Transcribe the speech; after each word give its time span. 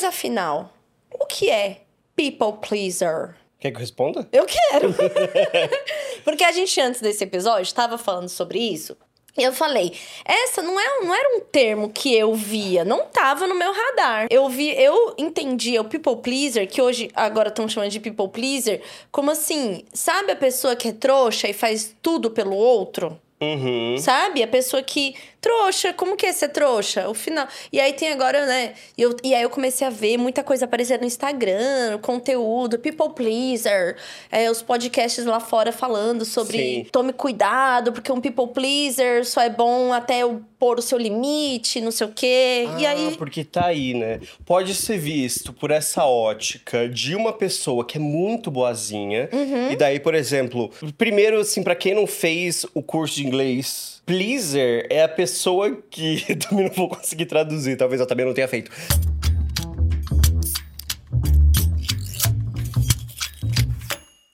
Mas 0.00 0.04
afinal, 0.04 0.72
o 1.12 1.26
que 1.26 1.50
é 1.50 1.82
people 2.16 2.66
pleaser? 2.66 3.36
Quer 3.58 3.70
que 3.70 3.76
eu 3.76 3.80
responda? 3.80 4.26
Eu 4.32 4.46
quero. 4.46 4.94
Porque 6.24 6.42
a 6.42 6.52
gente, 6.52 6.80
antes 6.80 7.02
desse 7.02 7.22
episódio, 7.22 7.64
estava 7.64 7.98
falando 7.98 8.30
sobre 8.30 8.58
isso. 8.58 8.96
E 9.36 9.42
eu 9.42 9.52
falei, 9.52 9.92
essa 10.24 10.62
não, 10.62 10.80
é, 10.80 11.04
não 11.04 11.14
era 11.14 11.36
um 11.36 11.40
termo 11.40 11.90
que 11.90 12.14
eu 12.14 12.34
via, 12.34 12.82
não 12.82 13.08
tava 13.08 13.46
no 13.46 13.54
meu 13.54 13.74
radar. 13.74 14.26
Eu 14.30 14.48
vi, 14.48 14.70
eu 14.70 15.14
entendia 15.18 15.82
o 15.82 15.84
people 15.84 16.16
pleaser, 16.16 16.66
que 16.66 16.80
hoje 16.80 17.10
agora 17.14 17.50
estão 17.50 17.68
chamando 17.68 17.90
de 17.90 18.00
people 18.00 18.28
pleaser, 18.28 18.80
como 19.12 19.30
assim, 19.30 19.84
sabe 19.92 20.32
a 20.32 20.36
pessoa 20.36 20.74
que 20.74 20.88
é 20.88 20.92
trouxa 20.92 21.46
e 21.46 21.52
faz 21.52 21.94
tudo 22.00 22.30
pelo 22.30 22.56
outro? 22.56 23.20
Uhum. 23.40 23.96
Sabe? 23.98 24.42
A 24.42 24.48
pessoa 24.48 24.82
que. 24.82 25.14
Trouxa, 25.40 25.92
como 25.92 26.16
que 26.16 26.26
é 26.26 26.32
ser 26.32 26.48
trouxa? 26.48 27.08
O 27.08 27.14
final. 27.14 27.46
E 27.72 27.80
aí 27.80 27.92
tem 27.94 28.12
agora, 28.12 28.44
né? 28.44 28.74
E, 28.96 29.02
eu, 29.02 29.16
e 29.24 29.34
aí 29.34 29.42
eu 29.42 29.48
comecei 29.50 29.86
a 29.86 29.90
ver 29.90 30.18
muita 30.18 30.42
coisa 30.44 30.66
aparecer 30.66 30.98
no 31.00 31.06
Instagram, 31.06 31.98
conteúdo, 32.02 32.78
people 32.78 33.10
pleaser, 33.14 33.96
é, 34.30 34.50
os 34.50 34.60
podcasts 34.60 35.24
lá 35.24 35.40
fora 35.40 35.72
falando 35.72 36.24
sobre 36.24 36.58
Sim. 36.58 36.86
tome 36.92 37.12
cuidado, 37.12 37.92
porque 37.92 38.12
um 38.12 38.20
people 38.20 38.48
pleaser 38.52 39.24
só 39.24 39.40
é 39.40 39.48
bom 39.50 39.92
até 39.92 40.24
o 40.26 40.42
pôr 40.58 40.78
o 40.78 40.82
seu 40.82 40.98
limite, 40.98 41.80
não 41.80 41.90
sei 41.90 42.06
o 42.06 42.12
quê. 42.12 42.68
e 42.78 42.84
Ah, 42.84 42.90
aí. 42.90 43.14
porque 43.16 43.42
tá 43.42 43.64
aí, 43.66 43.94
né? 43.94 44.20
Pode 44.44 44.74
ser 44.74 44.98
visto 44.98 45.54
por 45.54 45.70
essa 45.70 46.04
ótica 46.04 46.86
de 46.86 47.14
uma 47.16 47.32
pessoa 47.32 47.82
que 47.82 47.96
é 47.96 48.00
muito 48.00 48.50
boazinha. 48.50 49.30
Uhum. 49.32 49.70
E 49.72 49.76
daí, 49.76 49.98
por 49.98 50.14
exemplo, 50.14 50.70
primeiro, 50.98 51.40
assim, 51.40 51.62
pra 51.62 51.74
quem 51.74 51.94
não 51.94 52.06
fez 52.06 52.66
o 52.74 52.82
curso 52.82 53.14
de 53.16 53.26
inglês, 53.26 53.99
pleaser 54.10 54.88
é 54.90 55.04
a 55.04 55.08
pessoa 55.08 55.80
que 55.88 56.24
eu 56.28 56.34
também 56.36 56.66
não 56.66 56.74
vou 56.74 56.88
conseguir 56.88 57.26
traduzir, 57.26 57.76
talvez 57.76 58.00
eu 58.00 58.06
também 58.08 58.26
não 58.26 58.34
tenha 58.34 58.48
feito. 58.48 58.68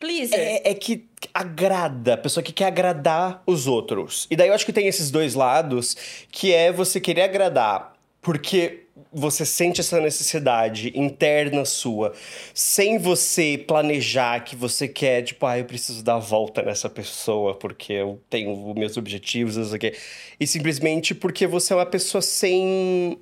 Pleaser. 0.01 0.39
É, 0.39 0.70
é 0.70 0.75
que 0.75 1.06
agrada, 1.34 2.14
a 2.14 2.17
pessoa 2.17 2.42
que 2.42 2.55
quer 2.55 2.64
agradar 2.64 3.42
os 3.47 3.67
outros. 3.67 4.27
E 4.31 4.36
daí 4.36 4.48
eu 4.48 4.55
acho 4.55 4.64
que 4.64 4.73
tem 4.73 4.86
esses 4.86 5.11
dois 5.11 5.34
lados, 5.34 5.95
que 6.33 6.55
é 6.55 6.73
você 6.73 6.98
querer 6.98 7.23
agradar 7.23 7.95
porque 8.23 8.86
você 9.19 9.47
sente 9.47 9.81
essa 9.81 9.98
necessidade 9.98 10.92
interna 10.95 11.64
sua, 11.64 12.12
sem 12.53 12.98
você 12.98 13.56
planejar 13.56 14.45
que 14.45 14.55
você 14.55 14.86
quer, 14.86 15.23
tipo, 15.23 15.47
ah, 15.47 15.58
eu 15.58 15.64
preciso 15.64 16.05
dar 16.05 16.17
a 16.17 16.19
volta 16.19 16.61
nessa 16.61 16.91
pessoa 16.91 17.55
porque 17.55 17.95
eu 17.95 18.20
tenho 18.28 18.75
meus 18.75 18.98
objetivos, 18.98 19.56
não 19.56 19.64
sei. 19.64 19.95
E 20.39 20.47
simplesmente 20.47 21.14
porque 21.14 21.47
você 21.47 21.73
é 21.73 21.77
uma 21.77 21.86
pessoa 21.86 22.20
sem 22.20 23.19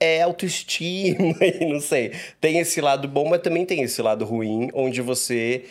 é 0.00 0.22
autoestima 0.22 1.36
e 1.46 1.64
não 1.66 1.80
sei. 1.80 2.12
Tem 2.40 2.58
esse 2.58 2.80
lado 2.80 3.06
bom, 3.06 3.28
mas 3.28 3.42
também 3.42 3.64
tem 3.64 3.82
esse 3.82 4.02
lado 4.02 4.24
ruim, 4.24 4.70
onde 4.74 5.00
você 5.00 5.64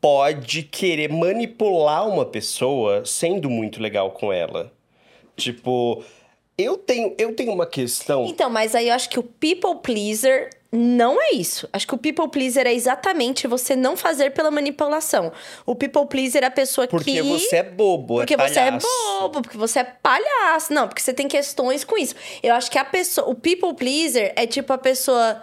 pode 0.00 0.62
querer 0.62 1.12
manipular 1.12 2.08
uma 2.08 2.24
pessoa 2.24 3.04
sendo 3.04 3.50
muito 3.50 3.82
legal 3.82 4.10
com 4.12 4.32
ela. 4.32 4.72
Tipo, 5.36 6.02
eu 6.56 6.76
tenho, 6.76 7.14
eu 7.18 7.34
tenho 7.34 7.52
uma 7.52 7.66
questão. 7.66 8.26
Então, 8.26 8.48
mas 8.48 8.74
aí 8.74 8.88
eu 8.88 8.94
acho 8.94 9.08
que 9.10 9.18
o 9.18 9.22
people 9.22 9.76
pleaser 9.82 10.50
não 10.70 11.20
é 11.22 11.30
isso. 11.34 11.68
Acho 11.72 11.86
que 11.86 11.94
o 11.94 11.98
people 11.98 12.28
pleaser 12.28 12.66
é 12.66 12.74
exatamente 12.74 13.46
você 13.46 13.76
não 13.76 13.96
fazer 13.96 14.30
pela 14.30 14.50
manipulação. 14.50 15.32
O 15.64 15.74
people 15.76 16.06
pleaser 16.06 16.42
é 16.42 16.46
a 16.46 16.50
pessoa 16.50 16.86
Porque 16.88 17.12
que. 17.12 17.22
você 17.22 17.56
é 17.56 17.62
bobo, 17.62 18.16
Porque 18.16 18.34
é 18.34 18.36
você 18.36 18.58
é 18.58 18.70
bobo, 18.72 19.42
porque 19.42 19.56
você 19.56 19.80
é 19.80 19.84
palhaço. 19.84 20.72
Não, 20.72 20.88
porque 20.88 21.00
você 21.00 21.14
tem 21.14 21.28
questões 21.28 21.84
com 21.84 21.96
isso. 21.96 22.14
Eu 22.42 22.54
acho 22.54 22.70
que 22.70 22.78
a 22.78 22.84
pessoa. 22.84 23.28
O 23.28 23.34
people 23.36 23.74
pleaser 23.74 24.32
é 24.34 24.46
tipo 24.46 24.72
a 24.72 24.78
pessoa 24.78 25.40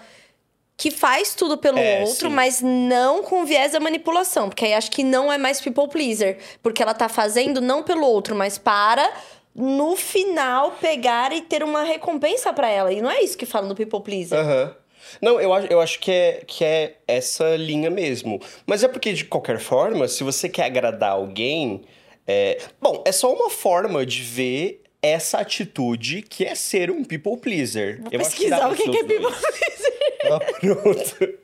que 0.75 0.91
faz 0.91 1.33
tudo 1.35 1.57
pelo 1.57 1.77
É, 1.77 2.01
outro, 2.01 2.27
sim. 2.27 2.35
mas 2.35 2.59
não 2.61 3.21
com 3.23 3.45
viés 3.45 3.71
da 3.73 3.79
manipulação. 3.79 4.49
Porque 4.49 4.65
aí 4.65 4.73
acho 4.73 4.91
que 4.91 5.03
não 5.03 5.31
é 5.31 5.37
mais 5.37 5.61
people 5.61 5.87
pleaser. 5.87 6.39
Porque 6.61 6.81
ela 6.83 6.93
tá 6.93 7.07
fazendo 7.07 7.61
não 7.61 7.83
pelo 7.83 8.05
outro, 8.05 8.35
mas 8.35 8.57
para. 8.57 9.09
No 9.53 9.95
final, 9.97 10.71
pegar 10.79 11.33
e 11.33 11.41
ter 11.41 11.63
uma 11.63 11.83
recompensa 11.83 12.53
pra 12.53 12.69
ela. 12.69 12.91
E 12.93 13.01
não 13.01 13.11
é 13.11 13.21
isso 13.21 13.37
que 13.37 13.45
fala 13.45 13.67
no 13.67 13.75
People 13.75 14.01
Pleaser. 14.01 14.39
Aham. 14.39 14.75
Não, 15.21 15.41
eu 15.41 15.53
acho, 15.53 15.67
eu 15.67 15.81
acho 15.81 15.99
que, 15.99 16.11
é, 16.11 16.43
que 16.47 16.63
é 16.63 16.95
essa 17.07 17.55
linha 17.55 17.89
mesmo. 17.89 18.39
Mas 18.65 18.83
é 18.83 18.87
porque, 18.87 19.11
de 19.11 19.25
qualquer 19.25 19.59
forma, 19.59 20.07
se 20.07 20.23
você 20.23 20.47
quer 20.47 20.65
agradar 20.65 21.11
alguém. 21.11 21.81
é- 22.27 22.59
Bom, 22.79 23.03
é 23.05 23.11
só 23.11 23.33
uma 23.33 23.49
forma 23.49 24.05
de 24.05 24.21
ver 24.21 24.81
essa 25.01 25.39
atitude 25.39 26.21
que 26.21 26.45
é 26.45 26.53
ser 26.55 26.91
um 26.91 27.03
people 27.03 27.35
pleaser. 27.37 27.97
Vou 28.01 28.09
eu 28.11 28.19
pesquisar 28.19 28.71
o 28.71 28.75
que, 28.75 28.83
que 28.89 28.97
é 28.97 29.03
People. 29.03 29.17
Pleaser. 29.25 30.31
Ah, 30.31 30.39
pronto. 30.59 31.39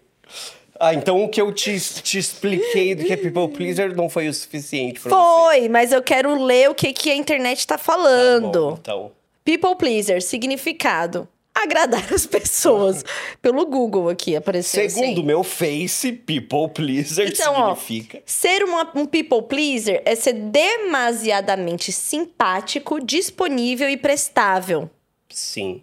Ah, 0.79 0.93
então 0.93 1.23
o 1.23 1.29
que 1.29 1.41
eu 1.41 1.51
te, 1.51 1.79
te 1.79 2.17
expliquei 2.19 2.93
do 2.93 3.03
que 3.03 3.11
é 3.13 3.17
people 3.17 3.47
pleaser 3.47 3.95
não 3.95 4.09
foi 4.09 4.27
o 4.27 4.33
suficiente 4.33 4.99
pra 4.99 5.09
você. 5.09 5.15
Foi, 5.15 5.69
mas 5.69 5.91
eu 5.91 6.03
quero 6.03 6.43
ler 6.43 6.69
o 6.69 6.75
que, 6.75 6.93
que 6.93 7.09
a 7.09 7.15
internet 7.15 7.65
tá 7.65 7.77
Tá 7.77 7.83
falando. 7.83 8.51
bom, 8.71 8.77
então. 8.79 9.11
People 9.43 9.75
pleaser, 9.75 10.21
significado. 10.21 11.27
Agradar 11.55 12.13
as 12.13 12.27
pessoas. 12.27 13.03
Pelo 13.41 13.65
Google 13.65 14.09
aqui 14.09 14.35
apareceu 14.35 14.87
Segundo 14.87 15.13
assim. 15.13 15.23
meu 15.23 15.43
Face, 15.43 16.11
people 16.11 16.69
pleaser 16.71 17.29
Então, 17.29 17.53
ó, 17.55 17.73
significa. 17.75 18.21
Ser 18.25 18.63
uma- 18.63 18.91
um 18.93 19.07
people 19.07 19.41
pleaser 19.41 20.03
é 20.05 20.13
ser 20.13 20.33
demasiadamente 20.33 21.91
simpático, 21.91 22.99
disponível 23.03 23.89
e 23.89 23.97
prestável. 23.97 24.87
Sim. 25.29 25.81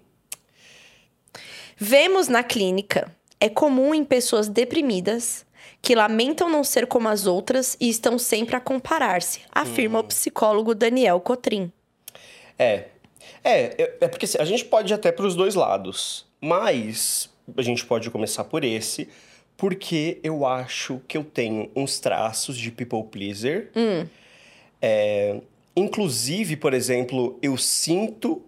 Vemos 1.77 2.29
na 2.29 2.43
clínica. 2.45 3.11
É 3.41 3.49
comum 3.49 3.95
em 3.95 4.05
pessoas 4.05 4.49
deprimidas 4.49 5.45
que 5.83 5.95
lamentam 5.95 6.49
não 6.49 6.65
ser 6.65 6.87
como 6.87 7.09
as 7.09 7.27
outras 7.27 7.77
e 7.81 7.89
estão 7.89 8.19
sempre 8.19 8.57
a 8.57 8.61
comparar-se, 8.61 9.41
afirma 9.53 10.01
o 10.01 10.05
psicólogo 10.05 10.75
Daniel 10.75 11.21
Cotrim. 11.21 11.71
É. 12.59 12.85
É, 13.43 13.97
é- 14.01 14.09
porque 14.09 14.25
assim, 14.25 14.39
a 14.39 14.45
gente 14.45 14.65
pode 14.65 14.93
ir 14.93 14.95
até 14.95 15.13
para 15.13 15.27
os 15.27 15.35
dois 15.35 15.55
lados, 15.55 16.27
mas 16.41 17.29
a 17.57 17.63
gente 17.63 17.85
pode 17.85 18.11
começar 18.11 18.45
por 18.45 18.65
esse, 18.65 19.09
porque 19.57 20.19
eu 20.23 20.47
acho 20.47 21.01
que 21.07 21.17
eu 21.17 21.25
tenho 21.25 21.71
uns 21.77 21.99
traços 22.01 22.57
de 22.57 22.71
people 22.71 23.05
pleaser. 23.05 23.71
É, 24.81 25.41
inclusive, 25.77 26.57
por 26.57 26.73
exemplo, 26.75 27.39
eu 27.43 27.57
sinto. 27.57 28.43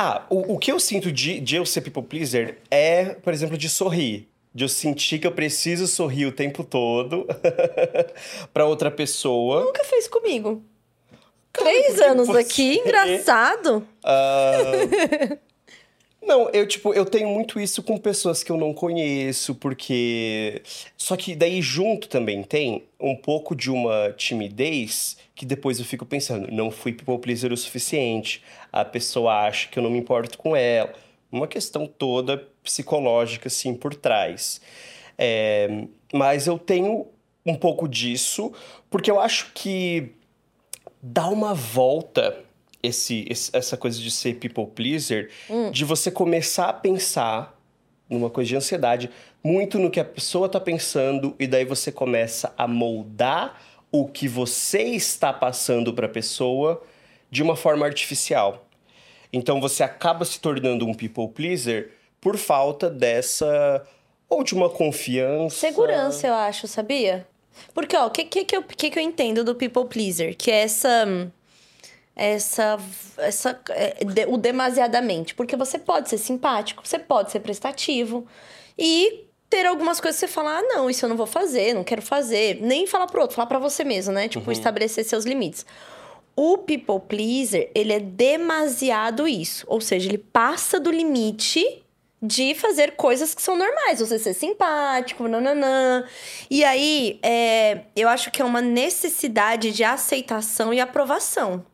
Ah, 0.00 0.24
o, 0.30 0.54
o 0.54 0.58
que 0.58 0.70
eu 0.70 0.78
sinto 0.78 1.10
de, 1.10 1.40
de 1.40 1.56
eu 1.56 1.66
ser 1.66 1.80
people 1.80 2.02
pleaser 2.04 2.58
é, 2.70 3.06
por 3.14 3.32
exemplo, 3.32 3.58
de 3.58 3.68
sorrir. 3.68 4.28
De 4.54 4.62
eu 4.62 4.68
sentir 4.68 5.18
que 5.18 5.26
eu 5.26 5.32
preciso 5.32 5.88
sorrir 5.88 6.26
o 6.26 6.30
tempo 6.32 6.62
todo 6.62 7.26
para 8.54 8.64
outra 8.64 8.92
pessoa. 8.92 9.64
Nunca 9.64 9.82
fez 9.82 10.06
comigo. 10.06 10.62
Cara, 11.52 11.68
Três 11.68 12.00
anos 12.00 12.28
você- 12.28 12.38
aqui, 12.38 12.78
engraçado. 12.78 13.84
Não, 16.28 16.50
eu, 16.50 16.68
tipo, 16.68 16.92
eu 16.92 17.06
tenho 17.06 17.26
muito 17.30 17.58
isso 17.58 17.82
com 17.82 17.96
pessoas 17.96 18.42
que 18.42 18.52
eu 18.52 18.58
não 18.58 18.74
conheço, 18.74 19.54
porque. 19.54 20.60
Só 20.94 21.16
que 21.16 21.34
daí 21.34 21.62
junto 21.62 22.06
também 22.06 22.42
tem 22.42 22.84
um 23.00 23.16
pouco 23.16 23.56
de 23.56 23.70
uma 23.70 24.12
timidez 24.12 25.16
que 25.34 25.46
depois 25.46 25.78
eu 25.78 25.86
fico 25.86 26.04
pensando, 26.04 26.52
não 26.52 26.70
fui 26.70 26.92
people 26.92 27.16
pleaser 27.16 27.50
o 27.50 27.56
suficiente. 27.56 28.44
A 28.70 28.84
pessoa 28.84 29.46
acha 29.46 29.68
que 29.68 29.78
eu 29.78 29.82
não 29.82 29.88
me 29.88 29.98
importo 29.98 30.36
com 30.36 30.54
ela. 30.54 30.92
Uma 31.32 31.46
questão 31.46 31.86
toda 31.86 32.46
psicológica, 32.62 33.48
assim, 33.48 33.72
por 33.72 33.94
trás. 33.94 34.60
É, 35.16 35.86
mas 36.12 36.46
eu 36.46 36.58
tenho 36.58 37.06
um 37.46 37.54
pouco 37.54 37.88
disso, 37.88 38.52
porque 38.90 39.10
eu 39.10 39.18
acho 39.18 39.50
que 39.54 40.12
dá 41.02 41.26
uma 41.28 41.54
volta 41.54 42.44
esse, 42.88 43.26
esse- 43.28 43.50
essa 43.54 43.76
coisa 43.76 43.98
de 44.00 44.10
ser 44.10 44.34
people 44.36 44.66
pleaser, 44.66 45.30
de 45.72 45.84
você 45.84 46.10
começar 46.10 46.68
a 46.68 46.72
pensar 46.72 47.56
numa 48.08 48.30
coisa 48.30 48.48
de 48.48 48.56
ansiedade, 48.56 49.10
muito 49.44 49.78
no 49.78 49.90
que 49.90 50.00
a 50.00 50.04
pessoa 50.04 50.48
tá 50.48 50.58
pensando, 50.58 51.34
e 51.38 51.46
daí 51.46 51.64
você 51.64 51.92
começa 51.92 52.52
a 52.56 52.66
moldar 52.66 53.60
o 53.92 54.06
que 54.06 54.26
você 54.26 54.82
está 54.82 55.32
passando 55.32 55.92
para 55.94 56.06
a 56.06 56.08
pessoa 56.08 56.82
de 57.30 57.42
uma 57.42 57.54
forma 57.56 57.84
artificial. 57.86 58.66
Então 59.32 59.60
você 59.60 59.82
acaba 59.82 60.24
se 60.24 60.40
tornando 60.40 60.86
um 60.86 60.94
people 60.94 61.28
pleaser 61.28 61.90
por 62.20 62.36
falta 62.38 62.88
dessa 62.90 63.86
ou 64.28 64.42
de 64.42 64.54
uma 64.54 64.68
confiança. 64.70 65.56
Segurança, 65.56 66.26
eu 66.26 66.34
acho, 66.34 66.66
sabia? 66.66 67.26
Porque, 67.74 67.96
ó, 67.96 68.06
o 68.06 68.10
que, 68.10 68.24
que, 68.24 68.44
que, 68.44 68.56
eu, 68.56 68.62
que, 68.62 68.90
que 68.90 68.98
eu 68.98 69.02
entendo 69.02 69.42
do 69.44 69.54
people 69.54 69.84
pleaser? 69.86 70.34
Que 70.36 70.50
é 70.50 70.62
essa. 70.62 71.30
Essa. 72.18 72.78
essa 73.16 73.60
é, 73.70 73.96
o 74.26 74.36
demasiadamente. 74.36 75.34
Porque 75.34 75.56
você 75.56 75.78
pode 75.78 76.08
ser 76.08 76.18
simpático, 76.18 76.86
você 76.86 76.98
pode 76.98 77.30
ser 77.30 77.40
prestativo. 77.40 78.26
E 78.76 79.28
ter 79.48 79.64
algumas 79.64 80.00
coisas 80.00 80.20
que 80.20 80.26
você 80.26 80.32
fala, 80.32 80.58
ah, 80.58 80.62
não, 80.62 80.90
isso 80.90 81.04
eu 81.04 81.08
não 81.08 81.16
vou 81.16 81.26
fazer, 81.26 81.74
não 81.74 81.84
quero 81.84 82.02
fazer. 82.02 82.58
Nem 82.60 82.86
falar 82.86 83.06
pro 83.06 83.20
outro, 83.20 83.36
falar 83.36 83.46
pra 83.46 83.58
você 83.58 83.84
mesmo, 83.84 84.12
né? 84.12 84.28
Tipo, 84.28 84.52
estabelecer 84.52 85.04
seus 85.04 85.24
limites. 85.24 85.64
O 86.36 86.58
people 86.58 87.00
pleaser, 87.08 87.70
ele 87.74 87.92
é 87.92 88.00
demasiado 88.00 89.26
isso. 89.26 89.64
Ou 89.68 89.80
seja, 89.80 90.08
ele 90.08 90.18
passa 90.18 90.78
do 90.78 90.90
limite 90.90 91.82
de 92.20 92.54
fazer 92.54 92.96
coisas 92.96 93.34
que 93.34 93.40
são 93.40 93.56
normais, 93.56 94.00
você 94.00 94.18
ser 94.18 94.34
simpático, 94.34 95.28
nananã. 95.28 96.04
E 96.50 96.64
aí, 96.64 97.18
é, 97.22 97.82
eu 97.94 98.08
acho 98.08 98.30
que 98.30 98.42
é 98.42 98.44
uma 98.44 98.60
necessidade 98.60 99.70
de 99.70 99.84
aceitação 99.84 100.74
e 100.74 100.80
aprovação. 100.80 101.64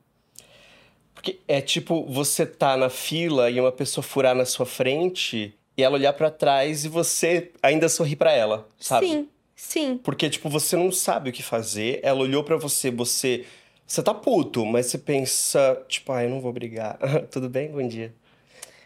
Porque 1.24 1.40
é 1.48 1.62
tipo, 1.62 2.04
você 2.04 2.44
tá 2.44 2.76
na 2.76 2.90
fila 2.90 3.50
e 3.50 3.58
uma 3.58 3.72
pessoa 3.72 4.04
furar 4.04 4.34
na 4.34 4.44
sua 4.44 4.66
frente 4.66 5.54
e 5.74 5.82
ela 5.82 5.94
olhar 5.94 6.12
para 6.12 6.30
trás 6.30 6.84
e 6.84 6.88
você 6.88 7.50
ainda 7.62 7.88
sorrir 7.88 8.16
para 8.16 8.30
ela, 8.30 8.68
sabe? 8.78 9.08
Sim, 9.08 9.28
sim. 9.56 10.00
Porque, 10.04 10.28
tipo, 10.28 10.50
você 10.50 10.76
não 10.76 10.92
sabe 10.92 11.30
o 11.30 11.32
que 11.32 11.42
fazer, 11.42 11.98
ela 12.02 12.20
olhou 12.20 12.44
para 12.44 12.58
você, 12.58 12.90
você. 12.90 13.46
Você 13.86 14.02
tá 14.02 14.12
puto, 14.12 14.66
mas 14.66 14.86
você 14.86 14.98
pensa, 14.98 15.82
tipo, 15.88 16.12
ah, 16.12 16.22
eu 16.22 16.28
não 16.28 16.42
vou 16.42 16.52
brigar. 16.52 16.98
Tudo 17.32 17.48
bem? 17.48 17.70
Bom 17.70 17.88
dia. 17.88 18.14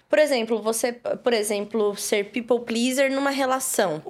Por 0.08 0.20
exemplo, 0.20 0.62
você, 0.62 0.92
por 0.92 1.32
exemplo, 1.32 1.96
ser 1.96 2.30
people 2.30 2.60
pleaser 2.60 3.12
numa 3.12 3.30
relação. 3.30 4.00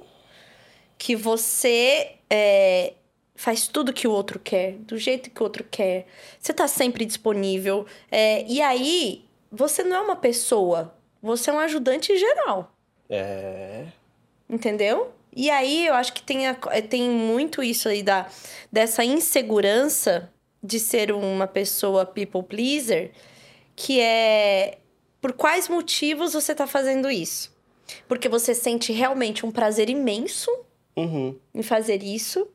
Que 0.99 1.15
você 1.15 2.11
é, 2.29 2.93
faz 3.39 3.69
tudo 3.69 3.93
que 3.93 4.05
o 4.05 4.11
outro 4.11 4.37
quer, 4.37 4.73
do 4.79 4.97
jeito 4.97 5.29
que 5.29 5.39
o 5.41 5.45
outro 5.45 5.63
quer. 5.63 6.05
Você 6.37 6.51
tá 6.51 6.67
sempre 6.67 7.05
disponível. 7.05 7.85
É, 8.11 8.43
e 8.45 8.61
aí, 8.61 9.23
você 9.49 9.81
não 9.81 9.95
é 9.95 10.01
uma 10.01 10.15
pessoa, 10.17 10.93
você 11.21 11.49
é 11.49 11.53
um 11.53 11.59
ajudante 11.59 12.17
geral. 12.17 12.69
É. 13.09 13.85
Entendeu? 14.49 15.13
E 15.33 15.49
aí 15.49 15.87
eu 15.87 15.93
acho 15.93 16.11
que 16.11 16.21
tem, 16.21 16.47
a- 16.47 16.57
eh, 16.71 16.81
tem 16.81 17.09
muito 17.09 17.63
isso 17.63 17.87
aí 17.87 18.03
da, 18.03 18.27
dessa 18.69 19.05
insegurança 19.05 20.29
de 20.61 20.77
ser 20.77 21.13
uma 21.13 21.47
pessoa 21.47 22.05
people 22.05 22.43
pleaser, 22.43 23.11
que 23.73 24.01
é 24.01 24.79
por 25.21 25.31
quais 25.31 25.69
motivos 25.69 26.33
você 26.33 26.53
tá 26.53 26.67
fazendo 26.67 27.09
isso? 27.09 27.55
Porque 28.05 28.27
você 28.27 28.53
sente 28.53 28.91
realmente 28.91 29.45
um 29.45 29.51
prazer 29.51 29.89
imenso 29.89 30.51
Uhum. 30.97 31.37
em 31.55 31.61
fazer 31.63 32.03
isso, 32.03 32.45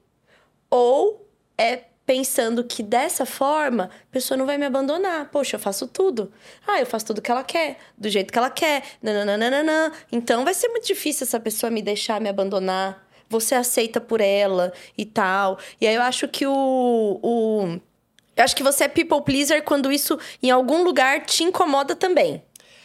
ou 0.75 1.25
é 1.56 1.85
pensando 2.05 2.65
que 2.65 2.82
dessa 2.82 3.25
forma 3.25 3.85
a 3.85 4.12
pessoa 4.12 4.37
não 4.37 4.44
vai 4.44 4.59
me 4.59 4.67
abandonar. 4.67 5.31
Poxa, 5.31 5.55
eu 5.55 5.61
faço 5.61 5.87
tudo. 5.87 6.32
Ah, 6.67 6.81
eu 6.81 6.87
faço 6.87 7.06
tudo 7.06 7.23
que 7.23 7.31
ela 7.31 7.44
quer, 7.44 7.79
do 7.97 8.09
jeito 8.09 8.32
que 8.32 8.38
ela 8.38 8.50
quer. 8.50 8.82
Nananana. 9.00 9.93
Então 10.11 10.44
vai 10.44 10.53
ser 10.53 10.67
muito 10.69 10.85
difícil 10.85 11.25
essa 11.25 11.38
pessoa 11.38 11.71
me 11.71 11.81
deixar 11.81 12.21
me 12.21 12.29
abandonar. 12.29 13.06
Você 13.29 13.55
aceita 13.55 14.00
por 14.00 14.21
ela 14.21 14.73
e 14.99 15.05
tal. 15.05 15.61
E 15.81 15.87
aí 15.87 15.94
eu 15.94 16.03
acho 16.03 16.26
que 16.26 16.44
o. 16.44 17.20
o 17.23 17.81
eu 18.37 18.43
acho 18.43 18.56
que 18.56 18.65
você 18.65 18.85
é 18.85 18.88
people 18.88 19.23
pleaser 19.23 19.62
quando 19.62 19.93
isso 19.93 20.19
em 20.43 20.50
algum 20.50 20.82
lugar 20.82 21.25
te 21.25 21.44
incomoda 21.44 21.94
também. 21.94 22.43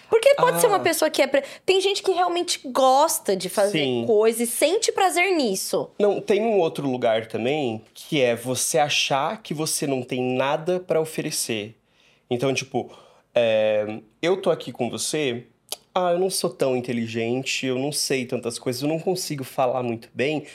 Porque 0.09 0.33
pode 0.35 0.59
ser 0.59 0.67
uma 0.67 0.77
Ah. 0.77 0.79
pessoa 0.79 1.09
que 1.09 1.21
é. 1.21 1.27
Tem 1.65 1.79
gente 1.79 2.01
que 2.01 2.11
realmente 2.11 2.59
gosta 2.65 3.35
de 3.35 3.47
fazer 3.49 3.79
Sim. 3.83 4.03
coisa 4.07 4.43
e 4.43 4.47
sente 4.47 4.91
prazer 4.91 5.35
nisso. 5.35 5.89
Não, 5.99 6.19
tem 6.19 6.41
um 6.41 6.57
outro 6.59 6.87
lugar 6.89 7.27
também 7.27 7.83
que 7.93 8.21
é 8.21 8.35
você 8.35 8.79
achar 8.79 9.41
que 9.41 9.53
você 9.53 9.85
não 9.85 10.01
tem 10.01 10.21
nada 10.35 10.79
pra 10.79 10.99
oferecer. 10.99 11.75
Então, 12.29 12.53
tipo, 12.53 12.91
é, 13.35 13.99
eu 14.21 14.41
tô 14.41 14.49
aqui 14.51 14.71
com 14.71 14.89
você. 14.89 15.45
Ah, 15.93 16.11
eu 16.11 16.19
não 16.19 16.29
sou 16.29 16.49
tão 16.49 16.75
inteligente, 16.75 17.65
eu 17.65 17.77
não 17.77 17.91
sei 17.91 18.25
tantas 18.25 18.57
coisas, 18.59 18.81
eu 18.81 18.87
não 18.87 18.99
consigo 18.99 19.43
falar 19.43 19.83
muito 19.83 20.09
bem. 20.13 20.45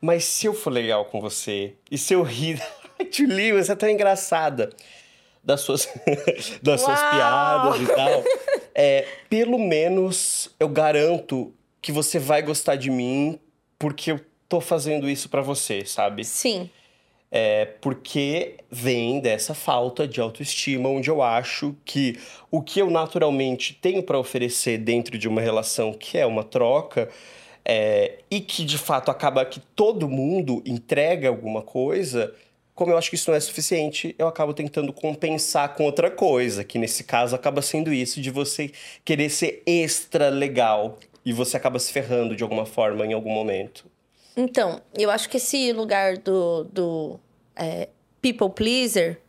Mas 0.00 0.24
se 0.24 0.46
eu 0.46 0.54
for 0.54 0.70
legal 0.72 1.04
com 1.06 1.20
você 1.20 1.74
e 1.90 1.96
se 1.98 2.14
eu 2.14 2.22
rir, 2.22 2.60
Julie, 3.10 3.52
você 3.52 3.72
é 3.72 3.76
tão 3.76 3.88
engraçada 3.88 4.70
das 5.42 5.60
suas, 5.60 5.88
das 6.62 6.80
suas 6.80 6.98
piadas 7.00 7.80
e 7.80 7.86
tal. 7.86 8.24
É, 8.74 9.06
pelo 9.30 9.58
menos 9.58 10.50
eu 10.58 10.68
garanto 10.68 11.52
que 11.80 11.92
você 11.92 12.18
vai 12.18 12.42
gostar 12.42 12.76
de 12.76 12.90
mim 12.90 13.38
porque 13.78 14.10
eu 14.10 14.20
tô 14.48 14.60
fazendo 14.60 15.08
isso 15.08 15.28
pra 15.28 15.42
você, 15.42 15.84
sabe? 15.84 16.24
Sim. 16.24 16.68
É 17.30 17.64
porque 17.80 18.58
vem 18.70 19.18
dessa 19.20 19.54
falta 19.54 20.06
de 20.06 20.20
autoestima, 20.20 20.88
onde 20.88 21.10
eu 21.10 21.20
acho 21.20 21.74
que 21.84 22.18
o 22.50 22.62
que 22.62 22.80
eu 22.80 22.88
naturalmente 22.90 23.74
tenho 23.74 24.02
pra 24.02 24.18
oferecer 24.18 24.78
dentro 24.78 25.18
de 25.18 25.28
uma 25.28 25.40
relação 25.40 25.92
que 25.92 26.16
é 26.16 26.24
uma 26.24 26.44
troca, 26.44 27.08
é, 27.64 28.18
e 28.30 28.40
que 28.40 28.64
de 28.64 28.78
fato 28.78 29.10
acaba 29.10 29.44
que 29.44 29.58
todo 29.58 30.08
mundo 30.08 30.62
entrega 30.66 31.28
alguma 31.28 31.62
coisa, 31.62 32.32
como 32.74 32.90
eu 32.90 32.98
acho 32.98 33.08
que 33.08 33.16
isso 33.16 33.30
não 33.30 33.36
é 33.36 33.40
suficiente, 33.40 34.14
eu 34.18 34.26
acabo 34.26 34.52
tentando 34.52 34.92
compensar 34.92 35.74
com 35.74 35.84
outra 35.84 36.10
coisa, 36.10 36.64
que 36.64 36.78
nesse 36.78 37.04
caso 37.04 37.36
acaba 37.36 37.62
sendo 37.62 37.92
isso 37.92 38.20
de 38.20 38.30
você 38.30 38.72
querer 39.04 39.30
ser 39.30 39.62
extra 39.64 40.28
legal 40.28 40.98
e 41.24 41.32
você 41.32 41.56
acaba 41.56 41.78
se 41.78 41.92
ferrando 41.92 42.34
de 42.34 42.42
alguma 42.42 42.66
forma 42.66 43.06
em 43.06 43.12
algum 43.12 43.30
momento. 43.30 43.86
Então, 44.36 44.82
eu 44.98 45.10
acho 45.10 45.28
que 45.28 45.36
esse 45.36 45.72
lugar 45.72 46.18
do, 46.18 46.64
do 46.64 47.20
é, 47.54 47.88
people 48.20 48.50
pleaser, 48.50 49.20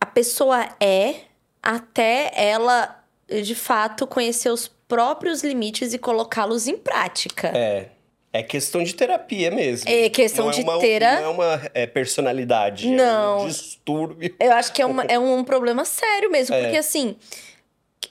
a 0.00 0.06
pessoa 0.06 0.68
é 0.80 1.16
até 1.60 2.30
ela, 2.34 3.02
de 3.42 3.54
fato, 3.54 4.06
conhecer 4.06 4.50
os 4.50 4.68
próprios 4.86 5.42
limites 5.42 5.92
e 5.92 5.98
colocá-los 5.98 6.68
em 6.68 6.76
prática. 6.76 7.48
É. 7.48 7.88
É 8.36 8.42
questão 8.42 8.82
de 8.82 8.92
terapia 8.96 9.48
mesmo. 9.48 9.88
É 9.88 10.08
questão 10.10 10.46
Não 10.46 10.52
é 10.52 10.54
de 10.56 10.62
uma, 10.62 10.78
tera- 10.80 11.20
Não 11.20 11.24
é 11.24 11.28
uma 11.28 11.70
é, 11.72 11.86
personalidade. 11.86 12.88
É 12.88 12.90
um 12.90 12.96
Não. 12.96 13.46
distúrbio. 13.46 14.34
Eu 14.40 14.52
acho 14.52 14.72
que 14.72 14.82
é, 14.82 14.86
uma, 14.86 15.04
é 15.04 15.16
um 15.16 15.44
problema 15.44 15.84
sério 15.84 16.28
mesmo, 16.32 16.52
É. 16.52 16.62
porque 16.62 16.76
assim. 16.76 17.14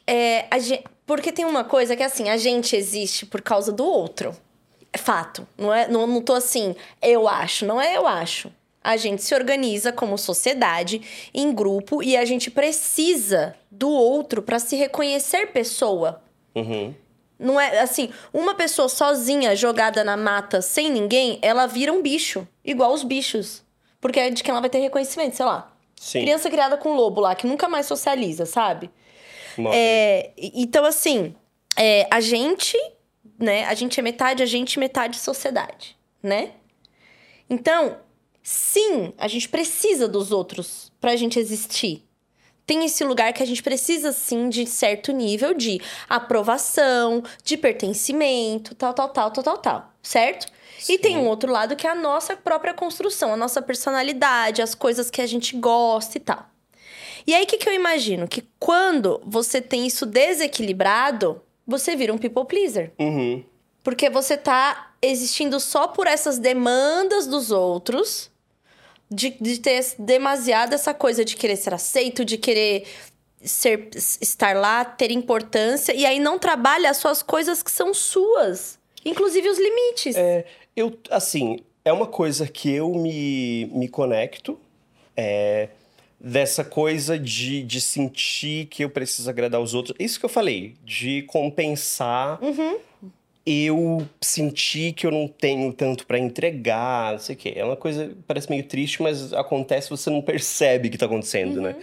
É, 0.08 0.46
a 0.50 0.60
gen- 0.60 0.82
porque 1.06 1.30
tem 1.32 1.44
uma 1.44 1.66
coisa 1.66 1.94
que 1.98 2.04
assim, 2.04 2.30
a 2.30 2.38
gente 2.38 2.74
existe 2.74 3.26
por 3.26 3.42
causa 3.42 3.70
do 3.74 3.86
outro. 3.86 4.34
É 4.94 4.98
fato. 4.98 5.46
Não, 5.58 5.74
é, 5.74 5.90
não, 5.90 6.08
não 6.08 6.22
tô 6.22 6.34
assim, 6.34 6.74
eu 7.02 7.28
acho, 7.28 7.66
não 7.66 7.82
é 7.82 7.98
eu 7.98 8.08
acho. 8.08 8.50
A 8.82 8.96
gente 8.96 9.22
se 9.24 9.36
organiza 9.36 9.92
como 9.92 10.18
sociedade, 10.18 11.02
em 11.34 11.54
grupo, 11.54 12.02
e 12.02 12.16
a 12.16 12.24
gente 12.24 12.50
precisa 12.50 13.56
do 13.70 13.90
outro 13.90 14.42
para 14.42 14.58
se 14.60 14.76
reconhecer 14.78 15.48
pessoa. 15.48 16.22
Uhum. 16.56 16.94
Não 17.38 17.60
é 17.60 17.80
assim, 17.80 18.10
uma 18.34 18.56
pessoa 18.56 18.88
sozinha 18.88 19.56
jogada 19.56 20.04
na 20.04 20.16
mata 20.16 20.62
sem 20.62 20.90
ninguém, 20.90 21.40
ela 21.42 21.66
vira 21.66 21.92
um 21.92 22.02
bicho, 22.02 22.48
igual 22.64 22.94
os 22.94 23.04
bichos. 23.04 23.64
Porque 24.00 24.20
é 24.20 24.30
de 24.30 24.44
quem 24.44 24.52
ela 24.52 24.62
vai 24.62 24.70
ter 24.70 24.80
reconhecimento, 24.80 25.36
sei 25.36 25.46
lá. 25.46 25.74
Sim. 25.96 26.22
Criança 26.22 26.50
criada 26.50 26.78
com 26.78 26.94
lobo 26.96 27.22
lá, 27.22 27.34
que 27.36 27.48
nunca 27.48 27.68
mais 27.70 27.86
socializa, 27.86 28.46
sabe? 28.46 28.90
É, 29.72 30.32
então, 30.38 30.84
assim, 30.86 31.36
é, 31.78 32.08
a 32.10 32.20
gente, 32.20 32.78
né? 33.40 33.66
A 33.66 33.74
gente 33.74 34.00
é 34.00 34.04
metade 34.04 34.44
a 34.44 34.46
gente, 34.46 34.80
metade 34.80 35.18
sociedade, 35.18 35.96
né? 36.22 36.52
Então, 37.50 37.98
sim, 38.42 39.14
a 39.18 39.28
gente 39.28 39.48
precisa 39.48 40.08
dos 40.08 40.32
outros 40.32 40.92
pra 41.00 41.16
gente 41.16 41.40
existir. 41.40 42.04
Tem 42.74 42.86
esse 42.86 43.04
lugar 43.04 43.32
que 43.34 43.44
a 43.44 43.46
gente 43.46 43.62
precisa, 43.62 44.12
sim, 44.12 44.50
de 44.50 44.66
certo 44.66 45.12
nível 45.12 45.54
de 45.54 45.80
aprovação, 46.10 47.22
de 47.44 47.56
pertencimento, 47.56 48.74
tal, 48.74 48.96
tal, 48.96 49.10
tal, 49.10 49.30
tal, 49.30 49.44
tal, 49.44 49.58
tal, 49.60 49.94
certo? 50.02 50.52
E 50.90 50.98
tem 50.98 51.16
um 51.16 51.28
outro 51.28 51.52
lado 51.52 51.76
que 51.76 51.86
é 51.86 51.92
a 51.92 51.96
nossa 51.96 52.36
própria 52.36 52.74
construção, 52.74 53.32
a 53.32 53.38
nossa 53.38 53.62
personalidade, 53.62 54.60
as 54.60 54.74
coisas 54.74 55.12
que 55.12 55.22
a 55.22 55.28
gente 55.28 55.56
gosta 55.56 56.18
e 56.18 56.22
tal. 56.22 56.50
E 57.28 57.36
aí, 57.36 57.44
o 57.44 57.46
que, 57.46 57.58
que 57.58 57.70
eu 57.70 57.74
imagino? 57.74 58.28
Que 58.28 58.44
quando 58.58 59.22
você 59.24 59.62
tem 59.62 59.86
isso 59.86 60.08
desequilibrado, 60.08 61.40
você 61.68 61.96
vira 61.96 62.12
um 62.12 62.18
people 62.18 62.44
pleaser. 62.44 62.92
Uhum. 62.98 63.44
Porque 63.84 64.10
você 64.10 64.36
tá 64.36 64.96
existindo 65.00 65.60
só 65.60 65.88
por 65.88 66.08
essas 66.08 66.40
demandas 66.40 67.28
dos 67.28 67.52
outros, 67.52 68.32
de, 69.10 69.36
de 69.40 69.60
ter 69.60 69.86
demasiado 70.00 70.74
essa 70.74 70.94
coisa 70.94 71.24
de 71.24 71.36
querer 71.36 71.56
ser 71.56 71.74
aceito, 71.74 72.26
de 72.26 72.38
querer 72.38 72.86
ser, 73.44 73.90
estar 73.94 74.56
lá, 74.56 74.84
ter 74.86 75.12
importância, 75.12 75.94
e 75.94 76.06
aí 76.06 76.20
não 76.20 76.40
trabalha 76.40 76.90
as 76.90 76.98
suas 76.98 77.22
coisas 77.22 77.62
que 77.62 77.72
são 77.72 77.94
suas. 77.94 78.80
Inclusive 79.06 79.50
os 79.50 79.58
limites. 79.58 80.16
É, 80.16 80.46
eu, 80.76 80.98
assim, 81.10 81.60
é 81.84 81.92
uma 81.92 82.08
coisa 82.08 82.48
que 82.48 82.72
eu 82.72 82.94
me, 82.94 83.66
me 83.66 83.88
conecto. 83.88 84.60
É, 85.16 85.70
dessa 86.24 86.64
coisa 86.64 87.20
de, 87.20 87.62
de 87.64 87.82
sentir 87.82 88.68
que 88.68 88.84
eu 88.84 88.90
preciso 88.90 89.30
agradar 89.30 89.60
os 89.60 89.74
outros. 89.74 89.94
Isso 90.00 90.18
que 90.18 90.26
eu 90.26 90.30
falei, 90.30 90.76
de 90.84 91.24
compensar. 91.24 92.40
Eu 93.46 94.08
sentir 94.22 94.94
que 94.94 95.06
eu 95.06 95.12
não 95.12 95.28
tenho 95.28 95.74
tanto 95.74 96.06
pra 96.08 96.18
entregar, 96.18 97.14
não 97.14 97.20
sei 97.20 97.36
o 97.36 97.38
quê. 97.38 97.54
É 97.56 97.66
uma 97.66 97.76
coisa, 97.76 98.16
parece 98.26 98.50
meio 98.50 98.64
triste, 98.64 99.02
mas 99.02 99.34
acontece 99.34 99.90
você 99.90 100.10
não 100.10 100.22
percebe 100.22 100.90
que 100.90 100.98
tá 100.98 101.06
acontecendo, 101.06 101.60
né? 101.60 101.76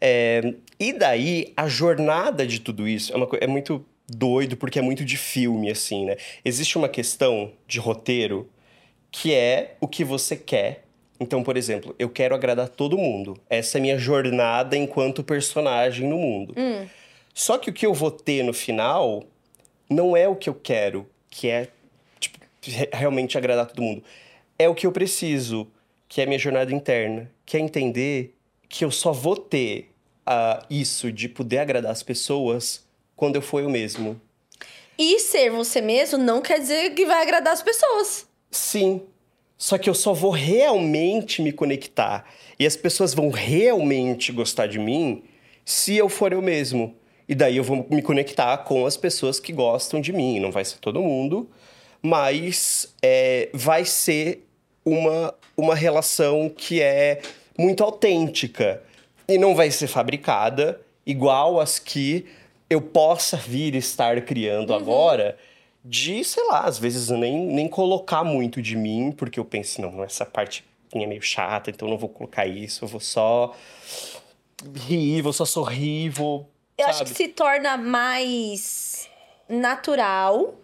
É, 0.00 0.54
e 0.78 0.92
daí, 0.92 1.52
a 1.56 1.68
jornada 1.68 2.46
de 2.46 2.60
tudo 2.60 2.86
isso 2.88 3.12
é, 3.12 3.16
uma, 3.16 3.28
é 3.40 3.46
muito 3.46 3.84
doido, 4.08 4.56
porque 4.56 4.78
é 4.78 4.82
muito 4.82 5.04
de 5.04 5.16
filme, 5.16 5.70
assim, 5.70 6.06
né? 6.06 6.16
Existe 6.44 6.78
uma 6.78 6.88
questão 6.88 7.52
de 7.66 7.78
roteiro 7.78 8.48
que 9.10 9.34
é 9.34 9.76
o 9.80 9.88
que 9.88 10.04
você 10.04 10.36
quer. 10.36 10.84
Então, 11.18 11.42
por 11.42 11.56
exemplo, 11.56 11.94
eu 11.98 12.08
quero 12.10 12.34
agradar 12.34 12.68
todo 12.68 12.98
mundo. 12.98 13.38
Essa 13.48 13.78
é 13.78 13.78
a 13.78 13.82
minha 13.82 13.98
jornada 13.98 14.76
enquanto 14.76 15.24
personagem 15.24 16.06
no 16.06 16.18
mundo. 16.18 16.54
Só 17.32 17.56
que 17.56 17.70
o 17.70 17.72
que 17.72 17.86
eu 17.86 17.94
vou 17.94 18.10
ter 18.10 18.42
no 18.42 18.52
final 18.52 19.24
não 19.88 20.16
é 20.16 20.28
o 20.28 20.36
que 20.36 20.48
eu 20.48 20.54
quero, 20.54 21.08
que 21.30 21.48
é 21.48 21.68
tipo, 22.18 22.38
re- 22.64 22.90
realmente 22.92 23.36
agradar 23.38 23.66
todo 23.66 23.82
mundo. 23.82 24.02
É 24.58 24.68
o 24.68 24.74
que 24.74 24.86
eu 24.86 24.92
preciso, 24.92 25.66
que 26.08 26.20
é 26.20 26.24
a 26.24 26.26
minha 26.26 26.38
jornada 26.38 26.72
interna, 26.72 27.30
que 27.44 27.56
é 27.56 27.60
entender 27.60 28.34
que 28.68 28.84
eu 28.84 28.90
só 28.90 29.12
vou 29.12 29.36
ter 29.36 29.90
ah, 30.24 30.64
isso 30.68 31.12
de 31.12 31.28
poder 31.28 31.58
agradar 31.58 31.92
as 31.92 32.02
pessoas 32.02 32.84
quando 33.14 33.36
eu 33.36 33.42
for 33.42 33.62
eu 33.62 33.70
mesmo. 33.70 34.20
E 34.98 35.20
ser 35.20 35.50
você 35.50 35.80
mesmo 35.80 36.18
não 36.18 36.40
quer 36.40 36.58
dizer 36.58 36.94
que 36.94 37.04
vai 37.04 37.22
agradar 37.22 37.52
as 37.52 37.62
pessoas. 37.62 38.26
Sim. 38.50 39.02
Só 39.58 39.78
que 39.78 39.88
eu 39.88 39.94
só 39.94 40.12
vou 40.12 40.30
realmente 40.30 41.40
me 41.40 41.52
conectar 41.52 42.24
e 42.58 42.66
as 42.66 42.76
pessoas 42.76 43.14
vão 43.14 43.30
realmente 43.30 44.32
gostar 44.32 44.66
de 44.66 44.78
mim 44.78 45.22
se 45.64 45.96
eu 45.96 46.08
for 46.08 46.32
eu 46.32 46.42
mesmo. 46.42 46.94
E 47.28 47.34
daí 47.34 47.56
eu 47.56 47.64
vou 47.64 47.86
me 47.90 48.02
conectar 48.02 48.56
com 48.58 48.86
as 48.86 48.96
pessoas 48.96 49.40
que 49.40 49.52
gostam 49.52 50.00
de 50.00 50.12
mim. 50.12 50.38
Não 50.40 50.52
vai 50.52 50.64
ser 50.64 50.78
todo 50.78 51.00
mundo, 51.02 51.48
mas 52.00 52.94
é, 53.02 53.48
vai 53.52 53.84
ser 53.84 54.46
uma, 54.84 55.34
uma 55.56 55.74
relação 55.74 56.48
que 56.48 56.80
é 56.80 57.20
muito 57.58 57.82
autêntica 57.82 58.82
e 59.28 59.38
não 59.38 59.54
vai 59.54 59.70
ser 59.70 59.88
fabricada 59.88 60.80
igual 61.04 61.60
as 61.60 61.78
que 61.78 62.26
eu 62.68 62.80
possa 62.80 63.36
vir 63.36 63.74
estar 63.74 64.20
criando 64.22 64.74
agora 64.74 65.36
de, 65.84 66.24
sei 66.24 66.44
lá, 66.48 66.62
às 66.62 66.78
vezes 66.78 67.10
nem, 67.10 67.46
nem 67.46 67.68
colocar 67.68 68.24
muito 68.24 68.60
de 68.60 68.76
mim, 68.76 69.12
porque 69.12 69.38
eu 69.38 69.44
penso, 69.44 69.80
não, 69.80 70.02
essa 70.02 70.26
parte 70.26 70.64
é 70.92 71.06
meio 71.06 71.22
chata, 71.22 71.70
então 71.70 71.86
eu 71.86 71.92
não 71.92 71.98
vou 71.98 72.08
colocar 72.08 72.46
isso, 72.46 72.84
eu 72.84 72.88
vou 72.88 73.00
só 73.00 73.54
rir, 74.74 75.22
vou 75.22 75.32
só 75.32 75.44
sorrir, 75.44 76.08
vou. 76.10 76.48
Eu 76.78 76.86
sabe? 76.86 76.94
acho 76.96 77.04
que 77.04 77.14
se 77.16 77.28
torna 77.28 77.76
mais 77.76 79.08
natural. 79.48 80.54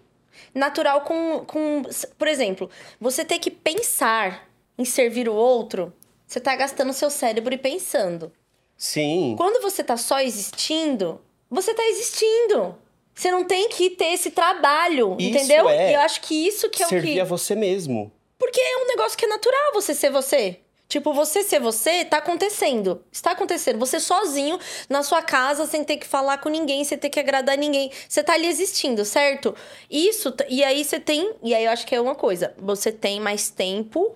Natural 0.55 1.01
com, 1.03 1.45
com. 1.47 1.83
Por 2.19 2.29
exemplo, 2.29 2.71
você 3.01 3.25
ter 3.25 3.39
que 3.39 3.51
pensar 3.51 4.49
em 4.77 4.85
servir 4.85 5.29
o 5.29 5.35
outro, 5.35 5.93
você 6.27 6.41
tá 6.41 6.55
gastando 6.57 6.93
seu 6.93 7.09
cérebro 7.11 7.55
e 7.55 7.59
pensando. 7.59 8.33
Sim. 8.77 9.35
Quando 9.37 9.63
você 9.63 9.83
tá 9.85 9.97
só 9.97 10.21
existindo, 10.21 11.21
você 11.51 11.73
tá 11.75 11.85
existindo. 11.89 12.77
Você 13.15 13.31
não 13.31 13.45
tem 13.45 13.69
que 13.69 13.91
ter 13.91 14.07
esse 14.15 14.31
trabalho, 14.31 15.17
Isso 15.19 15.29
entendeu? 15.29 15.69
é 15.69 15.91
E 15.91 15.95
eu 15.95 16.01
acho 16.01 16.23
que 16.23 16.35
isso 16.47 16.71
que 16.71 16.83
é 16.83 16.87
o 16.87 16.89
Servir 16.89 17.13
que. 17.15 17.21
a 17.21 17.25
você 17.25 17.55
mesmo. 17.55 18.11
Porque 18.39 18.59
é 18.61 18.79
um 18.79 18.87
negócio 18.89 19.17
que 19.19 19.27
é 19.27 19.29
natural 19.29 19.73
você 19.75 19.95
ser 19.95 20.11
você. 20.11 20.59
Tipo, 20.93 21.15
você 21.15 21.43
ser 21.43 21.59
você 21.59 22.05
tá 22.05 22.19
acontecendo. 22.19 23.03
Está 23.11 23.31
acontecendo. 23.31 23.79
Você 23.79 23.99
sozinho 23.99 24.59
na 24.91 25.03
sua 25.03 25.23
casa, 25.23 25.65
sem 25.65 25.83
ter 25.83 25.97
que 25.97 26.07
falar 26.07 26.37
com 26.37 26.51
ninguém, 26.51 26.85
sem 26.85 26.99
ter 26.99 27.09
que 27.09 27.19
agradar 27.19 27.57
ninguém. 27.57 27.91
Você 28.07 28.23
tá 28.23 28.35
ali 28.35 28.47
existindo, 28.47 29.03
certo? 29.03 29.55
Isso. 29.91 30.35
E 30.51 30.63
aí 30.63 30.85
você 30.85 31.01
tem. 31.01 31.33
E 31.43 31.55
aí 31.55 31.65
eu 31.65 31.71
acho 31.71 31.87
que 31.87 31.95
é 31.95 32.01
uma 32.01 32.15
coisa. 32.15 32.53
Você 32.59 32.93
tem 32.93 33.19
mais 33.21 33.49
tempo 33.49 34.15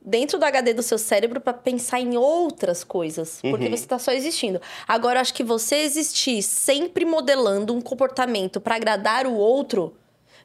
dentro 0.00 0.38
do 0.38 0.46
HD 0.46 0.72
do 0.72 0.82
seu 0.82 0.96
cérebro 0.96 1.42
pra 1.42 1.52
pensar 1.52 2.00
em 2.00 2.16
outras 2.16 2.82
coisas. 2.82 3.42
Porque 3.42 3.68
você 3.68 3.86
tá 3.86 3.98
só 3.98 4.10
existindo. 4.10 4.62
Agora, 4.88 5.18
eu 5.18 5.20
acho 5.20 5.34
que 5.34 5.44
você 5.44 5.76
existir 5.76 6.42
sempre 6.42 7.04
modelando 7.04 7.74
um 7.74 7.82
comportamento 7.82 8.62
pra 8.62 8.76
agradar 8.76 9.26
o 9.26 9.34
outro 9.34 9.94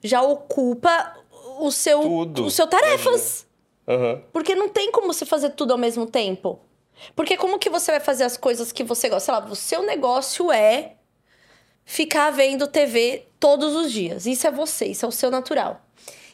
já 0.04 0.22
ocupa 0.22 1.16
o 1.58 1.72
seu, 1.72 2.02
Tudo. 2.02 2.46
o 2.48 2.52
seu 2.52 2.68
tarefas. 2.68 3.48
Porque 4.32 4.56
não 4.56 4.70
tem 4.70 4.92
como 4.92 5.12
você 5.12 5.26
fazer 5.26 5.52
tudo 5.52 5.72
ao 5.72 5.78
mesmo 5.78 6.06
tempo. 6.06 6.60
Porque 7.16 7.38
como 7.38 7.60
que 7.60 7.70
você 7.70 7.92
vai 7.92 8.00
fazer 8.00 8.24
as 8.24 8.38
coisas 8.38 8.72
que 8.72 8.84
você 8.84 9.10
gosta? 9.10 9.26
Sei 9.26 9.34
lá, 9.34 9.52
o 9.52 9.56
seu 9.56 9.84
negócio 9.84 10.52
é 10.52 10.94
ficar 11.86 12.30
vendo 12.32 12.68
TV 12.68 13.26
todos 13.40 13.76
os 13.76 13.92
dias. 13.92 14.26
Isso 14.26 14.46
é 14.46 14.52
você, 14.52 14.86
isso 14.86 15.06
é 15.06 15.10
o 15.10 15.12
seu 15.12 15.32
natural. 15.32 15.82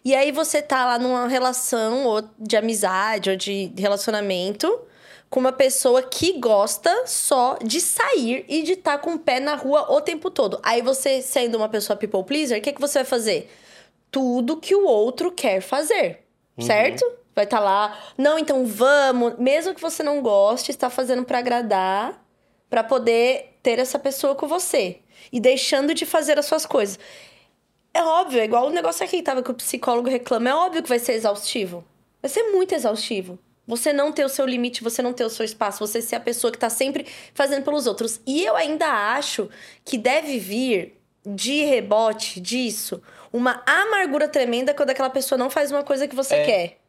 E 0.03 0.13
aí 0.13 0.31
você 0.31 0.61
tá 0.61 0.85
lá 0.85 0.99
numa 0.99 1.27
relação 1.27 2.05
ou 2.05 2.21
de 2.37 2.57
amizade 2.57 3.29
ou 3.29 3.35
de 3.35 3.71
relacionamento 3.77 4.81
com 5.29 5.39
uma 5.39 5.51
pessoa 5.51 6.03
que 6.03 6.39
gosta 6.39 7.07
só 7.07 7.57
de 7.63 7.81
sair 7.81 8.45
e 8.47 8.61
de 8.61 8.73
estar 8.73 8.99
com 8.99 9.15
o 9.15 9.19
pé 9.19 9.39
na 9.39 9.55
rua 9.55 9.91
o 9.91 10.01
tempo 10.01 10.29
todo. 10.29 10.59
Aí 10.61 10.81
você, 10.81 11.21
sendo 11.21 11.55
uma 11.57 11.67
pessoa 11.69 11.97
people 11.97 12.23
pleaser, 12.23 12.59
o 12.59 12.61
que, 12.61 12.73
que 12.73 12.81
você 12.81 12.99
vai 12.99 13.05
fazer? 13.05 13.51
Tudo 14.11 14.57
que 14.57 14.75
o 14.75 14.85
outro 14.85 15.31
quer 15.31 15.61
fazer, 15.61 16.19
certo? 16.59 17.05
Vai 17.35 17.43
estar 17.43 17.59
lá, 17.59 17.97
não, 18.17 18.39
então 18.39 18.65
vamos, 18.65 19.37
mesmo 19.37 19.75
que 19.75 19.81
você 19.81 20.01
não 20.01 20.21
goste, 20.21 20.71
está 20.71 20.89
fazendo 20.89 21.25
pra 21.25 21.39
agradar, 21.39 22.25
pra 22.69 22.81
poder 22.81 23.57
ter 23.61 23.77
essa 23.77 23.99
pessoa 23.99 24.35
com 24.35 24.47
você 24.47 24.99
e 25.33 25.39
deixando 25.39 25.93
de 25.93 26.05
fazer 26.05 26.39
as 26.39 26.45
suas 26.45 26.65
coisas. 26.65 26.97
É 27.93 28.01
óbvio, 28.01 28.39
é 28.39 28.45
igual 28.45 28.67
o 28.67 28.71
negócio 28.71 29.03
aqui 29.03 29.17
que 29.17 29.23
tava 29.23 29.43
que 29.43 29.51
o 29.51 29.53
psicólogo 29.53 30.09
reclama, 30.09 30.49
é 30.49 30.55
óbvio 30.55 30.81
que 30.81 30.89
vai 30.89 30.99
ser 30.99 31.13
exaustivo. 31.13 31.83
Vai 32.21 32.29
ser 32.29 32.43
muito 32.51 32.73
exaustivo. 32.73 33.37
Você 33.67 33.91
não 33.91 34.11
ter 34.11 34.23
o 34.23 34.29
seu 34.29 34.45
limite, 34.45 34.83
você 34.83 35.01
não 35.01 35.11
ter 35.11 35.25
o 35.25 35.29
seu 35.29 35.43
espaço, 35.43 35.79
você 35.85 36.01
ser 36.01 36.15
a 36.15 36.19
pessoa 36.19 36.51
que 36.51 36.57
tá 36.57 36.69
sempre 36.69 37.05
fazendo 37.33 37.63
pelos 37.63 37.87
outros. 37.87 38.21
E 38.25 38.45
eu 38.45 38.55
ainda 38.55 38.85
acho 39.15 39.49
que 39.83 39.97
deve 39.97 40.37
vir 40.37 41.01
de 41.25 41.63
rebote 41.63 42.39
disso 42.39 43.01
uma 43.33 43.63
amargura 43.65 44.27
tremenda 44.27 44.73
quando 44.73 44.91
aquela 44.91 45.09
pessoa 45.09 45.37
não 45.37 45.49
faz 45.49 45.71
uma 45.71 45.83
coisa 45.83 46.07
que 46.07 46.15
você 46.15 46.35
É. 46.35 46.45
quer. 46.45 46.84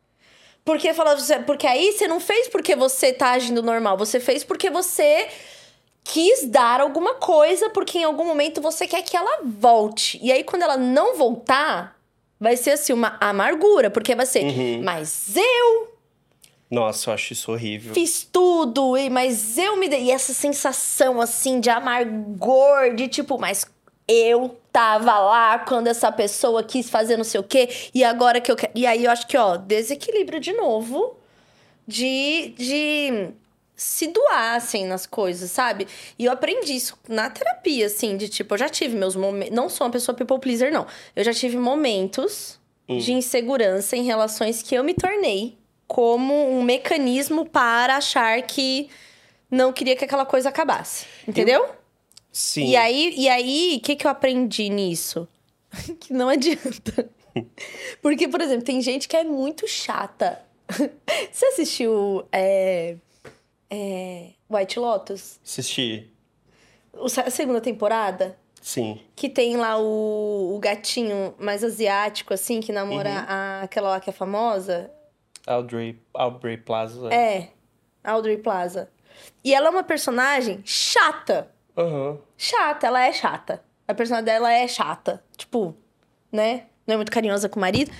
Porque 0.67 0.93
fala, 0.93 1.15
você- 1.17 1.39
porque 1.39 1.65
aí 1.67 1.93
você 1.93 2.07
não 2.09 2.19
fez 2.21 2.49
porque 2.49 2.75
você 2.75 3.13
tá 3.13 3.31
agindo 3.31 3.63
normal, 3.63 3.97
você 3.97 4.19
fez 4.21 4.43
porque 4.43 4.69
você 4.69 5.29
quis 6.03 6.45
dar 6.45 6.81
alguma 6.81 7.15
coisa, 7.15 7.71
porque 7.71 7.99
em 7.99 8.05
algum 8.05 8.25
momento 8.27 8.61
você 8.61 8.85
quer 8.87 9.03
que 9.03 9.17
ela 9.17 9.43
volte. 9.45 10.19
E 10.21 10.31
aí 10.33 10.43
quando 10.43 10.63
ela 10.63 10.77
não 10.77 11.17
voltar, 11.17 11.97
vai 12.39 12.57
ser 12.57 12.73
assim 12.73 12.93
uma 12.93 13.17
amargura, 13.21 13.91
porque 13.91 14.15
vai 14.17 14.27
ser, 14.27 14.43
mas 14.83 15.37
eu 15.37 15.95
Nossa, 16.69 17.11
eu 17.11 17.15
acho 17.15 17.33
isso 17.33 17.53
horrível. 17.53 17.95
fiz 17.95 18.29
tudo, 18.31 18.97
e 18.99 19.09
mas 19.09 19.57
eu 19.57 19.77
me 19.77 19.89
dei. 19.89 20.07
E 20.07 20.11
essa 20.11 20.35
sensação 20.35 21.21
assim 21.21 21.61
de 21.61 21.71
amargor, 21.71 22.93
de 22.97 23.07
tipo, 23.07 23.39
mas 23.39 23.65
eu 24.09 24.57
tava 24.71 25.19
lá 25.19 25.59
quando 25.61 25.89
essa 25.89 26.11
pessoa 26.13 26.63
quis 26.63 26.89
fazer 26.89 27.17
não 27.17 27.25
sei 27.25 27.41
o 27.41 27.45
quê, 27.45 27.69
e 27.95 28.05
agora 28.05 28.41
que 28.41 28.51
eu 28.51 28.57
quero. 28.57 28.73
E 28.75 28.87
aí 28.87 29.05
eu 29.05 29.11
acho 29.11 29.27
que, 29.27 29.37
ó, 29.37 29.57
desequilíbrio 29.57 30.41
de 30.41 30.53
novo 30.53 31.17
de. 31.87 32.55
de 32.57 33.29
se 33.75 34.07
doar, 34.07 34.55
assim, 34.55 34.87
nas 34.87 35.05
coisas, 35.05 35.51
sabe? 35.51 35.87
E 36.19 36.25
eu 36.25 36.33
aprendi 36.33 36.75
isso 36.75 36.99
na 37.07 37.29
terapia, 37.29 37.85
assim, 37.85 38.17
de 38.17 38.27
tipo, 38.27 38.55
eu 38.55 38.59
já 38.59 38.71
tive 38.71 38.97
meus 38.97 39.15
momentos. 39.15 39.55
Não 39.55 39.69
sou 39.69 39.87
uma 39.87 39.93
pessoa 39.93 40.17
people 40.17 40.39
pleaser, 40.39 40.73
não. 40.73 40.87
Eu 41.15 41.23
já 41.23 41.35
tive 41.35 41.59
momentos 41.59 42.59
de 42.89 43.13
insegurança 43.13 43.97
em 43.97 44.05
relações 44.05 44.63
que 44.63 44.75
eu 44.75 44.83
me 44.83 44.95
tornei 44.95 45.59
como 45.87 46.35
um 46.51 46.63
mecanismo 46.63 47.45
para 47.45 47.97
achar 47.97 48.41
que 48.43 48.89
não 49.51 49.73
queria 49.73 49.95
que 49.95 50.05
aquela 50.05 50.25
coisa 50.25 50.49
acabasse. 50.49 51.07
Entendeu? 51.27 51.69
Sim. 52.37 52.67
E 52.67 52.77
aí, 52.77 53.15
e 53.17 53.31
aí, 53.31 53.79
o 53.79 53.81
que, 53.81 53.97
que 53.97 54.07
eu 54.07 54.11
aprendi 54.11 54.69
nisso? 54.69 55.27
que 55.99 56.13
não 56.13 56.29
adianta. 56.29 57.09
Porque, 58.03 58.29
por 58.29 58.43
exemplo, 58.43 58.63
tem 58.63 58.83
gente 58.83 59.09
que 59.09 59.17
é 59.17 59.25
muito 59.25 59.67
chata. 59.67 60.43
Você 61.33 61.47
assistiu 61.47 62.27
é, 62.31 62.97
é, 63.71 64.33
White 64.51 64.79
Lotus? 64.79 65.41
Assisti. 65.43 66.13
A 67.25 67.31
segunda 67.31 67.63
temporada? 67.63 68.37
Sim. 68.61 69.01
Que 69.15 69.31
tem 69.31 69.57
lá 69.57 69.79
o, 69.79 70.55
o 70.55 70.59
gatinho 70.59 71.35
mais 71.39 71.65
asiático, 71.65 72.35
assim, 72.35 72.61
que 72.61 72.71
namora 72.71 73.25
a, 73.27 73.63
aquela 73.63 73.89
lá 73.89 74.01
que 74.01 74.11
é 74.11 74.13
famosa. 74.13 74.91
Audrey, 75.47 75.99
Aubrey 76.13 76.59
Plaza. 76.59 77.09
É, 77.15 77.49
Audrey 78.05 78.37
Plaza. 78.37 78.91
E 79.43 79.55
ela 79.55 79.69
é 79.69 79.71
uma 79.71 79.85
personagem 79.85 80.61
chata. 80.67 81.56
Aham. 81.77 82.19
chata, 82.37 82.87
ela 82.87 83.03
é 83.07 83.13
chata. 83.13 83.63
A 83.87 83.95
personagem 83.95 84.25
dela 84.25 84.53
é 84.53 84.67
chata. 84.67 85.23
Tipo, 85.37 85.77
né? 86.33 86.67
Não 86.87 86.95
é 86.95 86.97
muito 86.97 87.13
carinhosa 87.13 87.49
com 87.49 87.59
o 87.59 87.61
marido. 87.61 87.91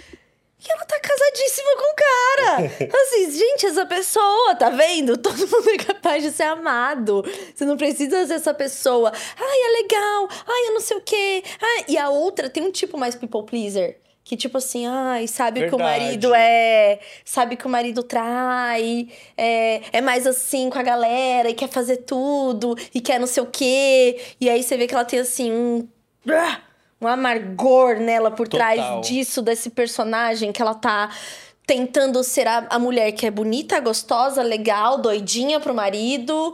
E 0.59 0.73
ela 0.73 0.85
tá 0.87 0.99
casadíssima 0.99 1.71
com 1.77 1.93
o 1.93 1.95
cara. 1.95 2.73
Assim, 3.03 3.31
gente, 3.31 3.67
essa 3.67 3.85
pessoa, 3.85 4.55
tá 4.55 4.71
vendo? 4.71 5.17
Todo 5.19 5.37
mundo 5.47 5.69
é 5.71 5.77
capaz 5.77 6.23
de 6.23 6.31
ser 6.31 6.45
amado. 6.45 7.23
Você 7.55 7.65
não 7.65 7.77
precisa 7.77 8.27
ser 8.27 8.35
essa 8.35 8.55
pessoa. 8.55 9.13
Ai, 9.39 9.59
é 9.59 9.83
legal. 9.83 10.29
Ai, 10.47 10.69
eu 10.69 10.73
não 10.75 10.81
sei 10.81 10.97
o 10.97 11.01
quê. 11.03 11.45
Ai, 11.61 11.85
e 11.89 11.99
a 11.99 12.09
outra 12.09 12.49
tem 12.49 12.63
um 12.63 12.73
tipo 12.73 12.97
mais 12.97 13.15
people 13.15 13.45
pleaser. 13.45 14.01
Que 14.27 14.37
tipo 14.37 14.59
assim, 14.59 14.85
ai, 14.89 15.29
sabe 15.29 15.61
que 15.61 15.75
o 15.75 15.79
Verdade. 15.79 16.01
marido 16.01 16.35
é. 16.35 16.99
Sabe 17.25 17.55
que 17.55 17.65
o 17.65 17.69
marido 17.69 18.03
trai, 18.03 19.09
é, 19.37 19.81
é 19.93 20.01
mais 20.01 20.27
assim 20.27 20.69
com 20.69 20.77
a 20.81 20.83
galera 20.83 21.49
e 21.49 21.55
quer 21.55 21.69
fazer 21.69 21.99
tudo 21.99 22.77
e 22.93 23.01
quer 23.01 23.21
não 23.21 23.29
sei 23.29 23.45
o 23.45 23.47
quê. 23.47 24.21
E 24.41 24.51
aí 24.51 24.65
você 24.65 24.77
vê 24.77 24.89
que 24.89 24.95
ela 24.95 25.05
tem 25.05 25.21
assim 25.21 25.53
um. 25.53 25.89
Um 27.01 27.07
amargor 27.07 28.01
nela 28.01 28.33
por 28.33 28.49
Total. 28.49 28.75
trás 28.75 29.07
disso, 29.07 29.41
desse 29.41 29.71
personagem 29.71 30.51
que 30.51 30.61
ela 30.61 30.75
tá 30.75 31.09
tentando 31.65 32.25
ser 32.25 32.49
a, 32.49 32.67
a 32.69 32.81
mulher 32.81 33.13
que 33.13 33.27
é 33.27 33.31
bonita, 33.31 33.79
gostosa, 33.79 34.43
legal, 34.43 34.99
doidinha 34.99 35.61
pro 35.61 35.73
marido, 35.73 36.53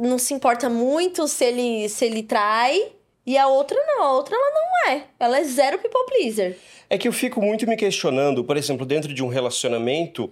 não 0.00 0.16
se 0.16 0.32
importa 0.32 0.70
muito 0.70 1.28
se 1.28 1.44
ele, 1.44 1.88
se 1.90 2.06
ele 2.06 2.22
trai. 2.22 2.92
E 3.28 3.36
a 3.36 3.46
outra 3.46 3.76
não, 3.86 4.04
a 4.04 4.12
outra 4.12 4.34
ela 4.34 4.50
não 4.54 4.90
é. 4.90 5.04
Ela 5.20 5.40
é 5.40 5.44
zero 5.44 5.78
people 5.78 6.00
pleaser. 6.06 6.56
É 6.88 6.96
que 6.96 7.06
eu 7.06 7.12
fico 7.12 7.42
muito 7.42 7.66
me 7.66 7.76
questionando, 7.76 8.42
por 8.42 8.56
exemplo, 8.56 8.86
dentro 8.86 9.12
de 9.12 9.22
um 9.22 9.28
relacionamento, 9.28 10.30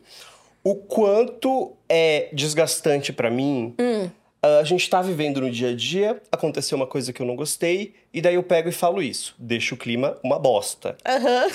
o 0.65 0.75
quanto 0.75 1.75
é 1.91 2.31
desgastante 2.33 3.13
para 3.13 3.31
mim. 3.31 3.75
Hum. 3.79 4.09
A 4.43 4.65
gente 4.65 4.89
tá 4.89 5.03
vivendo 5.03 5.43
no 5.43 5.51
dia 5.51 5.73
a 5.73 5.77
dia, 5.77 6.23
aconteceu 6.33 6.75
uma 6.75 6.87
coisa 6.87 7.13
que 7.13 7.21
eu 7.21 7.27
não 7.27 7.37
gostei, 7.37 7.93
e 8.15 8.23
daí 8.23 8.37
eu 8.37 8.43
pego 8.43 8.71
e 8.71 8.73
falo 8.73 9.03
isso. 9.03 9.35
Deixa 9.39 9.75
o 9.75 9.79
clima 9.79 10.17
uma 10.25 10.39
bosta. 10.39 10.97
Aham. 11.07 11.49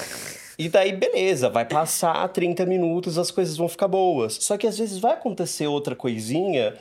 E 0.59 0.69
daí, 0.69 0.91
beleza, 0.91 1.49
vai 1.49 1.65
passar 1.65 2.27
30 2.27 2.67
minutos, 2.67 3.17
as 3.17 3.31
coisas 3.31 3.57
vão 3.57 3.67
ficar 3.67 3.87
boas. 3.87 4.35
Só 4.35 4.59
que 4.59 4.67
às 4.67 4.77
vezes 4.77 4.99
vai 4.99 5.13
acontecer 5.13 5.65
outra 5.65 5.95
coisinha 5.95 6.75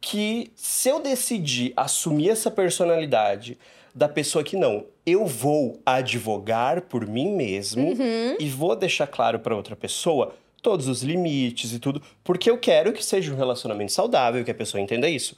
que, 0.00 0.52
se 0.54 0.88
eu 0.88 1.00
decidir 1.00 1.72
assumir 1.76 2.30
essa 2.30 2.52
personalidade 2.52 3.58
da 3.94 4.08
pessoa 4.08 4.44
que 4.44 4.56
não, 4.56 4.86
eu 5.04 5.26
vou 5.26 5.80
advogar 5.84 6.82
por 6.82 7.06
mim 7.06 7.32
mesmo 7.34 7.96
e 8.38 8.48
vou 8.48 8.74
deixar 8.76 9.06
claro 9.06 9.38
para 9.38 9.54
outra 9.56 9.74
pessoa 9.74 10.34
todos 10.62 10.88
os 10.88 11.02
limites 11.02 11.72
e 11.72 11.78
tudo, 11.78 12.02
porque 12.22 12.50
eu 12.50 12.58
quero 12.58 12.92
que 12.92 13.04
seja 13.04 13.32
um 13.32 13.36
relacionamento 13.36 13.92
saudável, 13.92 14.44
que 14.44 14.50
a 14.50 14.54
pessoa 14.54 14.80
entenda 14.80 15.08
isso. 15.08 15.36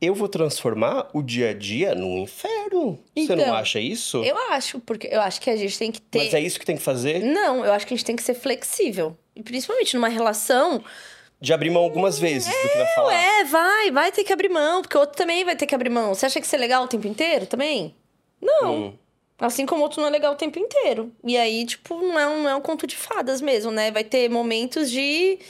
Eu 0.00 0.16
vou 0.16 0.28
transformar 0.28 1.08
o 1.12 1.22
dia 1.22 1.50
a 1.50 1.54
dia 1.54 1.94
num 1.94 2.18
inferno. 2.18 2.98
Você 3.16 3.36
não 3.36 3.44
Então, 3.44 3.54
acha 3.54 3.78
isso? 3.78 4.24
Eu 4.24 4.36
acho, 4.50 4.80
porque 4.80 5.08
eu 5.08 5.20
acho 5.20 5.40
que 5.40 5.48
a 5.48 5.54
gente 5.54 5.78
tem 5.78 5.92
que 5.92 6.00
ter. 6.00 6.24
Mas 6.24 6.34
é 6.34 6.40
isso 6.40 6.58
que 6.58 6.66
tem 6.66 6.76
que 6.76 6.82
fazer? 6.82 7.22
Não, 7.22 7.64
eu 7.64 7.72
acho 7.72 7.86
que 7.86 7.94
a 7.94 7.96
gente 7.96 8.04
tem 8.04 8.16
que 8.16 8.22
ser 8.22 8.34
flexível. 8.34 9.16
E 9.36 9.42
principalmente 9.44 9.94
numa 9.94 10.08
relação. 10.08 10.82
De 11.42 11.52
abrir 11.52 11.70
mão 11.70 11.82
algumas 11.82 12.18
vezes 12.20 12.48
do 12.48 12.68
que 12.68 12.78
vai 12.78 12.86
falar. 12.94 13.14
É, 13.14 13.44
vai, 13.44 13.90
vai 13.90 14.12
ter 14.12 14.22
que 14.22 14.32
abrir 14.32 14.48
mão, 14.48 14.80
porque 14.80 14.96
o 14.96 15.00
outro 15.00 15.16
também 15.16 15.44
vai 15.44 15.56
ter 15.56 15.66
que 15.66 15.74
abrir 15.74 15.90
mão. 15.90 16.14
Você 16.14 16.24
acha 16.24 16.40
que 16.40 16.46
isso 16.46 16.54
é 16.54 16.58
legal 16.58 16.84
o 16.84 16.88
tempo 16.88 17.06
inteiro 17.08 17.46
também? 17.46 17.96
Não. 18.40 18.74
Hum. 18.74 18.98
Assim 19.40 19.66
como 19.66 19.80
o 19.80 19.82
outro 19.82 20.00
não 20.00 20.06
é 20.06 20.10
legal 20.10 20.34
o 20.34 20.36
tempo 20.36 20.56
inteiro. 20.60 21.12
E 21.24 21.36
aí, 21.36 21.66
tipo, 21.66 22.00
não 22.00 22.16
é 22.16 22.28
um, 22.28 22.42
não 22.44 22.48
é 22.50 22.54
um 22.54 22.60
conto 22.60 22.86
de 22.86 22.96
fadas 22.96 23.40
mesmo, 23.40 23.72
né? 23.72 23.90
Vai 23.90 24.04
ter 24.04 24.30
momentos 24.30 24.88
de. 24.88 25.40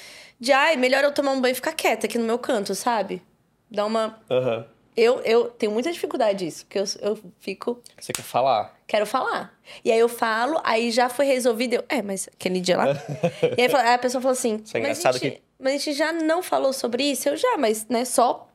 De, 0.40 0.50
ai, 0.50 0.76
melhor 0.76 1.04
eu 1.04 1.12
tomar 1.12 1.32
um 1.32 1.40
banho 1.40 1.52
e 1.52 1.54
ficar 1.54 1.72
quieta 1.72 2.06
aqui 2.06 2.16
no 2.18 2.24
meu 2.24 2.38
canto, 2.38 2.74
sabe? 2.74 3.20
Dá 3.70 3.84
uma. 3.84 4.18
Aham. 4.30 4.66
Eu, 4.96 5.20
eu 5.20 5.44
tenho 5.50 5.72
muita 5.72 5.90
dificuldade 5.92 6.44
disso, 6.44 6.66
porque 6.66 6.78
eu, 6.78 6.84
eu 7.00 7.18
fico. 7.38 7.80
Você 7.98 8.12
quer 8.12 8.22
falar? 8.22 8.78
Quero 8.86 9.06
falar. 9.06 9.58
E 9.84 9.90
aí 9.92 9.98
eu 9.98 10.08
falo, 10.08 10.60
aí 10.64 10.90
já 10.90 11.08
foi 11.08 11.24
resolvido. 11.26 11.74
Eu, 11.74 11.84
é, 11.88 12.02
mas 12.02 12.28
aquele 12.28 12.60
dia 12.60 12.76
lá. 12.76 12.86
e 13.56 13.62
aí 13.62 13.94
a 13.94 13.98
pessoa 13.98 14.20
falou 14.20 14.32
assim: 14.32 14.60
Isso 14.64 14.76
é 14.76 14.80
engraçado 14.80 15.18
gente, 15.18 15.36
que- 15.36 15.42
mas 15.62 15.74
a 15.74 15.78
gente 15.78 15.92
já 15.96 16.12
não 16.12 16.42
falou 16.42 16.72
sobre 16.72 17.04
isso? 17.04 17.28
Eu 17.28 17.36
já, 17.36 17.56
mas 17.56 17.86
né, 17.88 18.04
só 18.04 18.48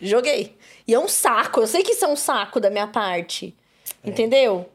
joguei. 0.00 0.56
E 0.86 0.94
é 0.94 0.98
um 0.98 1.08
saco. 1.08 1.60
Eu 1.60 1.66
sei 1.66 1.82
que 1.82 1.92
isso 1.92 2.04
é 2.04 2.08
um 2.08 2.16
saco 2.16 2.60
da 2.60 2.70
minha 2.70 2.86
parte. 2.86 3.54
É. 4.04 4.10
Entendeu? 4.10 4.68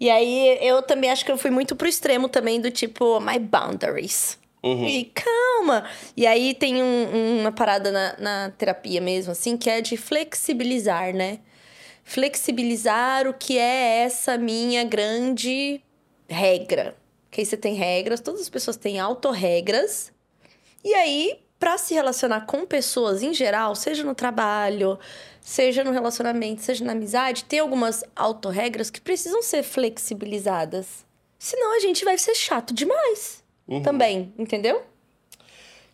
E 0.00 0.08
aí 0.10 0.58
eu 0.60 0.82
também 0.82 1.10
acho 1.10 1.24
que 1.24 1.32
eu 1.32 1.38
fui 1.38 1.50
muito 1.50 1.74
pro 1.74 1.88
extremo 1.88 2.28
também 2.28 2.60
do 2.60 2.70
tipo, 2.70 3.18
my 3.20 3.38
boundaries. 3.38 4.38
Uhum. 4.62 4.86
E 4.86 5.04
calma. 5.14 5.84
E 6.16 6.26
aí 6.26 6.54
tem 6.54 6.82
um- 6.82 7.40
uma 7.40 7.52
parada 7.52 7.90
na, 7.90 8.16
na 8.18 8.50
terapia 8.56 9.00
mesmo, 9.00 9.32
assim, 9.32 9.56
que 9.56 9.68
é 9.70 9.80
de 9.80 9.96
flexibilizar, 9.96 11.12
né? 11.14 11.38
Flexibilizar 12.04 13.26
o 13.28 13.34
que 13.34 13.58
é 13.58 13.98
essa 14.04 14.36
minha 14.38 14.82
grande 14.84 15.80
regra. 16.28 16.96
Que 17.30 17.40
aí 17.42 17.46
você 17.46 17.56
tem 17.56 17.74
regras, 17.74 18.20
todas 18.20 18.40
as 18.40 18.48
pessoas 18.48 18.76
têm 18.76 18.98
autorregras. 18.98 20.12
E 20.84 20.94
aí, 20.94 21.38
pra 21.58 21.76
se 21.76 21.92
relacionar 21.94 22.42
com 22.46 22.64
pessoas 22.64 23.22
em 23.22 23.34
geral, 23.34 23.74
seja 23.74 24.02
no 24.04 24.14
trabalho, 24.14 24.98
seja 25.40 25.84
no 25.84 25.90
relacionamento, 25.90 26.62
seja 26.62 26.84
na 26.84 26.92
amizade, 26.92 27.44
tem 27.44 27.58
algumas 27.58 28.02
autorregras 28.16 28.90
que 28.90 29.00
precisam 29.00 29.42
ser 29.42 29.62
flexibilizadas. 29.62 31.06
Senão 31.38 31.76
a 31.76 31.80
gente 31.80 32.04
vai 32.04 32.16
ser 32.18 32.34
chato 32.34 32.72
demais 32.74 33.42
também, 33.84 34.32
entendeu? 34.38 34.82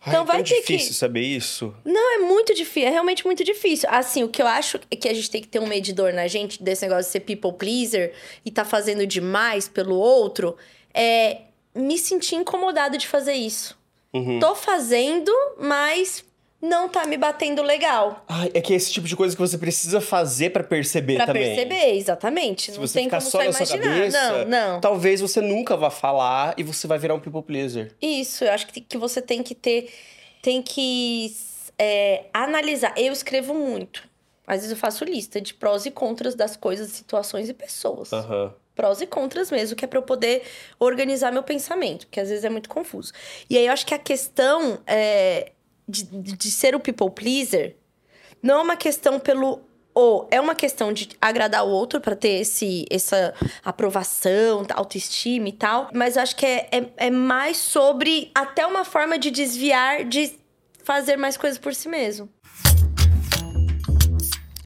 Ai, 0.01 0.07
Então 0.13 0.21
é 0.23 0.25
vai 0.25 0.37
tão 0.37 0.43
ter 0.45 0.61
que- 0.61 0.73
difícil 0.77 0.93
saber 0.93 1.21
isso. 1.21 1.75
Não, 1.83 2.15
é 2.15 2.17
muito 2.19 2.53
difícil, 2.53 2.87
é 2.87 2.91
realmente 2.91 3.25
muito 3.25 3.43
difícil. 3.43 3.89
Assim, 3.91 4.23
o 4.23 4.29
que 4.29 4.41
eu 4.41 4.47
acho 4.47 4.79
é 4.89 4.95
que 4.95 5.09
a 5.09 5.13
gente 5.13 5.29
tem 5.29 5.41
que 5.41 5.47
ter 5.47 5.59
um 5.59 5.67
medidor 5.67 6.13
na 6.13 6.27
gente 6.27 6.61
desse 6.63 6.83
negócio 6.83 7.05
de 7.05 7.11
ser 7.11 7.19
people 7.21 7.51
pleaser 7.53 8.13
e 8.45 8.51
tá 8.51 8.63
fazendo 8.63 9.05
demais 9.05 9.67
pelo 9.67 9.95
outro, 9.95 10.55
é 10.95 11.41
me 11.75 11.97
sentir 11.97 12.35
incomodado 12.35 12.97
de 12.97 13.07
fazer 13.07 13.33
isso. 13.33 13.77
Uhum. 14.13 14.39
Tô 14.39 14.55
fazendo, 14.55 15.31
mas 15.59 16.23
não 16.61 16.87
tá 16.87 17.05
me 17.05 17.17
batendo 17.17 17.61
legal. 17.61 18.23
Ai, 18.29 18.49
é 18.53 18.61
que 18.61 18.71
é 18.73 18.75
esse 18.77 18.91
tipo 18.91 19.05
de 19.07 19.15
coisa 19.15 19.35
que 19.35 19.41
você 19.41 19.57
precisa 19.57 19.99
fazer 19.99 20.51
pra 20.51 20.63
perceber 20.63 21.17
Pra 21.17 21.25
também. 21.27 21.43
perceber, 21.53 21.95
exatamente. 21.97 22.71
Se 22.71 22.77
não 22.79 22.87
você 22.87 22.93
tem 22.93 23.03
ficar 23.05 23.17
como 23.19 23.29
só 23.29 23.43
na 23.43 23.51
sua 23.51 23.75
imaginar. 23.75 23.93
cabeça, 23.95 24.45
Não, 24.45 24.71
não. 24.73 24.79
talvez 24.81 25.19
você 25.21 25.41
nunca 25.41 25.75
vá 25.75 25.89
falar 25.89 26.53
e 26.57 26.63
você 26.63 26.87
vai 26.87 26.97
virar 26.97 27.13
um 27.13 27.19
people 27.19 27.43
pleaser. 27.43 27.93
Isso, 28.01 28.45
eu 28.45 28.51
acho 28.53 28.67
que, 28.67 28.79
que 28.79 28.97
você 28.97 29.21
tem 29.21 29.43
que 29.43 29.53
ter. 29.53 29.93
Tem 30.41 30.61
que 30.61 31.35
é, 31.77 32.25
analisar. 32.33 32.93
Eu 32.97 33.11
escrevo 33.11 33.53
muito. 33.53 34.03
Às 34.47 34.57
vezes 34.57 34.71
eu 34.71 34.77
faço 34.77 35.03
lista 35.03 35.41
de 35.41 35.53
prós 35.53 35.85
e 35.85 35.91
contras 35.91 36.35
das 36.35 36.55
coisas, 36.55 36.89
situações 36.91 37.49
e 37.49 37.53
pessoas. 37.53 38.13
Aham. 38.13 38.53
Prós 38.75 38.99
e 39.01 39.07
contras 39.07 39.49
mesmo, 39.49 39.75
que 39.75 39.85
é 39.85 39.87
pra 39.87 39.99
eu 39.99 40.03
poder 40.03 40.43
organizar 40.77 41.31
meu 41.31 41.43
pensamento, 41.43 42.05
porque 42.07 42.19
às 42.19 42.29
vezes 42.29 42.43
é 42.43 42.49
muito 42.49 42.67
confuso. 42.67 43.13
E 43.49 43.57
aí 43.57 43.67
eu 43.67 43.73
acho 43.73 43.85
que 43.85 43.93
a 43.93 43.99
questão 43.99 44.79
é, 44.85 45.53
de, 45.87 46.03
de 46.03 46.51
ser 46.51 46.75
o 46.75 46.79
people 46.79 47.09
pleaser 47.09 47.75
não 48.43 48.59
é 48.59 48.61
uma 48.61 48.75
questão 48.75 49.19
pelo 49.19 49.61
ou 49.93 50.27
é 50.29 50.41
uma 50.41 50.53
questão 50.53 50.91
de 50.91 51.07
agradar 51.21 51.65
o 51.65 51.69
outro 51.69 52.01
pra 52.01 52.17
ter 52.17 52.41
esse, 52.41 52.85
essa 52.91 53.33
aprovação, 53.63 54.67
autoestima 54.73 55.47
e 55.47 55.53
tal, 55.53 55.89
mas 55.93 56.17
eu 56.17 56.21
acho 56.21 56.35
que 56.35 56.45
é, 56.45 56.67
é, 56.69 57.07
é 57.07 57.09
mais 57.09 57.55
sobre 57.55 58.29
até 58.35 58.67
uma 58.67 58.83
forma 58.83 59.17
de 59.17 59.31
desviar 59.31 60.03
de 60.03 60.37
fazer 60.83 61.15
mais 61.15 61.37
coisas 61.37 61.57
por 61.57 61.73
si 61.73 61.87
mesmo. 61.87 62.29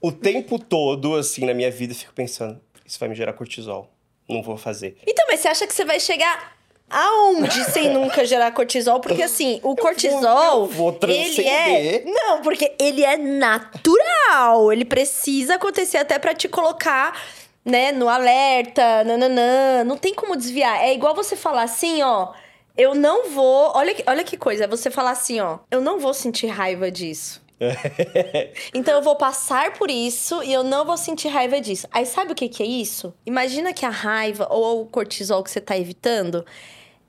O 0.01 0.11
tempo 0.11 0.57
todo, 0.57 1.15
assim, 1.15 1.45
na 1.45 1.53
minha 1.53 1.69
vida, 1.69 1.93
eu 1.93 1.97
fico 1.97 2.13
pensando, 2.13 2.59
isso 2.83 2.99
vai 2.99 3.07
me 3.07 3.15
gerar 3.15 3.33
cortisol. 3.33 3.98
Não 4.29 4.41
vou 4.43 4.57
fazer. 4.57 4.97
Então, 5.05 5.25
mas 5.27 5.39
você 5.39 5.47
acha 5.47 5.65
que 5.67 5.73
você 5.73 5.83
vai 5.83 5.99
chegar 5.99 6.53
aonde 6.89 7.63
sem 7.71 7.89
nunca 7.93 8.23
gerar 8.25 8.51
cortisol? 8.51 8.99
Porque 8.99 9.23
assim, 9.23 9.59
o 9.63 9.75
cortisol. 9.75 10.61
eu 10.61 10.65
vou 10.67 10.97
ele 11.07 11.47
é. 11.47 12.03
Não, 12.05 12.41
porque 12.41 12.73
ele 12.79 13.03
é 13.03 13.17
natural. 13.17 14.71
Ele 14.71 14.85
precisa 14.85 15.55
acontecer 15.55 15.97
até 15.97 16.19
pra 16.19 16.33
te 16.33 16.47
colocar, 16.47 17.19
né, 17.65 17.91
no 17.91 18.07
alerta, 18.07 19.03
nananã. 19.03 19.83
Não 19.83 19.97
tem 19.97 20.13
como 20.13 20.35
desviar. 20.35 20.83
É 20.83 20.93
igual 20.93 21.15
você 21.15 21.35
falar 21.35 21.63
assim, 21.63 22.01
ó. 22.03 22.33
Eu 22.77 22.95
não 22.95 23.29
vou. 23.29 23.73
Olha, 23.75 23.93
olha 24.07 24.23
que 24.23 24.37
coisa. 24.37 24.63
É 24.63 24.67
você 24.67 24.89
falar 24.89 25.11
assim, 25.11 25.39
ó. 25.41 25.59
Eu 25.69 25.81
não 25.81 25.99
vou 25.99 26.13
sentir 26.13 26.47
raiva 26.47 26.89
disso. 26.89 27.41
Então 28.73 28.95
eu 28.95 29.01
vou 29.01 29.15
passar 29.15 29.73
por 29.73 29.89
isso 29.91 30.41
e 30.43 30.53
eu 30.53 30.63
não 30.63 30.85
vou 30.85 30.97
sentir 30.97 31.27
raiva 31.27 31.59
disso. 31.59 31.87
Aí 31.91 32.05
sabe 32.05 32.31
o 32.31 32.35
que, 32.35 32.47
que 32.49 32.63
é 32.63 32.65
isso? 32.65 33.13
Imagina 33.25 33.73
que 33.73 33.85
a 33.85 33.89
raiva 33.89 34.47
ou 34.49 34.81
o 34.81 34.85
cortisol 34.85 35.43
que 35.43 35.51
você 35.51 35.59
tá 35.59 35.77
evitando 35.77 36.45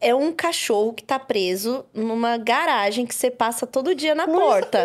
é 0.00 0.14
um 0.14 0.32
cachorro 0.32 0.92
que 0.92 1.04
tá 1.04 1.18
preso 1.18 1.84
numa 1.92 2.36
garagem 2.38 3.06
que 3.06 3.14
você 3.14 3.30
passa 3.30 3.66
todo 3.66 3.94
dia 3.94 4.14
na 4.14 4.26
porta. 4.26 4.84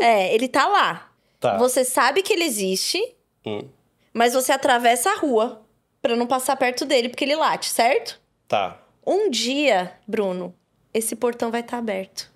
É, 0.00 0.34
ele 0.34 0.48
tá 0.48 0.66
lá. 0.66 1.10
Tá. 1.38 1.56
Você 1.58 1.84
sabe 1.84 2.22
que 2.22 2.32
ele 2.32 2.44
existe, 2.44 3.00
Hum, 3.46 3.68
mas 4.12 4.34
você 4.34 4.50
atravessa 4.52 5.10
a 5.10 5.16
rua 5.16 5.62
pra 6.02 6.16
não 6.16 6.26
passar 6.26 6.56
perto 6.56 6.84
dele 6.84 7.08
porque 7.08 7.24
ele 7.24 7.36
late, 7.36 7.68
certo? 7.70 8.20
tá. 8.48 8.78
Um 9.06 9.30
dia, 9.30 9.92
Bruno, 10.06 10.54
esse 10.92 11.16
portão 11.16 11.50
vai 11.50 11.60
estar 11.60 11.78
aberto. 11.78 12.30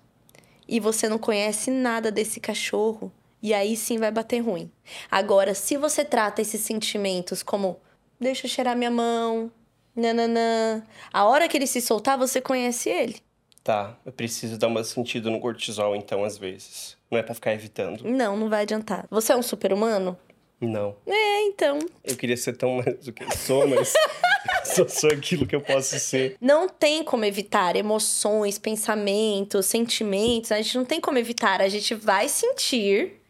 E 0.73 0.79
você 0.79 1.07
não 1.07 1.19
conhece 1.19 1.69
nada 1.69 2.09
desse 2.09 2.39
cachorro. 2.39 3.11
E 3.43 3.53
aí 3.53 3.77
sim 3.77 3.99
vai 3.99 4.09
bater 4.09 4.39
ruim. 4.39 4.71
Agora, 5.11 5.53
se 5.53 5.77
você 5.77 6.03
trata 6.03 6.41
esses 6.41 6.61
sentimentos 6.61 7.43
como 7.43 7.79
deixa 8.19 8.47
eu 8.47 8.49
cheirar 8.49 8.75
minha 8.75 8.89
mão, 8.89 9.51
nananã. 9.95 10.81
A 11.13 11.25
hora 11.25 11.47
que 11.47 11.55
ele 11.55 11.67
se 11.67 11.79
soltar, 11.79 12.17
você 12.17 12.41
conhece 12.41 12.89
ele. 12.89 13.17
Tá. 13.63 13.95
Eu 14.03 14.11
preciso 14.11 14.57
dar 14.57 14.65
uma 14.65 14.83
sentido 14.83 15.29
no 15.29 15.39
cortisol, 15.39 15.95
então, 15.95 16.23
às 16.23 16.39
vezes. 16.39 16.97
Não 17.11 17.19
é 17.19 17.21
pra 17.21 17.35
ficar 17.35 17.53
evitando. 17.53 18.03
Não, 18.03 18.35
não 18.35 18.49
vai 18.49 18.63
adiantar. 18.63 19.05
Você 19.11 19.31
é 19.31 19.35
um 19.35 19.43
super-humano? 19.43 20.17
Não. 20.59 20.95
É, 21.05 21.41
então. 21.43 21.77
Eu 22.03 22.15
queria 22.15 22.35
ser 22.35 22.57
tão 22.57 22.77
mais 22.77 23.05
do 23.05 23.13
que 23.13 23.23
eu 23.23 23.31
sou, 23.31 23.67
mas 23.67 23.93
só 24.65 24.87
sou 24.87 25.11
aquilo 25.11 25.45
que 25.45 25.55
eu 25.55 25.61
posso 25.61 25.97
ser. 25.99 26.37
Não 26.39 26.67
tem 26.67 27.03
como 27.03 27.25
evitar 27.25 27.75
emoções, 27.75 28.57
pensamentos, 28.57 29.65
sentimentos. 29.65 30.51
A 30.51 30.61
gente 30.61 30.77
não 30.77 30.85
tem 30.85 30.99
como 30.99 31.17
evitar. 31.17 31.61
A 31.61 31.69
gente 31.69 31.95
vai 31.95 32.27
sentir 32.27 33.21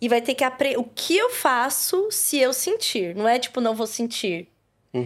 e 0.00 0.08
vai 0.08 0.20
ter 0.20 0.34
que 0.34 0.44
aprender. 0.44 0.78
O 0.78 0.84
que 0.84 1.16
eu 1.16 1.30
faço 1.30 2.10
se 2.10 2.38
eu 2.38 2.52
sentir? 2.52 3.14
Não 3.14 3.28
é 3.28 3.38
tipo, 3.38 3.60
não 3.60 3.74
vou 3.74 3.86
sentir. 3.86 4.48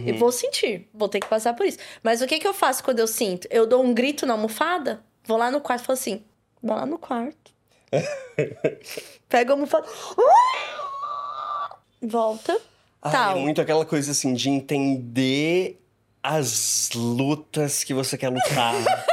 Eu 0.07 0.15
vou 0.15 0.31
sentir. 0.31 0.87
Vou 0.93 1.09
ter 1.09 1.19
que 1.19 1.27
passar 1.27 1.53
por 1.53 1.65
isso. 1.65 1.77
Mas 2.01 2.21
o 2.21 2.27
que, 2.27 2.39
que 2.39 2.47
eu 2.47 2.53
faço 2.53 2.83
quando 2.83 2.99
eu 2.99 3.07
sinto? 3.07 3.47
Eu 3.51 3.67
dou 3.67 3.83
um 3.83 3.93
grito 3.93 4.25
na 4.25 4.33
almofada, 4.33 5.03
vou 5.25 5.37
lá 5.37 5.51
no 5.51 5.59
quarto 5.59 5.83
e 5.83 5.85
falo 5.85 5.99
assim: 5.99 6.23
vou 6.63 6.75
lá 6.75 6.85
no 6.85 6.97
quarto. 6.97 7.51
Pego 9.27 9.51
a 9.51 9.53
almofada. 9.53 9.87
Volta. 12.01 12.57
Tal. 13.01 13.37
é 13.37 13.39
muito 13.39 13.59
aquela 13.59 13.85
coisa 13.85 14.11
assim 14.11 14.33
de 14.33 14.49
entender 14.49 15.81
as 16.21 16.91
lutas 16.93 17.83
que 17.83 17.93
você 17.93 18.17
quer 18.17 18.29
lutar. 18.29 18.75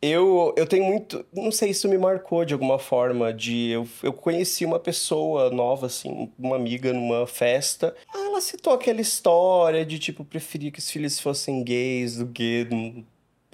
eu, 0.00 0.54
eu 0.56 0.66
tenho 0.66 0.84
muito. 0.84 1.26
Não 1.32 1.52
sei, 1.52 1.70
isso 1.70 1.88
me 1.88 1.98
marcou 1.98 2.44
de 2.44 2.54
alguma 2.54 2.78
forma. 2.78 3.32
De 3.34 3.68
eu, 3.68 3.86
eu 4.02 4.12
conheci 4.12 4.64
uma 4.64 4.78
pessoa 4.78 5.50
nova, 5.50 5.86
assim, 5.86 6.30
uma 6.38 6.56
amiga 6.56 6.92
numa 6.92 7.26
festa. 7.26 7.94
Ah, 8.14 8.26
Ela 8.26 8.40
citou 8.40 8.72
aquela 8.72 9.00
história 9.00 9.84
de 9.84 9.98
tipo, 9.98 10.24
preferia 10.24 10.70
que 10.70 10.78
os 10.78 10.90
filhos 10.90 11.20
fossem 11.20 11.62
gays 11.62 12.16
do 12.16 12.28
que 12.28 12.66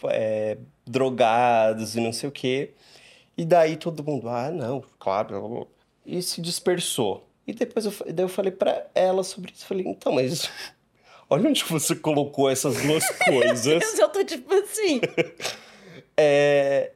é, 0.05 0.57
drogados 0.87 1.97
e 1.97 2.01
não 2.01 2.13
sei 2.13 2.29
o 2.29 2.33
quê. 2.33 2.71
E 3.37 3.45
daí 3.45 3.77
todo 3.77 4.05
mundo, 4.05 4.29
ah, 4.29 4.53
não, 4.53 4.85
claro. 5.01 5.67
E 6.07 6.21
se 6.23 6.41
dispersou. 6.41 7.27
E 7.47 7.53
depois 7.53 7.85
eu, 7.87 7.93
daí 8.13 8.25
eu 8.25 8.29
falei 8.29 8.53
pra 8.53 8.87
ela 8.95 9.23
sobre 9.23 9.53
isso. 9.53 9.67
Falei, 9.67 9.87
então, 9.87 10.13
mas 10.13 10.51
olha 11.29 11.49
onde 11.49 11.65
você 11.65 11.95
colocou 11.95 12.51
essas 12.51 12.81
duas 12.83 13.05
coisas. 13.25 13.99
Eu 13.99 14.09
tô 14.09 14.25
tipo 14.25 14.53
assim. 14.55 15.01
É, 16.17 16.93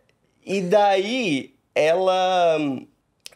e 0.46 0.60
daí 0.60 1.52
ela, 1.74 2.56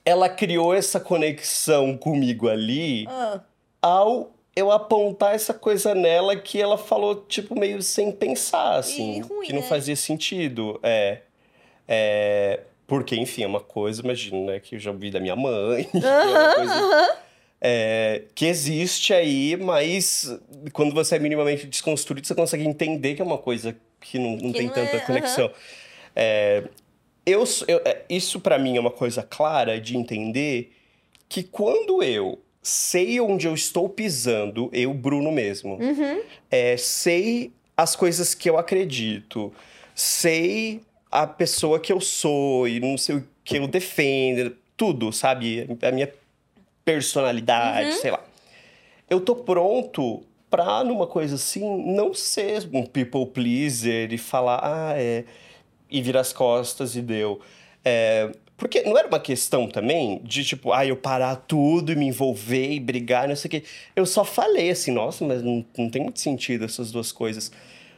ela 0.05 0.29
criou 0.29 0.73
essa 0.73 1.01
conexão 1.01 1.97
comigo 1.97 2.49
ali 2.49 3.05
Ah, 3.09 3.41
ao 3.83 4.33
eu 4.55 4.71
apontar 4.71 5.35
essa 5.35 5.53
coisa 5.53 5.93
nela 5.95 6.37
que 6.37 6.61
ela 6.61 6.77
falou, 6.79 7.25
tipo, 7.27 7.59
meio 7.59 7.83
sem 7.83 8.13
pensar, 8.13 8.77
assim. 8.77 9.23
Ruim, 9.23 9.47
que 9.47 9.53
não 9.53 9.63
né? 9.63 9.67
fazia 9.67 9.97
sentido. 9.97 10.79
É. 10.83 11.23
É. 11.89 12.61
Porque, 12.93 13.17
enfim, 13.17 13.43
é 13.43 13.47
uma 13.47 13.61
coisa, 13.61 14.03
imagino, 14.03 14.45
né? 14.45 14.61
Que 14.61 14.75
eu 14.75 14.79
já 14.79 14.91
ouvi 14.91 15.11
da 15.11 15.19
minha 15.19 15.35
mãe. 15.35 15.85
que 15.91 15.97
é 15.97 16.29
uma 16.29 16.55
coisa, 16.55 17.19
é, 17.59 18.23
que 18.35 18.45
existe 18.45 19.15
aí, 19.15 19.57
mas 19.57 20.39
quando 20.75 20.93
você 20.95 21.17
é 21.17 21.19
minimamente 21.19 21.67
desconstruído, 21.67 22.27
você 22.27 22.35
consegue 22.35 22.67
entender 22.67 23.15
que 23.15 23.23
é 23.23 23.25
uma 23.25 23.39
coisa 23.39 23.75
que 23.99 24.19
não, 24.19 24.33
não 24.33 24.53
Que 24.53 24.59
tem 24.59 24.67
não 24.67 24.75
tanta 24.75 24.97
é, 24.97 25.01
conexão. 25.01 25.51
É, 26.15 26.65
eu, 27.25 27.43
eu- 27.67 27.81
é, 27.83 28.03
isso 28.11 28.39
para 28.39 28.59
mim 28.59 28.77
é 28.77 28.81
uma 28.81 28.91
coisa 28.91 29.23
clara 29.23 29.81
de 29.81 29.97
entender 29.97 30.77
que 31.31 31.43
quando 31.43 32.03
eu 32.03 32.43
sei 32.63 33.19
onde 33.23 33.47
eu 33.47 33.55
estou 33.55 33.89
pisando, 33.89 34.69
eu, 34.71 34.93
Bruno 34.93 35.33
mesmo, 35.33 35.77
uhum. 35.81 36.21
é, 36.51 36.77
sei 36.77 37.53
as 37.75 37.97
coisas 37.97 38.35
que 38.35 38.51
eu 38.51 38.59
acredito, 38.59 39.51
sei 39.95 40.83
a 41.13 41.27
pessoa 41.27 41.79
que 41.79 41.93
eu 41.93 42.01
sou 42.01 42.67
e 42.67 42.81
não 42.81 42.97
sei 42.97 43.17
o 43.17 43.29
que 43.45 43.59
eu 43.59 43.69
defendo, 43.69 44.57
tudo, 44.77 45.13
sabe? 45.13 45.69
A 45.83 45.93
minha 45.93 46.11
personalidade, 46.85 47.91
Uhum. 47.91 47.97
sei 48.01 48.11
lá. 48.11 48.21
Eu 49.09 49.21
tô 49.21 49.37
pronto 49.37 50.23
pra, 50.51 50.83
numa 50.83 51.07
coisa 51.07 51.35
assim, 51.35 51.85
não 51.95 52.15
ser 52.15 52.69
um 52.73 52.85
people 52.85 53.27
pleaser 53.27 54.13
e 54.13 54.19
falar, 54.19 54.61
ah, 54.63 54.95
é. 54.97 55.25
e 55.91 56.01
virar 56.01 56.21
as 56.21 56.33
costas 56.33 56.97
e 56.97 57.03
deu. 57.03 57.41
É, 57.85 58.33
porque 58.57 58.83
não 58.83 58.97
era 58.97 59.07
uma 59.09 59.21
questão 59.21 59.69
também 59.69 60.21
de 60.25 60.43
tipo, 60.45 60.73
ah, 60.73 60.87
eu 60.87 60.97
parar 60.97 61.37
tudo 61.37 61.93
e 61.93 61.97
me 61.97 62.07
envolver 62.07 62.73
e 62.73 62.81
brigar, 62.81 63.29
não 63.29 63.37
sei 63.37 63.49
o 63.49 63.51
quê. 63.51 63.65
Eu 63.95 64.07
só 64.07 64.25
falei 64.25 64.71
assim, 64.71 64.91
nossa, 64.91 65.23
mas 65.27 65.43
não, 65.43 65.63
não 65.77 65.91
tem 65.91 66.03
muito 66.03 66.19
sentido 66.21 66.65
essas 66.65 66.91
duas 66.91 67.13
coisas. 67.13 67.53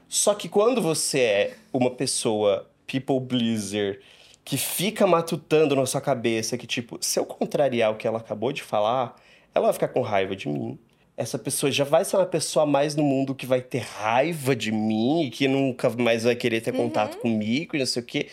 Só 0.09 0.35
que 0.35 0.48
quando 0.48 0.83
você 0.83 1.20
é 1.20 1.55
uma 1.72 1.90
pessoa 1.90 2.68
people 2.87 3.20
pleaser 3.20 4.01
que 4.44 4.59
fica 4.59 5.07
matutando 5.07 5.75
na 5.75 5.87
sua 5.87 6.01
cabeça 6.01 6.59
que, 6.59 6.66
tipo, 6.66 6.99
se 7.01 7.18
eu 7.18 7.25
contrariar 7.25 7.90
o 7.90 7.97
que 7.97 8.07
ela 8.07 8.18
acabou 8.18 8.53
de 8.53 8.62
falar, 8.62 9.16
ela 9.55 9.66
vai 9.66 9.73
ficar 9.73 9.88
com 9.88 10.03
raiva 10.03 10.37
de 10.37 10.49
mim. 10.49 10.79
Essa 11.16 11.38
pessoa 11.38 11.73
já 11.73 11.85
vai 11.85 12.05
ser 12.05 12.16
uma 12.16 12.27
pessoa 12.27 12.66
mais 12.66 12.94
no 12.94 13.03
mundo 13.03 13.35
que 13.35 13.47
vai 13.47 13.62
ter 13.62 13.79
raiva 13.79 14.55
de 14.55 14.70
mim 14.70 15.23
e 15.23 15.31
que 15.31 15.49
nunca 15.49 15.88
mais 15.90 16.25
vai 16.25 16.35
querer 16.35 16.61
ter 16.61 16.73
contato 16.73 17.18
comigo 17.18 17.75
e 17.75 17.79
não 17.79 17.87
sei 17.87 18.03
o 18.03 18.05
quê. 18.05 18.29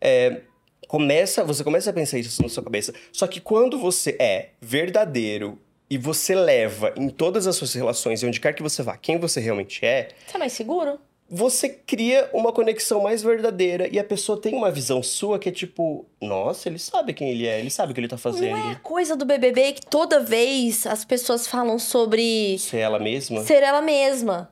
É, 0.00 0.42
começa, 0.86 1.44
você 1.44 1.62
começa 1.64 1.90
a 1.90 1.92
pensar 1.92 2.18
isso 2.18 2.42
na 2.42 2.48
sua 2.48 2.62
cabeça. 2.62 2.92
Só 3.12 3.26
que 3.26 3.40
quando 3.40 3.78
você 3.78 4.16
é 4.18 4.50
verdadeiro 4.60 5.58
e 5.88 5.96
você 5.96 6.34
leva 6.34 6.92
em 6.96 7.08
todas 7.08 7.46
as 7.46 7.56
suas 7.56 7.72
relações, 7.72 8.22
e 8.22 8.26
onde 8.26 8.40
quer 8.40 8.52
que 8.52 8.62
você 8.62 8.82
vá, 8.82 8.96
quem 8.96 9.18
você 9.18 9.40
realmente 9.40 9.86
é, 9.86 10.08
Você 10.26 10.36
é 10.36 10.38
mais 10.38 10.52
seguro? 10.52 10.98
Você 11.30 11.68
cria 11.68 12.30
uma 12.32 12.52
conexão 12.52 13.02
mais 13.02 13.22
verdadeira 13.22 13.86
e 13.92 13.98
a 13.98 14.04
pessoa 14.04 14.40
tem 14.40 14.54
uma 14.54 14.70
visão 14.70 15.02
sua 15.02 15.38
que 15.38 15.48
é 15.48 15.52
tipo, 15.52 16.06
nossa, 16.20 16.68
ele 16.68 16.78
sabe 16.78 17.12
quem 17.12 17.30
ele 17.30 17.46
é, 17.46 17.60
ele 17.60 17.70
sabe 17.70 17.92
o 17.92 17.94
que 17.94 18.00
ele 18.00 18.08
tá 18.08 18.16
fazendo. 18.16 18.50
Não 18.56 18.70
é 18.70 18.72
a 18.72 18.76
coisa 18.76 19.14
do 19.14 19.24
BBB 19.26 19.72
que 19.74 19.86
toda 19.86 20.20
vez 20.20 20.86
as 20.86 21.04
pessoas 21.04 21.46
falam 21.46 21.78
sobre 21.78 22.56
Ser 22.58 22.78
ela 22.78 22.98
mesma. 22.98 23.42
ser 23.42 23.62
ela 23.62 23.82
mesma. 23.82 24.50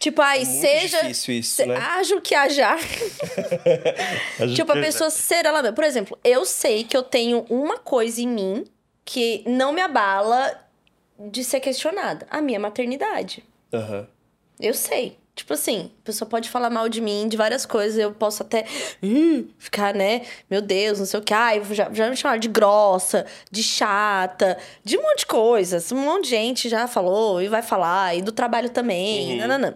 Tipo, 0.00 0.20
ai, 0.20 0.42
É 0.42 0.44
seja. 0.44 1.00
difícil 1.02 1.34
isso, 1.38 1.54
se- 1.56 1.64
né? 1.66 1.76
Haja 1.76 2.16
o 2.16 2.20
que 2.20 2.34
hajar. 2.34 2.78
tipo, 4.54 4.70
a 4.72 4.74
pessoa 4.74 5.10
ser 5.10 5.46
ela 5.46 5.62
mesma. 5.62 5.74
Por 5.74 5.84
exemplo, 5.84 6.18
eu 6.24 6.44
sei 6.44 6.84
que 6.84 6.96
eu 6.96 7.02
tenho 7.02 7.46
uma 7.48 7.78
coisa 7.78 8.20
em 8.20 8.28
mim 8.28 8.64
que 9.04 9.42
não 9.46 9.72
me 9.72 9.80
abala 9.80 10.60
de 11.18 11.42
ser 11.44 11.60
questionada: 11.60 12.26
a 12.30 12.40
minha 12.40 12.58
maternidade. 12.60 13.44
Aham. 13.72 14.06
Eu 14.60 14.74
sei. 14.74 15.16
Tipo 15.34 15.52
assim, 15.54 15.90
a 15.98 16.04
pessoa 16.04 16.28
pode 16.28 16.48
falar 16.48 16.70
mal 16.70 16.88
de 16.88 17.00
mim, 17.00 17.26
de 17.26 17.36
várias 17.36 17.66
coisas, 17.66 17.98
eu 17.98 18.12
posso 18.12 18.42
até 18.44 18.64
"Ih", 19.02 19.48
ficar, 19.58 19.92
né? 19.92 20.22
Meu 20.48 20.62
Deus, 20.62 21.00
não 21.00 21.06
sei 21.06 21.18
o 21.18 21.22
que. 21.22 21.34
Ai, 21.34 21.60
já, 21.72 21.92
já 21.92 22.08
me 22.08 22.16
chamaram 22.16 22.38
de 22.38 22.46
grossa, 22.48 23.26
de 23.50 23.60
chata, 23.62 24.56
de 24.84 24.96
um 24.96 25.02
monte 25.02 25.20
de 25.20 25.26
coisas. 25.26 25.90
Um 25.90 25.96
monte 25.96 26.24
de 26.24 26.30
gente 26.30 26.68
já 26.68 26.86
falou 26.86 27.42
e 27.42 27.48
vai 27.48 27.62
falar, 27.62 28.16
e 28.16 28.22
do 28.22 28.30
trabalho 28.30 28.70
também. 28.70 29.32
Uhum. 29.32 29.38
nananã. 29.38 29.74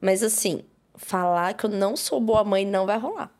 Mas 0.00 0.20
assim, 0.24 0.64
falar 0.96 1.54
que 1.54 1.64
eu 1.66 1.70
não 1.70 1.96
sou 1.96 2.20
boa 2.20 2.42
mãe 2.42 2.66
não 2.66 2.84
vai 2.84 2.98
rolar. 2.98 3.30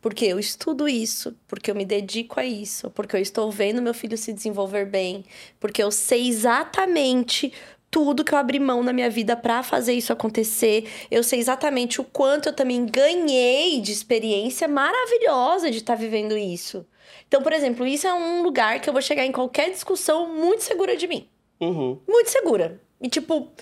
Porque 0.00 0.24
eu 0.24 0.38
estudo 0.38 0.88
isso, 0.88 1.36
porque 1.46 1.70
eu 1.70 1.74
me 1.74 1.84
dedico 1.84 2.40
a 2.40 2.44
isso, 2.44 2.90
porque 2.90 3.14
eu 3.14 3.20
estou 3.20 3.50
vendo 3.52 3.80
meu 3.80 3.94
filho 3.94 4.16
se 4.18 4.32
desenvolver 4.32 4.84
bem, 4.86 5.24
porque 5.60 5.80
eu 5.82 5.92
sei 5.92 6.28
exatamente 6.28 7.52
tudo 7.92 8.24
que 8.24 8.32
eu 8.34 8.38
abri 8.38 8.58
mão 8.58 8.82
na 8.82 8.90
minha 8.90 9.10
vida 9.10 9.36
pra 9.36 9.62
fazer 9.62 9.92
isso 9.92 10.14
acontecer. 10.14 10.90
Eu 11.10 11.22
sei 11.22 11.38
exatamente 11.38 12.00
o 12.00 12.04
quanto 12.04 12.48
eu 12.48 12.52
também 12.54 12.86
ganhei 12.86 13.80
de 13.82 13.92
experiência 13.92 14.66
maravilhosa 14.66 15.70
de 15.70 15.76
estar 15.76 15.94
vivendo 15.94 16.36
isso. 16.36 16.86
Então, 17.28 17.42
por 17.42 17.52
exemplo, 17.52 17.86
isso 17.86 18.06
é 18.06 18.14
um 18.14 18.42
lugar 18.42 18.80
que 18.80 18.88
eu 18.88 18.94
vou 18.94 19.02
chegar 19.02 19.26
em 19.26 19.30
qualquer 19.30 19.70
discussão 19.70 20.26
muito 20.34 20.64
segura 20.64 20.96
de 20.96 21.06
mim 21.06 21.28
Uhum. 21.60 22.00
muito 22.08 22.30
segura. 22.30 22.80
E, 23.00 23.10
tipo, 23.10 23.52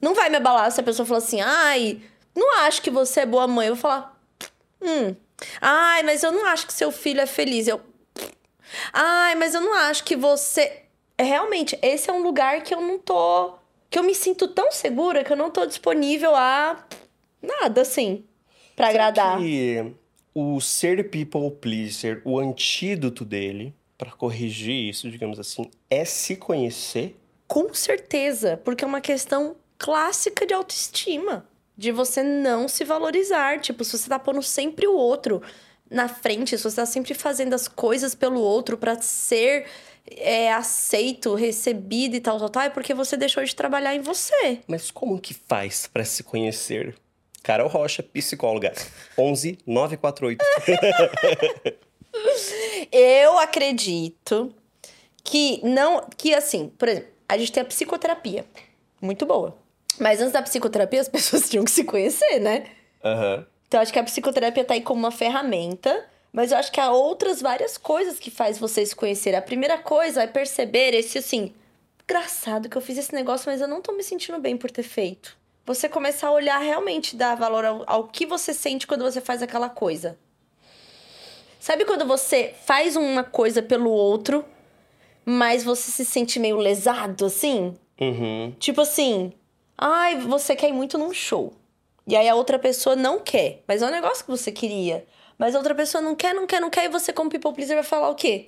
não 0.00 0.14
vai 0.14 0.30
me 0.30 0.36
abalar 0.36 0.70
se 0.70 0.80
a 0.80 0.84
pessoa 0.84 1.04
falar 1.04 1.18
assim, 1.18 1.40
ai, 1.40 2.00
não 2.34 2.58
acho 2.60 2.80
que 2.82 2.90
você 2.90 3.20
é 3.20 3.26
boa 3.26 3.48
mãe. 3.48 3.66
Eu 3.66 3.74
vou 3.74 3.82
falar, 3.82 4.16
hum. 4.80 5.16
Ai, 5.60 6.04
mas 6.04 6.22
eu 6.22 6.30
não 6.30 6.46
acho 6.46 6.64
que 6.66 6.72
seu 6.72 6.92
filho 6.92 7.20
é 7.20 7.26
feliz. 7.26 7.66
Eu, 7.66 7.80
ai, 8.92 9.34
mas 9.34 9.52
eu 9.52 9.60
não 9.60 9.74
acho 9.74 10.04
que 10.04 10.14
você. 10.14 10.84
Realmente, 11.18 11.76
esse 11.82 12.08
é 12.08 12.12
um 12.12 12.22
lugar 12.22 12.62
que 12.62 12.72
eu 12.72 12.80
não 12.80 12.98
tô. 12.98 13.58
Que 13.90 13.98
eu 13.98 14.02
me 14.04 14.14
sinto 14.14 14.48
tão 14.48 14.70
segura 14.70 15.24
que 15.24 15.32
eu 15.32 15.36
não 15.36 15.50
tô 15.50 15.66
disponível 15.66 16.34
a 16.34 16.86
nada, 17.42 17.82
assim, 17.82 18.24
pra 18.76 18.88
agradar. 18.88 19.38
Que 19.38 19.92
o 20.34 20.60
ser 20.60 21.10
people 21.10 21.50
pleaser, 21.50 22.22
o 22.24 22.38
antídoto 22.38 23.24
dele, 23.24 23.74
pra 23.98 24.12
corrigir 24.12 24.88
isso, 24.88 25.10
digamos 25.10 25.38
assim, 25.38 25.68
é 25.90 26.04
se 26.04 26.36
conhecer. 26.36 27.16
Com 27.48 27.74
certeza, 27.74 28.56
porque 28.64 28.84
é 28.84 28.86
uma 28.86 29.00
questão 29.00 29.56
clássica 29.76 30.46
de 30.46 30.54
autoestima. 30.54 31.46
De 31.76 31.90
você 31.90 32.22
não 32.22 32.68
se 32.68 32.84
valorizar. 32.84 33.58
Tipo, 33.58 33.82
se 33.84 33.96
você 33.96 34.08
tá 34.08 34.18
pondo 34.18 34.42
sempre 34.42 34.86
o 34.86 34.94
outro 34.94 35.42
na 35.90 36.08
frente, 36.08 36.56
se 36.56 36.62
você 36.62 36.76
tá 36.76 36.86
sempre 36.86 37.14
fazendo 37.14 37.54
as 37.54 37.66
coisas 37.66 38.14
pelo 38.14 38.40
outro 38.40 38.76
pra 38.76 39.00
ser 39.00 39.66
é, 40.06 40.52
aceito, 40.52 41.34
recebido 41.34 42.14
e 42.16 42.20
tal, 42.20 42.38
tal, 42.38 42.48
tal, 42.48 42.62
é 42.64 42.70
porque 42.70 42.94
você 42.94 43.16
deixou 43.16 43.44
de 43.44 43.54
trabalhar 43.54 43.94
em 43.94 44.00
você. 44.00 44.60
Mas 44.66 44.90
como 44.90 45.20
que 45.20 45.34
faz 45.34 45.86
pra 45.86 46.04
se 46.04 46.22
conhecer? 46.22 46.94
Carol 47.42 47.68
Rocha, 47.68 48.02
psicóloga. 48.02 48.72
11 49.16 49.58
948. 49.66 50.44
Eu 52.92 53.38
acredito 53.38 54.54
que 55.24 55.60
não. 55.64 56.06
Que 56.16 56.34
assim, 56.34 56.68
por 56.68 56.88
exemplo, 56.88 57.08
a 57.28 57.38
gente 57.38 57.52
tem 57.52 57.62
a 57.62 57.66
psicoterapia. 57.66 58.44
Muito 59.00 59.24
boa. 59.24 59.56
Mas 59.98 60.20
antes 60.20 60.32
da 60.32 60.42
psicoterapia, 60.42 61.00
as 61.00 61.08
pessoas 61.10 61.48
tinham 61.48 61.64
que 61.64 61.70
se 61.70 61.84
conhecer, 61.84 62.38
né? 62.40 62.64
Aham. 63.04 63.46
Então, 63.66 63.80
acho 63.80 63.92
que 63.92 63.98
a 64.00 64.04
psicoterapia 64.04 64.64
tá 64.64 64.74
aí 64.74 64.80
como 64.80 64.98
uma 64.98 65.12
ferramenta, 65.12 66.04
mas 66.32 66.52
eu 66.52 66.58
acho 66.58 66.72
que 66.72 66.80
há 66.80 66.90
outras 66.90 67.40
várias 67.40 67.76
coisas 67.76 68.18
que 68.18 68.30
faz 68.30 68.58
você 68.58 68.84
se 68.84 68.94
conhecer. 68.94 69.34
A 69.34 69.42
primeira 69.42 69.78
coisa 69.78 70.22
é 70.22 70.26
perceber 70.26 70.94
esse 70.94 71.18
assim, 71.18 71.52
engraçado 72.04 72.68
que 72.68 72.76
eu 72.76 72.82
fiz 72.82 72.98
esse 72.98 73.14
negócio, 73.14 73.50
mas 73.50 73.60
eu 73.60 73.68
não 73.68 73.82
tô 73.82 73.92
me 73.92 74.02
sentindo 74.02 74.38
bem 74.38 74.56
por 74.56 74.70
ter 74.70 74.82
feito. 74.82 75.36
Você 75.66 75.88
começar 75.88 76.28
a 76.28 76.32
olhar 76.32 76.58
realmente, 76.58 77.16
dar 77.16 77.34
valor 77.36 77.64
ao, 77.64 77.84
ao 77.86 78.08
que 78.08 78.26
você 78.26 78.52
sente 78.52 78.86
quando 78.86 79.02
você 79.02 79.20
faz 79.20 79.42
aquela 79.42 79.68
coisa. 79.68 80.18
Sabe 81.58 81.84
quando 81.84 82.06
você 82.06 82.54
faz 82.64 82.96
uma 82.96 83.22
coisa 83.22 83.62
pelo 83.62 83.90
outro 83.90 84.44
mas 85.24 85.62
você 85.62 85.90
se 85.90 86.04
sente 86.04 86.38
meio 86.38 86.56
lesado, 86.56 87.26
assim? 87.26 87.76
Uhum. 88.00 88.52
Tipo 88.58 88.80
assim, 88.80 89.32
ai, 89.76 90.16
você 90.16 90.56
quer 90.56 90.68
ir 90.68 90.72
muito 90.72 90.98
num 90.98 91.12
show. 91.12 91.52
E 92.06 92.16
aí 92.16 92.28
a 92.28 92.34
outra 92.34 92.58
pessoa 92.58 92.96
não 92.96 93.20
quer, 93.20 93.62
mas 93.68 93.82
é 93.82 93.86
um 93.86 93.90
negócio 93.90 94.24
que 94.24 94.30
você 94.30 94.50
queria. 94.50 95.04
Mas 95.40 95.54
a 95.54 95.58
outra 95.58 95.74
pessoa 95.74 96.02
não 96.02 96.14
quer, 96.14 96.34
não 96.34 96.46
quer, 96.46 96.60
não 96.60 96.68
quer, 96.68 96.84
e 96.84 96.88
você, 96.88 97.14
como 97.14 97.30
people 97.30 97.50
pleaser, 97.54 97.74
vai 97.74 97.82
falar 97.82 98.10
o 98.10 98.14
quê? 98.14 98.44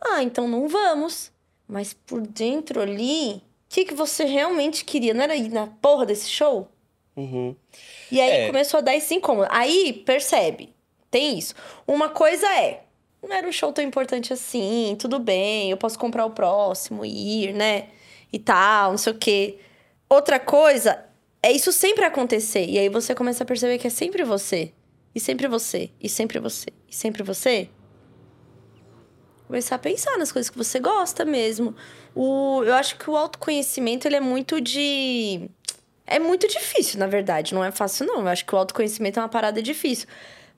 Ah, 0.00 0.22
então 0.22 0.48
não 0.48 0.66
vamos. 0.66 1.30
Mas 1.68 1.92
por 1.92 2.22
dentro 2.22 2.80
ali, 2.80 3.34
o 3.34 3.40
que, 3.68 3.84
que 3.84 3.92
você 3.92 4.24
realmente 4.24 4.82
queria? 4.82 5.12
Não 5.12 5.22
era 5.22 5.36
ir 5.36 5.50
na 5.50 5.66
porra 5.66 6.06
desse 6.06 6.30
show? 6.30 6.66
Uhum. 7.14 7.54
E 8.10 8.18
aí 8.18 8.30
É. 8.30 8.46
começou 8.46 8.78
a 8.78 8.80
dar 8.80 8.96
esse 8.96 9.14
incômodo. 9.14 9.48
Aí, 9.50 9.92
percebe, 10.06 10.72
tem 11.10 11.38
isso. 11.38 11.54
Uma 11.86 12.08
coisa 12.08 12.46
é, 12.54 12.84
não 13.22 13.36
era 13.36 13.46
um 13.46 13.52
show 13.52 13.70
tão 13.70 13.84
importante 13.84 14.32
assim, 14.32 14.96
tudo 14.98 15.18
bem, 15.18 15.70
eu 15.70 15.76
posso 15.76 15.98
comprar 15.98 16.24
o 16.24 16.30
próximo 16.30 17.04
e 17.04 17.44
ir, 17.44 17.52
né? 17.52 17.88
E 18.32 18.38
tal, 18.38 18.92
não 18.92 18.98
sei 18.98 19.12
o 19.12 19.18
quê. 19.18 19.58
Outra 20.08 20.40
coisa 20.40 21.04
é 21.42 21.52
isso 21.52 21.70
sempre 21.70 22.06
acontecer. 22.06 22.64
E 22.64 22.78
aí 22.78 22.88
você 22.88 23.14
começa 23.14 23.44
a 23.44 23.46
perceber 23.46 23.76
que 23.76 23.88
é 23.88 23.90
sempre 23.90 24.24
você. 24.24 24.72
E 25.14 25.20
sempre 25.20 25.46
você. 25.48 25.90
E 26.00 26.08
sempre 26.08 26.38
você. 26.38 26.68
E 26.88 26.94
sempre 26.94 27.22
você. 27.22 27.68
Começar 29.46 29.74
a 29.76 29.78
pensar 29.78 30.16
nas 30.16 30.30
coisas 30.30 30.48
que 30.48 30.56
você 30.56 30.78
gosta 30.78 31.24
mesmo. 31.24 31.74
O, 32.14 32.62
eu 32.64 32.74
acho 32.74 32.96
que 32.96 33.10
o 33.10 33.16
autoconhecimento, 33.16 34.06
ele 34.06 34.16
é 34.16 34.20
muito 34.20 34.60
de... 34.60 35.50
É 36.06 36.18
muito 36.18 36.46
difícil, 36.48 36.98
na 36.98 37.06
verdade. 37.06 37.54
Não 37.54 37.64
é 37.64 37.70
fácil, 37.72 38.06
não. 38.06 38.20
Eu 38.20 38.28
acho 38.28 38.44
que 38.44 38.54
o 38.54 38.58
autoconhecimento 38.58 39.18
é 39.18 39.22
uma 39.22 39.28
parada 39.28 39.60
difícil. 39.60 40.06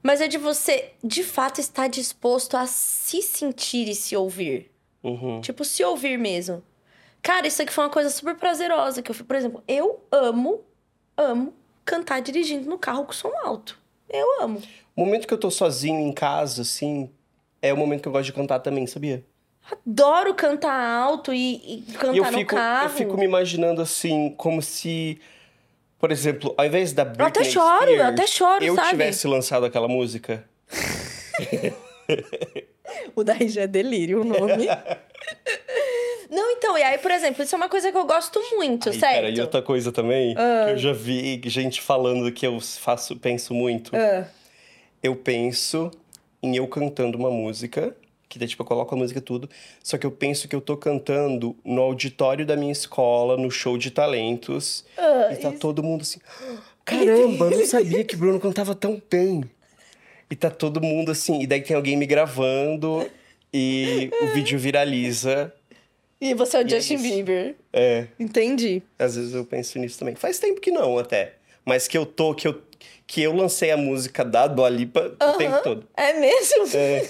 Mas 0.03 0.21
é 0.21 0.29
de 0.29 0.37
você, 0.37 0.93
de 1.03 1.23
fato, 1.23 1.61
estar 1.61 1.89
disposto 1.89 2.57
a 2.57 2.67
se 2.67 3.23
sentir 3.23 3.89
e 3.89 3.95
se 3.95 4.17
ouvir. 4.17 4.71
Uhum. 5.03 5.41
Tipo, 5.41 5.65
se 5.65 5.83
ouvir 5.85 6.19
mesmo. 6.19 6.63
Cara, 7.23 7.47
isso 7.47 7.63
aqui 7.63 7.73
foi 7.73 7.85
uma 7.85 7.91
coisa 7.91 8.11
super 8.11 8.35
prazerosa. 8.35 9.01
Que 9.01 9.11
eu, 9.11 9.15
fui- 9.15 9.25
por 9.25 9.37
exemplo, 9.37 9.63
eu 9.67 10.03
amo, 10.11 10.63
amo 11.17 11.55
cantar 11.85 12.21
dirigindo 12.21 12.69
no 12.69 12.79
carro 12.79 13.05
com 13.05 13.13
som 13.13 13.33
alto. 13.43 13.79
Eu 14.13 14.43
amo. 14.43 14.63
O 14.95 15.05
momento 15.05 15.27
que 15.27 15.33
eu 15.35 15.39
tô 15.39 15.51
sozinho 15.51 15.99
em 16.01 16.13
casa, 16.13 16.63
assim, 16.63 17.11
é 17.61 17.73
o 17.73 17.77
momento 17.77 18.03
que 18.03 18.09
eu 18.09 18.13
gosto 18.13 18.27
de 18.27 18.33
cantar 18.33 18.59
também, 18.61 18.87
sabia? 18.87 19.25
Adoro 19.87 20.35
cantar 20.35 20.75
alto 20.75 21.33
e, 21.33 21.79
e 21.89 21.93
cantar 21.93 22.15
E 22.15 22.19
eu 22.19 22.25
no 22.25 22.39
fico, 22.39 22.55
carro. 22.55 22.87
eu 22.87 22.91
fico 22.91 23.17
me 23.17 23.25
imaginando 23.25 23.81
assim, 23.81 24.35
como 24.37 24.61
se, 24.61 25.21
por 25.99 26.11
exemplo, 26.11 26.53
ao 26.59 26.67
invés 26.67 26.93
da 26.93 27.05
Britney 27.05 27.29
até 27.29 27.45
choro, 27.45 27.85
eu 27.85 27.95
Spears, 27.95 28.13
até 28.13 28.27
choro, 28.27 28.65
eu 28.65 28.75
sabe? 28.75 28.91
tivesse 28.91 29.27
lançado 29.27 29.65
aquela 29.67 29.89
música. 29.89 30.45
O 33.15 33.25
daí 33.25 33.49
já 33.49 33.63
é 33.63 33.67
delírio 33.67 34.21
o 34.21 34.25
nome. 34.25 34.67
Não, 36.35 36.51
então, 36.53 36.79
e 36.79 36.83
aí, 36.83 36.97
por 36.97 37.11
exemplo, 37.11 37.43
isso 37.45 37.55
é 37.55 37.59
uma 37.59 37.69
coisa 37.69 37.93
que 37.93 37.99
eu 37.99 38.07
gosto 38.07 38.41
muito, 38.57 38.89
Aí, 38.89 38.99
certo? 38.99 39.15
pera, 39.17 39.29
e 39.29 39.39
outra 39.41 39.61
coisa 39.61 39.93
também, 39.93 40.35
Ah. 40.37 40.65
que 40.65 40.71
eu 40.73 40.79
já 40.79 40.93
vi 40.95 41.41
gente 41.45 41.83
falando 41.83 42.33
que 42.33 42.47
eu 42.47 42.59
faço, 42.59 43.15
penso 43.17 43.53
muito. 43.53 43.95
Ah, 43.95 44.25
Eu 45.03 45.15
penso 45.17 45.91
em 46.43 46.57
eu 46.57 46.67
cantando 46.69 47.19
uma 47.19 47.31
música, 47.31 47.95
que 48.29 48.39
daí, 48.39 48.49
tipo, 48.49 48.63
eu 48.63 48.67
coloco 48.67 48.95
a 48.95 48.99
música 48.99 49.19
e 49.19 49.23
tudo, 49.23 49.51
só 49.83 49.99
que 49.99 50.07
eu 50.07 50.11
penso 50.13 50.49
que 50.49 50.57
eu 50.57 50.61
tô 50.61 50.75
cantando 50.77 51.55
no 51.65 51.83
auditório 51.83 52.47
da 52.47 52.57
minha 52.57 52.73
escola, 52.73 53.37
no 53.37 53.51
show 53.51 53.77
de 53.77 53.91
talentos, 53.91 54.85
ah, 54.97 55.29
e 55.33 55.37
tá 55.37 55.51
isso- 55.51 55.59
todo 55.59 55.83
mundo 55.83 56.01
assim, 56.03 56.19
caramba, 56.85 57.47
eu 57.47 57.59
não 57.59 57.67
sabia 57.67 58.03
que 58.05 58.17
Bruno 58.17 58.41
cantava 58.41 58.75
tão 58.75 59.03
bem. 59.11 59.45
E 60.31 60.35
tá 60.35 60.49
todo 60.51 60.81
mundo 60.81 61.11
assim, 61.13 61.43
e 61.43 61.47
daí 61.47 61.61
tem 61.61 61.77
alguém 61.77 61.95
me 61.97 62.07
gravando, 62.07 63.07
e 63.53 64.09
o 64.23 64.29
vídeo 64.29 64.59
viraliza. 64.59 65.53
E 66.23 66.35
você 66.35 66.57
é 66.57 66.61
o 66.61 66.63
é 66.65 66.69
Justin 66.69 66.95
isso. 66.95 67.03
Bieber. 67.03 67.57
É, 67.73 68.07
Entendi. 68.17 68.81
às 68.97 69.17
vezes 69.17 69.35
eu 69.35 69.45
penso 69.45 69.77
nisso 69.81 69.99
também. 69.99 70.15
Faz 70.15 70.39
tempo 70.39 70.61
que 70.61 70.71
não, 70.71 70.97
até. 70.97 71.35
Mas 71.65 71.89
que 71.89 71.99
eu 71.99 72.07
tô, 72.07 72.33
que 72.33 72.47
eu, 72.47 72.63
que 73.09 73.23
eu 73.23 73.35
lancei 73.35 73.73
a 73.73 73.77
música 73.77 74.25
da 74.25 74.47
Dua 74.47 74.69
Lipa 74.69 75.17
o 75.21 75.33
tempo 75.37 75.61
todo. 75.65 75.85
É 75.97 76.13
mesmo? 76.13 76.69
É. 76.77 77.09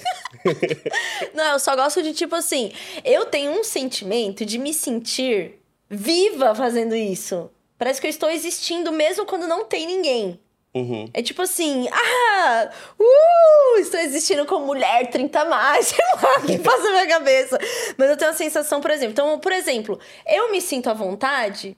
Não, 1.35 1.53
eu 1.53 1.59
só 1.59 1.77
gosto 1.77 2.03
de, 2.03 2.15
tipo 2.15 2.35
assim, 2.35 2.73
eu 3.05 3.27
tenho 3.27 3.53
um 3.53 3.63
sentimento 3.63 4.47
de 4.47 4.59
me 4.59 4.73
sentir 4.73 5.61
viva 5.91 6.55
fazendo 6.55 6.97
isso. 6.97 7.51
Parece 7.77 8.01
que 8.01 8.07
eu 8.07 8.11
estou 8.11 8.31
existindo 8.31 8.91
mesmo 8.93 9.27
quando 9.27 9.47
não 9.47 9.65
tem 9.65 9.87
ninguém. 9.87 10.41
Uhum. 10.75 11.07
É 11.13 11.23
tipo 11.23 11.43
assim, 11.43 11.87
ah, 11.91 12.71
uh, 12.99 13.79
estou 13.79 14.01
existindo 14.01 14.47
como 14.47 14.65
mulher 14.67 15.11
30 15.11 15.41
a 15.41 15.45
mais, 15.45 15.89
sei 15.93 16.05
lá, 16.15 16.41
que 16.41 16.59
passa 16.59 16.85
na 16.85 16.91
minha 16.93 17.09
cabeça. 17.09 17.59
Mas 17.99 18.09
eu 18.11 18.17
tenho 18.17 18.31
a 18.31 18.35
sensação, 18.35 18.81
por 18.81 18.91
exemplo, 18.91 19.13
então, 19.13 19.39
por 19.39 19.53
exemplo, 19.53 20.01
eu 20.27 20.51
me 20.51 20.63
sinto 20.63 20.89
à 20.89 20.95
vontade 20.95 21.77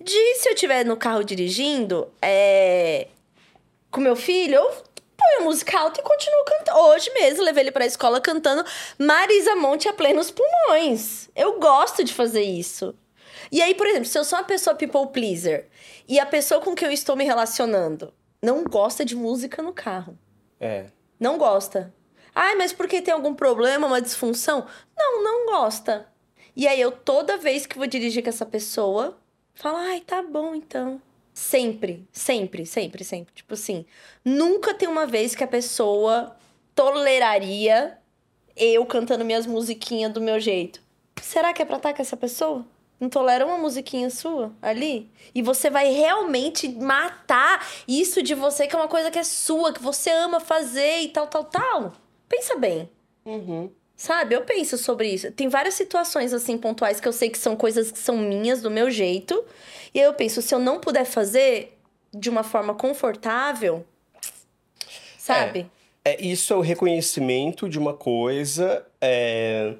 de, 0.00 0.34
se 0.36 0.48
eu 0.48 0.54
estiver 0.54 0.84
no 0.84 0.96
carro 0.96 1.24
dirigindo, 1.24 2.08
é, 2.22 3.08
com 3.90 4.00
meu 4.00 4.14
filho, 4.14 4.54
eu 4.54 4.70
ponho 4.70 5.40
a 5.40 5.42
música 5.42 5.78
alta 5.78 6.00
e 6.00 6.04
continuo 6.04 6.44
cantando. 6.44 6.78
Hoje 6.78 7.12
mesmo, 7.12 7.42
levei 7.42 7.64
ele 7.64 7.72
pra 7.72 7.84
escola 7.84 8.20
cantando 8.20 8.64
Marisa 8.96 9.56
Monte 9.56 9.88
a 9.88 9.92
plenos 9.92 10.30
pulmões. 10.30 11.28
Eu 11.34 11.58
gosto 11.58 12.04
de 12.04 12.14
fazer 12.14 12.42
isso. 12.42 12.94
E 13.50 13.60
aí, 13.60 13.74
por 13.74 13.88
exemplo, 13.88 14.06
se 14.06 14.16
eu 14.16 14.22
sou 14.22 14.38
uma 14.38 14.44
pessoa 14.44 14.76
people 14.76 15.08
pleaser 15.12 15.66
e 16.08 16.20
a 16.20 16.26
pessoa 16.26 16.60
com 16.60 16.76
quem 16.76 16.86
eu 16.86 16.92
estou 16.92 17.16
me 17.16 17.24
relacionando 17.24 18.14
não 18.42 18.64
gosta 18.64 19.04
de 19.04 19.14
música 19.14 19.62
no 19.62 19.72
carro. 19.72 20.18
É. 20.58 20.86
Não 21.18 21.36
gosta. 21.36 21.94
Ai, 22.34 22.54
mas 22.54 22.72
porque 22.72 23.02
tem 23.02 23.12
algum 23.12 23.34
problema, 23.34 23.86
uma 23.86 24.00
disfunção? 24.00 24.66
Não, 24.96 25.22
não 25.22 25.46
gosta. 25.46 26.08
E 26.56 26.66
aí 26.66 26.80
eu, 26.80 26.92
toda 26.92 27.36
vez 27.36 27.66
que 27.66 27.78
vou 27.78 27.86
dirigir 27.86 28.22
com 28.22 28.28
essa 28.28 28.46
pessoa, 28.46 29.18
falo, 29.54 29.76
ai, 29.78 30.00
tá 30.00 30.22
bom 30.22 30.54
então. 30.54 31.00
Sempre, 31.32 32.06
sempre, 32.12 32.66
sempre, 32.66 33.04
sempre. 33.04 33.34
Tipo 33.34 33.54
assim, 33.54 33.84
nunca 34.24 34.74
tem 34.74 34.88
uma 34.88 35.06
vez 35.06 35.34
que 35.34 35.44
a 35.44 35.48
pessoa 35.48 36.36
toleraria 36.74 37.98
eu 38.56 38.84
cantando 38.84 39.24
minhas 39.24 39.46
musiquinhas 39.46 40.12
do 40.12 40.20
meu 40.20 40.38
jeito. 40.38 40.82
Será 41.22 41.52
que 41.52 41.62
é 41.62 41.64
pra 41.64 41.76
estar 41.76 41.94
com 41.94 42.02
essa 42.02 42.16
pessoa? 42.16 42.64
Não 43.00 43.08
tolera 43.08 43.46
uma 43.46 43.56
musiquinha 43.56 44.10
sua 44.10 44.52
ali? 44.60 45.10
E 45.34 45.40
você 45.40 45.70
vai 45.70 45.90
realmente 45.90 46.68
matar 46.68 47.66
isso 47.88 48.22
de 48.22 48.34
você, 48.34 48.66
que 48.66 48.76
é 48.76 48.78
uma 48.78 48.88
coisa 48.88 49.10
que 49.10 49.18
é 49.18 49.24
sua, 49.24 49.72
que 49.72 49.82
você 49.82 50.10
ama 50.10 50.38
fazer 50.38 51.00
e 51.00 51.08
tal, 51.08 51.26
tal, 51.26 51.44
tal. 51.44 51.92
Pensa 52.28 52.56
bem. 52.56 52.90
Uhum. 53.24 53.70
Sabe, 53.96 54.34
eu 54.34 54.42
penso 54.42 54.76
sobre 54.76 55.08
isso. 55.08 55.30
Tem 55.32 55.48
várias 55.48 55.74
situações 55.74 56.32
assim 56.32 56.58
pontuais 56.58 57.00
que 57.00 57.08
eu 57.08 57.12
sei 57.12 57.30
que 57.30 57.38
são 57.38 57.56
coisas 57.56 57.90
que 57.90 57.98
são 57.98 58.16
minhas, 58.18 58.60
do 58.60 58.70
meu 58.70 58.90
jeito. 58.90 59.44
E 59.94 60.00
aí 60.00 60.06
eu 60.06 60.14
penso, 60.14 60.42
se 60.42 60.54
eu 60.54 60.58
não 60.58 60.78
puder 60.78 61.04
fazer 61.04 61.78
de 62.12 62.28
uma 62.28 62.42
forma 62.42 62.74
confortável, 62.74 63.84
sabe? 65.18 65.70
É, 66.04 66.20
isso 66.20 66.52
é 66.52 66.56
o 66.56 66.60
reconhecimento 66.60 67.68
de 67.68 67.78
uma 67.78 67.94
coisa 67.94 68.86
é, 69.00 69.74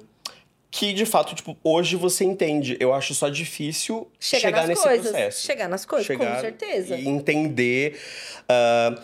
que, 0.71 0.93
de 0.93 1.05
fato, 1.05 1.35
tipo, 1.35 1.57
hoje 1.63 1.95
você 1.97 2.23
entende. 2.23 2.77
Eu 2.79 2.93
acho 2.93 3.13
só 3.13 3.27
difícil 3.27 4.09
Chegar, 4.19 4.41
chegar, 4.41 4.57
nas 4.61 4.69
nesse 4.69 4.83
coisas. 4.83 5.11
processo. 5.11 5.45
Chegar 5.45 5.67
nas 5.69 5.85
coisas, 5.85 6.07
com 6.07 6.13
Chegar 6.23 6.39
certeza. 6.41 6.95
E 6.95 7.07
entender. 7.07 7.99
ah, 8.47 8.95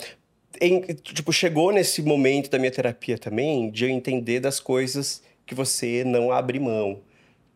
em- 0.61 0.81
tipo, 0.81 1.31
chegou 1.33 1.71
nesse 1.71 2.01
momento 2.01 2.49
da 2.49 2.57
minha 2.57 2.71
terapia 2.71 3.17
também 3.17 3.69
de 3.69 3.83
eu 3.85 3.89
entender 3.89 4.39
das 4.39 4.59
coisas 4.59 5.21
que 5.45 5.53
você 5.53 6.03
não 6.05 6.31
abre 6.31 6.57
mão. 6.59 7.01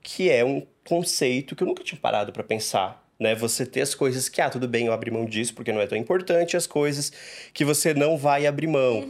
Que 0.04 0.30
é 0.30 0.44
um 0.44 0.62
conceito 0.88 1.56
que 1.56 1.64
eu 1.64 1.68
nunca 1.68 1.84
tinha 1.84 2.00
parado 2.00 2.32
pra 2.34 2.44
pensar. 2.44 3.02
Né? 3.20 3.34
Você 3.36 3.66
ter 3.66 3.82
as 3.82 3.94
coisas 3.96 4.28
que, 4.28 4.42
ah, 4.42 4.50
tudo 4.50 4.68
bem, 4.68 4.88
eu 4.88 4.94
abri 4.94 5.10
mão 5.12 5.26
disso 5.26 5.54
porque 5.54 5.72
não 5.72 5.80
é 5.80 5.86
tão 5.88 5.98
importante, 5.98 6.58
as 6.58 6.66
coisas 6.68 7.14
que 7.54 7.64
você 7.64 7.94
não 7.94 8.18
vai 8.18 8.46
abrir 8.48 8.68
mão. 8.68 9.08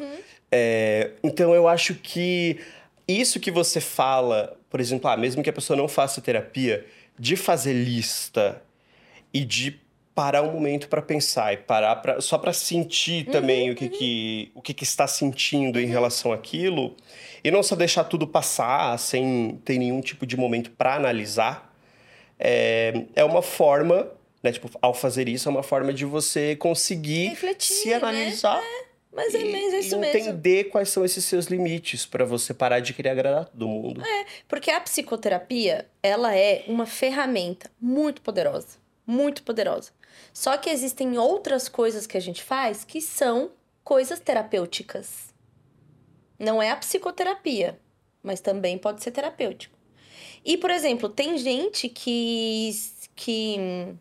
É, 0.51 1.11
então 1.23 1.55
eu 1.55 1.65
acho 1.67 1.95
que 1.95 2.59
isso 3.07 3.39
que 3.39 3.49
você 3.49 3.79
fala, 3.79 4.57
por 4.71 4.79
exemplo, 4.79 5.09
ah, 5.09 5.17
mesmo 5.17 5.43
que 5.43 5.49
a 5.49 5.53
pessoa 5.53 5.75
não 5.75 5.87
faça 5.87 6.21
terapia, 6.21 6.85
de 7.19 7.35
fazer 7.35 7.73
lista 7.73 8.61
e 9.33 9.43
de 9.43 9.79
parar 10.15 10.41
um 10.41 10.51
momento 10.51 10.87
para 10.87 11.01
pensar 11.01 11.53
e 11.53 11.57
parar 11.57 11.97
pra, 11.97 12.19
só 12.19 12.37
para 12.37 12.51
sentir 12.51 13.25
também 13.25 13.69
o 13.69 13.75
que, 13.75 13.89
que 13.89 14.51
o 14.55 14.61
que, 14.61 14.73
que 14.73 14.83
está 14.83 15.07
sentindo 15.07 15.79
em 15.79 15.85
relação 15.85 16.33
àquilo 16.33 16.95
e 17.43 17.49
não 17.49 17.63
só 17.63 17.75
deixar 17.75 18.03
tudo 18.03 18.27
passar 18.27 18.97
sem 18.99 19.59
ter 19.63 19.77
nenhum 19.77 20.01
tipo 20.01 20.25
de 20.25 20.35
momento 20.35 20.69
para 20.71 20.95
analisar 20.95 21.73
é, 22.37 23.05
é 23.15 23.23
uma 23.23 23.41
forma 23.41 24.11
né 24.43 24.51
tipo 24.51 24.69
ao 24.81 24.93
fazer 24.93 25.29
isso 25.29 25.47
é 25.47 25.51
uma 25.51 25.63
forma 25.63 25.93
de 25.93 26.03
você 26.03 26.57
conseguir 26.57 27.29
Refletir, 27.29 27.73
se 27.73 27.89
né? 28.61 28.81
Mas 29.11 29.35
é 29.35 29.43
mesmo, 29.43 29.75
é 29.75 29.79
isso 29.79 29.95
e 29.95 29.97
mesmo. 29.97 30.19
entender 30.19 30.65
quais 30.65 30.89
são 30.89 31.03
esses 31.03 31.25
seus 31.25 31.47
limites 31.47 32.05
para 32.05 32.23
você 32.23 32.53
parar 32.53 32.79
de 32.79 32.93
querer 32.93 33.09
agradar 33.09 33.45
todo 33.45 33.67
mundo. 33.67 34.01
Porque 34.47 34.71
a 34.71 34.79
psicoterapia, 34.79 35.87
ela 36.01 36.33
é 36.35 36.63
uma 36.67 36.85
ferramenta 36.85 37.69
muito 37.79 38.21
poderosa. 38.21 38.79
Muito 39.05 39.43
poderosa. 39.43 39.91
Só 40.33 40.57
que 40.57 40.69
existem 40.69 41.17
outras 41.17 41.67
coisas 41.67 42.07
que 42.07 42.17
a 42.17 42.21
gente 42.21 42.41
faz 42.41 42.85
que 42.85 43.01
são 43.01 43.51
coisas 43.83 44.19
terapêuticas. 44.19 45.33
Não 46.39 46.61
é 46.61 46.71
a 46.71 46.77
psicoterapia, 46.77 47.77
mas 48.23 48.39
também 48.39 48.77
pode 48.77 49.03
ser 49.03 49.11
terapêutico. 49.11 49.77
E, 50.43 50.57
por 50.57 50.71
exemplo, 50.71 51.09
tem 51.09 51.37
gente 51.37 51.89
que, 51.89 52.71
que 53.15 53.93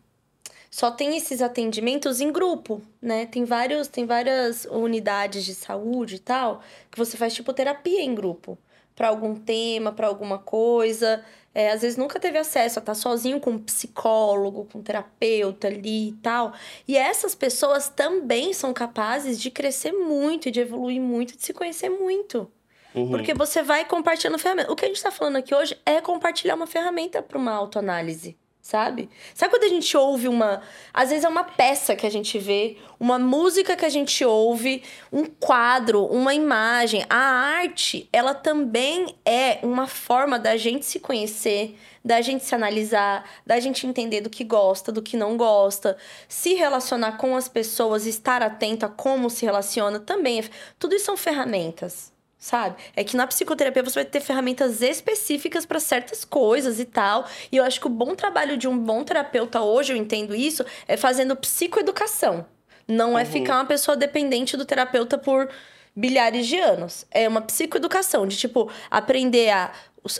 só 0.71 0.89
tem 0.89 1.17
esses 1.17 1.41
atendimentos 1.41 2.21
em 2.21 2.31
grupo, 2.31 2.81
né? 3.01 3.25
Tem, 3.25 3.43
vários, 3.43 3.89
tem 3.89 4.05
várias 4.05 4.63
unidades 4.63 5.43
de 5.43 5.53
saúde 5.53 6.15
e 6.15 6.19
tal 6.19 6.61
que 6.89 6.97
você 6.97 7.17
faz 7.17 7.33
tipo 7.33 7.51
terapia 7.51 8.01
em 8.01 8.15
grupo 8.15 8.57
para 8.95 9.09
algum 9.09 9.35
tema, 9.35 9.91
para 9.91 10.07
alguma 10.07 10.39
coisa. 10.39 11.23
É, 11.53 11.71
às 11.71 11.81
vezes 11.81 11.97
nunca 11.97 12.21
teve 12.21 12.37
acesso 12.37 12.79
a 12.79 12.81
estar 12.81 12.93
tá 12.93 12.95
sozinho 12.95 13.41
com 13.41 13.51
um 13.51 13.59
psicólogo, 13.59 14.65
com 14.71 14.79
um 14.79 14.81
terapeuta 14.81 15.67
ali 15.67 16.09
e 16.09 16.13
tal. 16.13 16.53
E 16.87 16.95
essas 16.95 17.35
pessoas 17.35 17.89
também 17.89 18.53
são 18.53 18.73
capazes 18.73 19.41
de 19.41 19.51
crescer 19.51 19.91
muito, 19.91 20.49
de 20.49 20.61
evoluir 20.61 21.01
muito, 21.01 21.35
de 21.35 21.43
se 21.43 21.53
conhecer 21.53 21.89
muito. 21.89 22.49
Uhum. 22.95 23.09
Porque 23.09 23.33
você 23.33 23.61
vai 23.61 23.83
compartilhando 23.83 24.39
ferramentas. 24.39 24.71
O 24.71 24.75
que 24.77 24.85
a 24.85 24.87
gente 24.87 24.97
está 24.97 25.11
falando 25.11 25.35
aqui 25.35 25.53
hoje 25.53 25.77
é 25.85 25.99
compartilhar 25.99 26.55
uma 26.55 26.67
ferramenta 26.67 27.21
para 27.21 27.37
uma 27.37 27.51
autoanálise 27.51 28.37
sabe? 28.61 29.09
Sabe 29.33 29.51
quando 29.51 29.63
a 29.63 29.69
gente 29.69 29.97
ouve 29.97 30.27
uma. 30.27 30.61
Às 30.93 31.09
vezes 31.09 31.25
é 31.25 31.29
uma 31.29 31.43
peça 31.43 31.95
que 31.95 32.05
a 32.05 32.09
gente 32.09 32.37
vê, 32.37 32.77
uma 32.99 33.17
música 33.17 33.75
que 33.75 33.85
a 33.85 33.89
gente 33.89 34.23
ouve, 34.23 34.83
um 35.11 35.25
quadro, 35.25 36.05
uma 36.05 36.33
imagem. 36.33 37.03
A 37.09 37.17
arte, 37.17 38.07
ela 38.13 38.35
também 38.35 39.15
é 39.25 39.59
uma 39.63 39.87
forma 39.87 40.37
da 40.37 40.55
gente 40.57 40.85
se 40.85 40.99
conhecer, 40.99 41.75
da 42.05 42.21
gente 42.21 42.45
se 42.45 42.53
analisar, 42.53 43.27
da 43.45 43.59
gente 43.59 43.87
entender 43.87 44.21
do 44.21 44.29
que 44.29 44.43
gosta, 44.43 44.91
do 44.91 45.01
que 45.01 45.17
não 45.17 45.35
gosta, 45.35 45.97
se 46.27 46.53
relacionar 46.53 47.17
com 47.17 47.35
as 47.35 47.49
pessoas, 47.49 48.05
estar 48.05 48.43
atenta 48.43 48.85
a 48.85 48.89
como 48.89 49.29
se 49.29 49.45
relaciona 49.45 49.99
também. 49.99 50.39
É... 50.39 50.43
Tudo 50.77 50.95
isso 50.95 51.05
são 51.05 51.17
ferramentas 51.17 52.10
sabe? 52.41 52.75
É 52.95 53.03
que 53.03 53.15
na 53.15 53.27
psicoterapia 53.27 53.83
você 53.83 53.93
vai 53.93 54.05
ter 54.05 54.19
ferramentas 54.19 54.81
específicas 54.81 55.63
para 55.63 55.79
certas 55.79 56.25
coisas 56.25 56.79
e 56.79 56.85
tal. 56.85 57.27
E 57.51 57.57
eu 57.57 57.63
acho 57.63 57.79
que 57.79 57.85
o 57.85 57.89
bom 57.89 58.15
trabalho 58.15 58.57
de 58.57 58.67
um 58.67 58.75
bom 58.75 59.03
terapeuta 59.03 59.61
hoje, 59.61 59.93
eu 59.93 59.97
entendo 59.97 60.33
isso, 60.33 60.65
é 60.87 60.97
fazendo 60.97 61.35
psicoeducação. 61.35 62.43
Não 62.87 63.09
é 63.09 63.11
uhum. 63.11 63.19
é 63.19 63.25
ficar 63.25 63.55
uma 63.57 63.65
pessoa 63.65 63.95
dependente 63.95 64.57
do 64.57 64.65
terapeuta 64.65 65.19
por 65.19 65.47
bilhares 65.95 66.47
de 66.47 66.57
anos. 66.57 67.05
É 67.11 67.27
uma 67.27 67.41
psicoeducação, 67.41 68.25
de 68.25 68.37
tipo, 68.37 68.71
aprender 68.89 69.49
a 69.49 69.71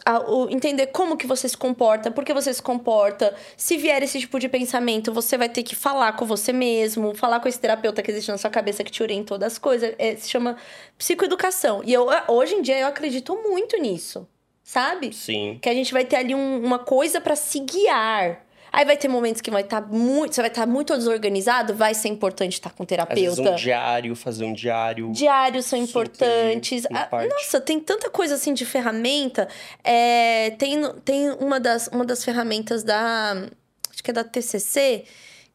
a, 0.05 0.19
o, 0.19 0.49
entender 0.49 0.87
como 0.87 1.17
que 1.17 1.25
você 1.25 1.49
se 1.49 1.57
comporta, 1.57 2.11
por 2.11 2.23
que 2.23 2.33
você 2.33 2.53
se 2.53 2.61
comporta. 2.61 3.35
Se 3.57 3.77
vier 3.77 4.03
esse 4.03 4.19
tipo 4.19 4.39
de 4.39 4.47
pensamento, 4.47 5.11
você 5.11 5.37
vai 5.37 5.49
ter 5.49 5.63
que 5.63 5.75
falar 5.75 6.13
com 6.13 6.25
você 6.25 6.53
mesmo, 6.53 7.15
falar 7.15 7.39
com 7.39 7.49
esse 7.49 7.59
terapeuta 7.59 8.01
que 8.01 8.11
existe 8.11 8.29
na 8.29 8.37
sua 8.37 8.49
cabeça 8.49 8.83
que 8.83 8.91
te 8.91 9.01
orientou 9.01 9.37
das 9.37 9.57
coisas. 9.57 9.95
É, 9.97 10.15
se 10.15 10.29
chama 10.29 10.57
psicoeducação. 10.97 11.81
E 11.83 11.91
eu, 11.93 12.07
hoje 12.27 12.55
em 12.55 12.61
dia 12.61 12.77
eu 12.79 12.87
acredito 12.87 13.35
muito 13.35 13.77
nisso, 13.77 14.27
sabe? 14.63 15.13
Sim. 15.13 15.57
Que 15.61 15.69
a 15.69 15.73
gente 15.73 15.91
vai 15.91 16.05
ter 16.05 16.17
ali 16.17 16.35
um, 16.35 16.63
uma 16.63 16.79
coisa 16.79 17.19
para 17.19 17.35
se 17.35 17.59
guiar. 17.59 18.45
Aí 18.71 18.85
vai 18.85 18.95
ter 18.95 19.09
momentos 19.09 19.41
que 19.41 19.51
vai 19.51 19.63
estar 19.63 19.81
tá 19.81 19.87
muito. 19.87 20.33
Você 20.33 20.41
vai 20.41 20.49
estar 20.49 20.61
tá 20.61 20.67
muito 20.67 20.95
desorganizado, 20.95 21.75
vai 21.75 21.93
ser 21.93 22.07
importante 22.07 22.53
estar 22.53 22.69
com 22.69 22.83
um 22.83 22.85
terapeuta. 22.85 23.29
Às 23.29 23.37
vezes 23.37 23.51
um 23.51 23.55
diário, 23.55 24.15
fazer 24.15 24.45
um 24.45 24.53
diário. 24.53 25.11
Diários 25.11 25.65
são 25.65 25.77
importantes. 25.77 26.85
Ah, 26.89 27.09
nossa, 27.27 27.59
tem 27.59 27.79
tanta 27.79 28.09
coisa 28.09 28.35
assim 28.35 28.53
de 28.53 28.65
ferramenta. 28.65 29.49
É, 29.83 30.51
tem 30.51 30.81
tem 31.03 31.31
uma, 31.31 31.59
das, 31.59 31.87
uma 31.87 32.05
das 32.05 32.23
ferramentas 32.23 32.81
da. 32.81 33.47
Acho 33.89 34.01
que 34.01 34.11
é 34.11 34.13
da 34.13 34.23
TCC, 34.23 35.03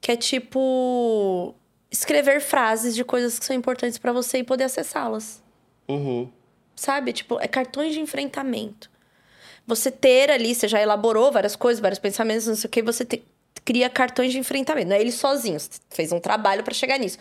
que 0.00 0.12
é 0.12 0.16
tipo. 0.16 1.54
Escrever 1.90 2.40
frases 2.40 2.94
de 2.94 3.04
coisas 3.04 3.38
que 3.38 3.46
são 3.46 3.56
importantes 3.56 3.96
para 3.96 4.12
você 4.12 4.38
e 4.38 4.44
poder 4.44 4.64
acessá-las. 4.64 5.42
Uhum. 5.88 6.28
Sabe? 6.74 7.12
Tipo, 7.12 7.40
é 7.40 7.48
cartões 7.48 7.94
de 7.94 8.00
enfrentamento 8.00 8.90
você 9.66 9.90
ter 9.90 10.30
ali, 10.30 10.54
você 10.54 10.68
já 10.68 10.80
elaborou 10.80 11.32
várias 11.32 11.56
coisas, 11.56 11.80
vários 11.80 11.98
pensamentos, 11.98 12.46
não 12.46 12.54
sei 12.54 12.68
o 12.68 12.70
que, 12.70 12.82
você 12.82 13.04
te, 13.04 13.22
cria 13.64 13.90
cartões 13.90 14.32
de 14.32 14.38
enfrentamento. 14.38 14.88
Não 14.88 14.96
é 14.96 15.00
ele 15.00 15.12
sozinho, 15.12 15.58
você 15.58 15.70
fez 15.90 16.12
um 16.12 16.20
trabalho 16.20 16.62
para 16.62 16.72
chegar 16.72 16.98
nisso. 16.98 17.18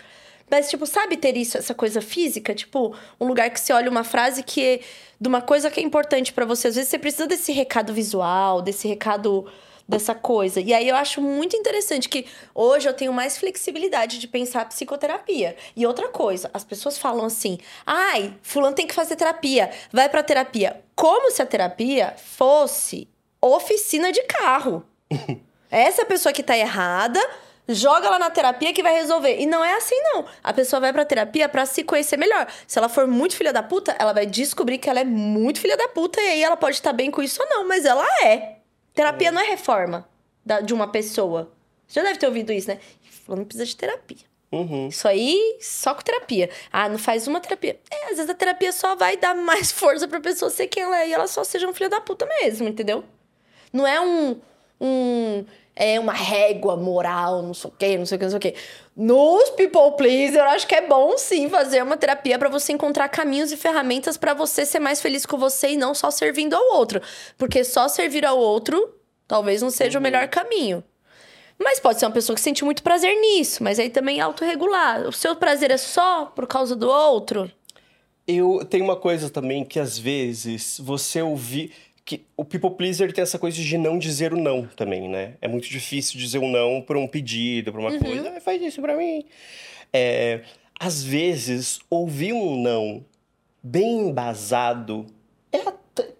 Mas, 0.49 0.69
tipo, 0.69 0.85
sabe 0.85 1.17
ter 1.17 1.35
isso, 1.35 1.57
essa 1.57 1.73
coisa 1.73 2.01
física? 2.01 2.53
Tipo, 2.53 2.95
um 3.19 3.25
lugar 3.25 3.49
que 3.49 3.59
você 3.59 3.73
olha 3.73 3.89
uma 3.89 4.03
frase 4.03 4.43
que 4.43 4.63
é 4.63 4.79
de 5.19 5.27
uma 5.27 5.41
coisa 5.41 5.71
que 5.71 5.79
é 5.79 5.83
importante 5.83 6.31
para 6.31 6.45
você. 6.45 6.67
Às 6.67 6.75
vezes 6.75 6.89
você 6.89 6.99
precisa 6.99 7.25
desse 7.25 7.51
recado 7.51 7.93
visual, 7.93 8.61
desse 8.61 8.87
recado 8.87 9.47
dessa 9.87 10.15
coisa. 10.15 10.59
E 10.59 10.73
aí 10.73 10.87
eu 10.87 10.95
acho 10.95 11.21
muito 11.21 11.55
interessante 11.55 12.09
que 12.09 12.25
hoje 12.53 12.87
eu 12.87 12.93
tenho 12.93 13.13
mais 13.13 13.37
flexibilidade 13.37 14.19
de 14.19 14.27
pensar 14.27 14.67
psicoterapia. 14.67 15.55
E 15.75 15.85
outra 15.85 16.07
coisa, 16.07 16.49
as 16.53 16.63
pessoas 16.63 16.97
falam 16.97 17.25
assim: 17.25 17.57
"Ai, 17.85 18.33
fulano 18.41 18.75
tem 18.75 18.87
que 18.87 18.95
fazer 18.95 19.15
terapia, 19.15 19.71
vai 19.91 20.09
para 20.09 20.23
terapia". 20.23 20.81
Como 20.95 21.31
se 21.31 21.41
a 21.41 21.45
terapia 21.45 22.15
fosse 22.17 23.07
oficina 23.41 24.11
de 24.11 24.23
carro. 24.23 24.83
Essa 25.69 26.05
pessoa 26.05 26.31
que 26.31 26.43
tá 26.43 26.57
errada, 26.57 27.19
joga 27.67 28.07
ela 28.07 28.19
na 28.19 28.29
terapia 28.29 28.73
que 28.73 28.83
vai 28.83 28.93
resolver. 28.93 29.39
E 29.39 29.45
não 29.45 29.63
é 29.63 29.75
assim, 29.75 29.99
não. 30.13 30.25
A 30.43 30.53
pessoa 30.53 30.79
vai 30.79 30.93
pra 30.93 31.05
terapia 31.05 31.49
para 31.49 31.65
se 31.65 31.83
conhecer 31.83 32.17
melhor. 32.17 32.47
Se 32.67 32.77
ela 32.77 32.89
for 32.89 33.07
muito 33.07 33.35
filha 33.35 33.51
da 33.51 33.63
puta, 33.63 33.95
ela 33.99 34.13
vai 34.13 34.25
descobrir 34.25 34.77
que 34.77 34.89
ela 34.89 34.99
é 34.99 35.03
muito 35.03 35.59
filha 35.59 35.75
da 35.77 35.87
puta 35.87 36.21
e 36.21 36.27
aí 36.27 36.43
ela 36.43 36.55
pode 36.57 36.75
estar 36.75 36.93
bem 36.93 37.11
com 37.11 37.21
isso 37.21 37.41
ou 37.41 37.49
não, 37.49 37.67
mas 37.67 37.85
ela 37.85 38.05
é. 38.23 38.55
Terapia 38.95 39.31
não 39.31 39.41
é 39.41 39.45
reforma 39.45 40.07
da, 40.43 40.61
de 40.61 40.73
uma 40.73 40.87
pessoa. 40.87 41.51
Você 41.85 41.99
já 41.99 42.03
deve 42.07 42.17
ter 42.17 42.25
ouvido 42.25 42.51
isso, 42.51 42.69
né? 42.69 42.79
Falando 43.25 43.45
precisa 43.45 43.65
de 43.65 43.75
terapia. 43.75 44.25
Uhum. 44.51 44.87
Isso 44.87 45.07
aí, 45.07 45.57
só 45.59 45.93
com 45.93 46.01
terapia. 46.01 46.49
Ah, 46.71 46.87
não 46.87 46.97
faz 46.97 47.27
uma 47.27 47.41
terapia. 47.41 47.79
É, 47.91 48.05
às 48.05 48.17
vezes 48.17 48.29
a 48.29 48.33
terapia 48.33 48.71
só 48.71 48.95
vai 48.95 49.17
dar 49.17 49.35
mais 49.35 49.69
força 49.73 50.07
pra 50.07 50.19
pessoa 50.19 50.49
ser 50.49 50.67
quem 50.67 50.83
ela 50.83 51.01
é 51.01 51.09
e 51.09 51.13
ela 51.13 51.27
só 51.27 51.43
seja 51.43 51.67
um 51.67 51.73
filho 51.73 51.89
da 51.89 51.99
puta 51.99 52.25
mesmo, 52.39 52.67
entendeu? 52.67 53.03
Não 53.73 53.85
é 53.85 53.99
um. 53.99 54.39
um 54.79 55.45
é 55.75 55.99
uma 55.99 56.13
régua 56.13 56.77
moral, 56.77 57.41
não 57.41 57.53
sei 57.53 57.69
o 57.69 57.73
quê, 57.77 57.97
não 57.97 58.05
sei 58.05 58.15
o 58.15 58.19
quê, 58.19 58.25
não 58.25 58.29
sei 58.29 58.37
o 58.37 58.41
quê. 58.41 58.55
Nos 58.95 59.49
People 59.49 59.97
Please, 59.97 60.37
eu 60.37 60.43
acho 60.45 60.65
que 60.65 60.73
é 60.73 60.87
bom 60.87 61.17
sim 61.17 61.49
fazer 61.49 61.83
uma 61.83 61.97
terapia 61.97 62.39
para 62.39 62.47
você 62.47 62.71
encontrar 62.71 63.09
caminhos 63.09 63.51
e 63.51 63.57
ferramentas 63.57 64.15
para 64.15 64.33
você 64.33 64.65
ser 64.65 64.79
mais 64.79 65.01
feliz 65.01 65.25
com 65.25 65.37
você 65.37 65.71
e 65.71 65.77
não 65.77 65.93
só 65.93 66.09
servindo 66.09 66.53
ao 66.53 66.77
outro. 66.77 67.01
Porque 67.37 67.65
só 67.65 67.89
servir 67.89 68.25
ao 68.25 68.37
outro 68.37 68.95
talvez 69.27 69.61
não 69.61 69.69
seja 69.69 69.97
uhum. 69.97 70.01
o 70.01 70.03
melhor 70.03 70.29
caminho. 70.29 70.81
Mas 71.59 71.79
pode 71.79 71.99
ser 71.99 72.05
uma 72.05 72.13
pessoa 72.13 72.35
que 72.35 72.41
sente 72.41 72.63
muito 72.63 72.83
prazer 72.83 73.19
nisso, 73.19 73.61
mas 73.61 73.79
aí 73.79 73.89
também 73.89 74.19
é 74.19 74.21
autorregular. 74.21 75.07
O 75.07 75.11
seu 75.11 75.35
prazer 75.35 75.71
é 75.71 75.77
só 75.77 76.27
por 76.27 76.47
causa 76.47 76.73
do 76.73 76.89
outro? 76.89 77.51
Eu 78.25 78.65
tenho 78.69 78.85
uma 78.85 78.95
coisa 78.95 79.29
também 79.29 79.65
que 79.65 79.79
às 79.79 79.97
vezes 79.97 80.79
você 80.79 81.21
ouvir 81.21 81.73
que 82.05 82.23
o 82.37 82.45
people 82.45 82.69
pleaser 82.69 83.11
tem 83.11 83.23
essa 83.23 83.39
coisa 83.39 83.57
de 83.57 83.77
não 83.77 83.97
dizer 83.97 84.31
o 84.31 84.37
não 84.37 84.67
também, 84.67 85.09
né? 85.09 85.33
É 85.41 85.47
muito 85.47 85.67
difícil 85.67 86.19
dizer 86.19 86.37
o 86.37 86.47
não 86.47 86.79
por 86.79 86.95
um 86.95 87.07
pedido, 87.07 87.71
por 87.71 87.79
uma 87.79 87.89
uhum. 87.89 87.99
coisa. 87.99 88.33
Ah, 88.37 88.39
faz 88.39 88.61
isso 88.61 88.79
para 88.79 88.95
mim. 88.95 89.25
É, 89.91 90.41
às 90.79 91.03
vezes, 91.03 91.79
ouvir 91.89 92.31
um 92.31 92.61
não 92.61 93.03
bem 93.63 94.01
embasado 94.09 95.07
é 95.51 95.57
até, 95.57 96.13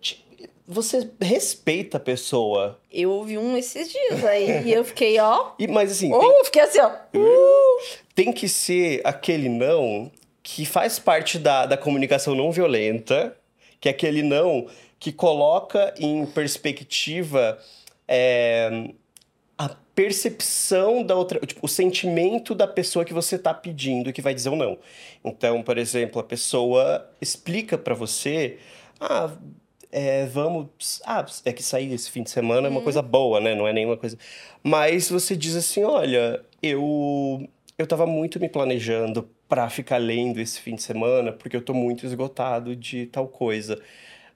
você 0.67 1.07
respeita 1.21 1.97
a 1.97 1.99
pessoa. 1.99 2.79
Eu 2.91 3.11
ouvi 3.11 3.37
um 3.37 3.55
esses 3.55 3.91
dias 3.91 4.25
aí 4.25 4.63
e 4.67 4.73
eu 4.73 4.83
fiquei, 4.83 5.19
ó. 5.19 5.51
E, 5.59 5.67
mas 5.67 5.91
assim. 5.91 6.11
Uh, 6.11 6.19
tem, 6.19 6.45
fiquei 6.45 6.61
assim, 6.63 6.79
ó. 6.79 6.91
Uh. 7.13 7.81
Tem 8.15 8.33
que 8.33 8.49
ser 8.49 9.01
aquele 9.03 9.49
não 9.49 10.11
que 10.41 10.65
faz 10.65 10.97
parte 10.97 11.37
da, 11.37 11.67
da 11.67 11.77
comunicação 11.77 12.33
não 12.33 12.51
violenta, 12.51 13.37
que 13.85 13.89
é 13.89 13.91
aquele 13.91 14.23
não 14.23 14.65
que 14.99 15.11
coloca 15.11 15.93
em 15.99 16.25
perspectiva 16.25 17.59
é, 18.07 18.89
a 19.55 19.69
percepção 19.93 21.03
da 21.03 21.15
outra, 21.15 21.39
tipo, 21.45 21.63
o 21.63 21.69
sentimento 21.69 22.55
da 22.55 22.67
pessoa 22.67 23.05
que 23.05 23.13
você 23.13 23.35
está 23.35 23.53
pedindo 23.53 24.09
e 24.09 24.13
que 24.13 24.23
vai 24.23 24.33
dizer 24.33 24.49
ou 24.49 24.55
não. 24.55 24.79
Então, 25.23 25.61
por 25.61 25.77
exemplo, 25.77 26.19
a 26.19 26.23
pessoa 26.23 27.07
explica 27.21 27.77
para 27.77 27.93
você, 27.93 28.57
ah, 28.99 29.31
é, 29.91 30.25
vamos, 30.25 30.99
ah, 31.05 31.23
é 31.45 31.53
que 31.53 31.61
sair 31.61 31.93
esse 31.93 32.09
fim 32.09 32.23
de 32.23 32.31
semana 32.31 32.67
é 32.67 32.71
uma 32.71 32.79
uhum. 32.79 32.83
coisa 32.83 33.03
boa, 33.03 33.39
né? 33.39 33.53
Não 33.53 33.67
é 33.67 33.73
nenhuma 33.73 33.97
coisa. 33.97 34.17
Mas 34.63 35.11
você 35.11 35.35
diz 35.35 35.55
assim, 35.55 35.83
olha, 35.83 36.43
eu 36.59 37.47
eu 37.77 37.85
tava 37.85 38.07
muito 38.07 38.39
me 38.39 38.49
planejando 38.49 39.29
para 39.47 39.69
ficar 39.69 39.97
lendo 39.97 40.39
esse 40.39 40.59
fim 40.59 40.75
de 40.75 40.81
semana, 40.81 41.31
porque 41.31 41.55
eu 41.55 41.61
tô 41.61 41.73
muito 41.73 42.05
esgotado 42.05 42.75
de 42.75 43.05
tal 43.07 43.27
coisa 43.27 43.81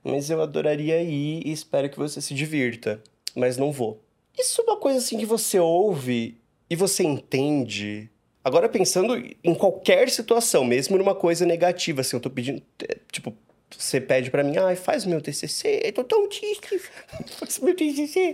mas 0.04 0.30
eu 0.30 0.42
adoraria 0.42 1.02
ir 1.02 1.46
e 1.46 1.52
espero 1.52 1.90
que 1.90 1.98
você 1.98 2.22
se 2.22 2.34
divirta, 2.34 3.02
mas 3.36 3.58
não 3.58 3.72
vou. 3.72 4.02
Isso 4.38 4.62
é 4.62 4.64
uma 4.64 4.78
coisa 4.78 5.00
assim 5.00 5.18
que 5.18 5.26
você 5.26 5.60
ouve 5.60 6.38
e 6.70 6.76
você 6.76 7.04
entende. 7.04 8.10
Agora 8.44 8.70
pensando 8.70 9.16
em 9.44 9.54
qualquer 9.54 10.10
situação, 10.10 10.64
mesmo 10.64 10.98
numa 10.98 11.14
coisa 11.14 11.46
negativa, 11.46 12.02
assim, 12.02 12.16
eu 12.16 12.22
tô 12.22 12.30
pedindo, 12.30 12.62
é, 12.88 12.98
tipo, 13.12 13.36
você 13.78 14.00
pede 14.00 14.32
para 14.32 14.44
mim, 14.44 14.58
ai, 14.58 14.74
ah, 14.74 14.78
faz 14.78 15.06
meu 15.06 15.22
TCC, 15.22 15.82
eu 15.84 15.94
tô 15.94 16.04
tão 16.04 16.28
triste, 16.30 16.80
faz 17.38 17.60
meu 17.60 17.76
TCC. 17.76 18.34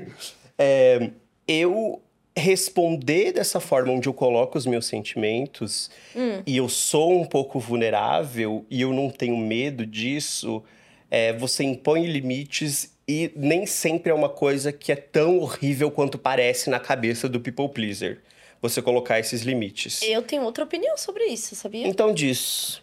é, 0.58 1.10
eu 1.46 2.00
responder 2.36 3.32
dessa 3.32 3.60
forma 3.60 3.92
onde 3.92 4.08
eu 4.08 4.14
coloco 4.14 4.58
os 4.58 4.66
meus 4.66 4.86
sentimentos 4.86 5.90
hum. 6.16 6.42
e 6.44 6.56
eu 6.56 6.68
sou 6.68 7.12
um 7.12 7.24
pouco 7.24 7.60
vulnerável 7.60 8.66
e 8.68 8.80
eu 8.80 8.92
não 8.92 9.08
tenho 9.08 9.36
medo 9.36 9.86
disso, 9.86 10.62
é, 11.10 11.32
você 11.32 11.62
impõe 11.62 12.06
limites 12.06 12.92
e 13.06 13.30
nem 13.36 13.66
sempre 13.66 14.10
é 14.10 14.14
uma 14.14 14.28
coisa 14.28 14.72
que 14.72 14.90
é 14.90 14.96
tão 14.96 15.38
horrível 15.38 15.90
quanto 15.90 16.18
parece 16.18 16.70
na 16.70 16.80
cabeça 16.80 17.28
do 17.28 17.38
people 17.38 17.68
pleaser. 17.68 18.22
Você 18.60 18.80
colocar 18.80 19.20
esses 19.20 19.42
limites. 19.42 20.00
Eu 20.02 20.22
tenho 20.22 20.42
outra 20.42 20.64
opinião 20.64 20.96
sobre 20.96 21.26
isso, 21.26 21.54
sabia? 21.54 21.86
Então 21.86 22.14
diz. 22.14 22.82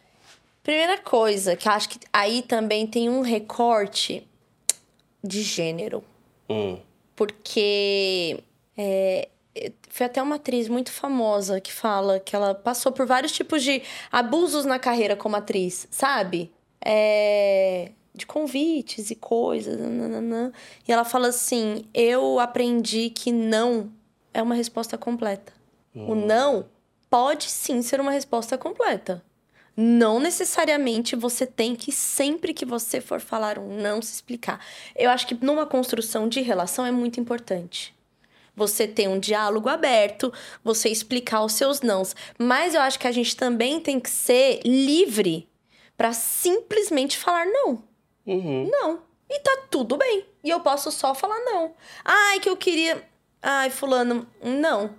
Primeira 0.61 0.99
coisa, 0.99 1.55
que 1.55 1.67
eu 1.67 1.71
acho 1.71 1.89
que 1.89 1.99
aí 2.13 2.43
também 2.43 2.85
tem 2.85 3.09
um 3.09 3.21
recorte 3.21 4.25
de 5.23 5.41
gênero. 5.41 6.03
Hum. 6.47 6.77
Porque 7.15 8.43
é, 8.77 9.27
foi 9.89 10.05
até 10.05 10.21
uma 10.21 10.35
atriz 10.35 10.69
muito 10.69 10.91
famosa 10.91 11.59
que 11.59 11.71
fala 11.71 12.19
que 12.19 12.35
ela 12.35 12.55
passou 12.55 12.91
por 12.91 13.05
vários 13.05 13.31
tipos 13.31 13.63
de 13.63 13.81
abusos 14.11 14.65
na 14.65 14.79
carreira 14.79 15.15
como 15.15 15.35
atriz, 15.35 15.87
sabe? 15.91 16.51
É, 16.83 17.91
de 18.13 18.25
convites 18.25 19.11
e 19.11 19.15
coisas. 19.15 19.79
Nananã. 19.79 20.51
E 20.87 20.91
ela 20.91 21.03
fala 21.03 21.27
assim: 21.27 21.85
Eu 21.93 22.39
aprendi 22.39 23.09
que 23.09 23.31
não 23.31 23.91
é 24.33 24.41
uma 24.41 24.55
resposta 24.55 24.97
completa. 24.97 25.53
O 25.93 26.15
não 26.15 26.65
pode 27.09 27.49
sim 27.49 27.81
ser 27.81 27.99
uma 27.99 28.11
resposta 28.11 28.57
completa. 28.57 29.21
Não 29.75 30.19
necessariamente 30.19 31.15
você 31.15 31.45
tem 31.45 31.75
que, 31.75 31.91
sempre 31.91 32.53
que 32.53 32.65
você 32.65 33.01
for 33.01 33.19
falar 33.19 33.59
um 33.59 33.81
não, 33.81 34.01
se 34.01 34.13
explicar. 34.13 34.63
Eu 34.95 35.09
acho 35.09 35.27
que 35.27 35.37
numa 35.43 35.65
construção 35.65 36.29
de 36.29 36.41
relação 36.41 36.85
é 36.85 36.91
muito 36.91 37.19
importante. 37.19 37.93
Você 38.55 38.87
ter 38.87 39.07
um 39.07 39.19
diálogo 39.19 39.69
aberto, 39.69 40.31
você 40.63 40.89
explicar 40.89 41.43
os 41.43 41.53
seus 41.53 41.81
nãos. 41.81 42.15
Mas 42.37 42.75
eu 42.75 42.81
acho 42.81 42.99
que 42.99 43.07
a 43.07 43.11
gente 43.11 43.35
também 43.35 43.79
tem 43.79 43.99
que 43.99 44.09
ser 44.09 44.59
livre 44.65 45.47
para 45.95 46.13
simplesmente 46.13 47.17
falar 47.17 47.45
não. 47.45 47.83
Uhum. 48.25 48.69
Não. 48.69 49.01
E 49.29 49.39
tá 49.39 49.65
tudo 49.69 49.97
bem. 49.97 50.25
E 50.43 50.49
eu 50.49 50.59
posso 50.59 50.91
só 50.91 51.15
falar 51.15 51.39
não. 51.39 51.73
Ai, 52.03 52.39
que 52.39 52.49
eu 52.49 52.57
queria. 52.57 53.01
Ai, 53.41 53.69
fulano, 53.69 54.27
não. 54.43 54.93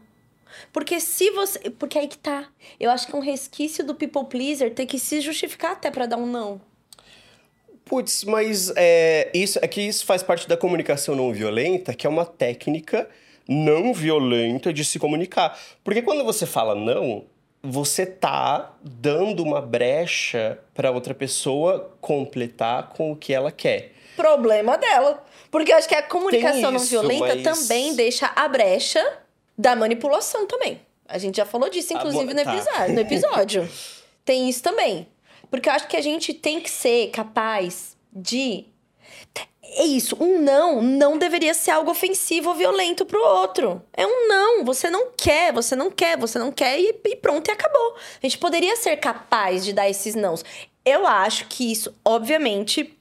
Porque 0.73 1.01
se 1.01 1.31
você. 1.31 1.71
Porque 1.71 1.99
aí 1.99 2.09
que 2.09 2.19
tá. 2.19 2.49
Eu 2.81 2.91
acho 2.91 3.07
que 3.07 3.15
é 3.15 3.19
um 3.19 3.23
resquício 3.23 3.85
do 3.85 3.95
people 3.95 4.25
pleaser 4.25 4.73
ter 4.75 4.87
que 4.87 4.99
se 4.99 5.21
justificar 5.21 5.73
até 5.73 5.91
para 5.91 6.07
dar 6.07 6.17
um 6.17 6.27
não. 6.27 6.61
Putz, 7.85 8.25
mas 8.25 8.73
é, 8.77 9.31
isso, 9.35 9.59
é 9.61 9.69
que 9.69 9.83
isso 9.83 10.07
faz 10.07 10.23
parte 10.23 10.49
da 10.49 10.57
comunicação 10.57 11.15
não 11.15 11.33
violenta, 11.33 11.93
que 11.93 12.07
é 12.07 12.11
uma 12.11 12.25
técnica 12.25 13.09
não 13.49 13.93
violenta 13.95 14.72
de 14.72 14.84
se 14.84 14.99
comunicar. 14.99 15.59
Porque 15.84 16.03
quando 16.03 16.24
você 16.24 16.47
fala 16.47 16.74
não, 16.74 17.24
você 17.62 18.05
tá 18.07 18.72
dando 18.82 19.43
uma 19.43 19.61
brecha 19.61 20.59
para 20.74 20.90
outra 20.90 21.14
pessoa 21.14 21.95
completar 22.01 22.90
com 22.90 23.12
o 23.12 23.16
que 23.16 23.32
ela 23.32 23.53
quer. 23.53 23.93
Problema 24.16 24.76
dela. 24.76 25.24
Porque 25.51 25.72
eu 25.72 25.76
acho 25.76 25.88
que 25.88 25.95
a 25.95 26.03
comunicação 26.03 26.70
não 26.70 26.76
isso, 26.80 26.88
violenta 26.90 27.34
mas- 27.34 27.43
também 27.68 27.95
deixa 27.95 28.30
a 28.34 28.49
brecha 28.49 29.03
da 29.57 29.76
manipulação 29.76 30.47
também. 30.47 30.80
A 31.09 31.18
gente 31.18 31.36
já 31.36 31.45
falou 31.45 31.68
disso, 31.68 31.93
Ah, 31.95 31.99
inclusive, 31.99 32.32
no 32.34 32.43
tá. 32.45 32.55
episódio. 32.55 32.95
No 32.95 33.01
episódio. 33.03 33.68
Tem 34.24 34.49
isso 34.49 34.62
também. 34.62 35.07
Porque 35.51 35.68
eu 35.68 35.72
acho 35.74 35.86
que 35.88 35.97
a 35.97 36.01
gente 36.01 36.32
tem 36.32 36.59
que 36.61 36.70
ser 36.70 37.09
capaz 37.11 37.97
de. 38.12 38.64
É 39.75 39.85
isso, 39.85 40.16
um 40.20 40.39
não 40.39 40.83
não 40.83 41.16
deveria 41.16 41.55
ser 41.55 41.70
algo 41.70 41.91
ofensivo 41.91 42.51
ou 42.51 42.55
violento 42.55 43.07
pro 43.07 43.25
outro. 43.25 43.83
É 43.93 44.07
um 44.07 44.29
não, 44.29 44.64
você 44.64 44.91
não 44.91 45.11
quer, 45.16 45.53
você 45.53 45.75
não 45.75 45.91
quer, 45.91 46.18
você 46.18 46.39
não 46.39 46.53
quer 46.53 46.79
e, 46.79 46.95
e 47.05 47.16
pronto, 47.16 47.49
e 47.49 47.51
acabou. 47.51 47.97
A 48.23 48.27
gente 48.27 48.37
poderia 48.39 48.77
ser 48.77 48.97
capaz 48.99 49.64
de 49.64 49.73
dar 49.73 49.89
esses 49.89 50.14
nãos. 50.14 50.45
Eu 50.85 51.07
acho 51.07 51.47
que 51.49 51.73
isso, 51.73 51.95
obviamente, 52.05 52.99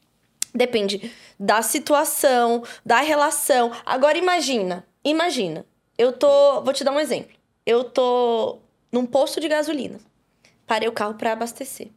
depende 0.55 1.11
da 1.37 1.61
situação, 1.61 2.63
da 2.85 3.01
relação. 3.01 3.71
Agora 3.85 4.17
imagina, 4.17 4.85
imagina. 5.03 5.65
Eu 5.97 6.13
tô, 6.13 6.61
vou 6.61 6.73
te 6.73 6.83
dar 6.83 6.93
um 6.93 6.99
exemplo. 6.99 7.35
Eu 7.65 7.83
tô 7.83 8.59
num 8.91 9.05
posto 9.05 9.41
de 9.41 9.47
gasolina. 9.49 9.99
Parei 10.65 10.87
o 10.87 10.93
carro 10.93 11.15
para 11.15 11.33
abastecer. 11.33 11.89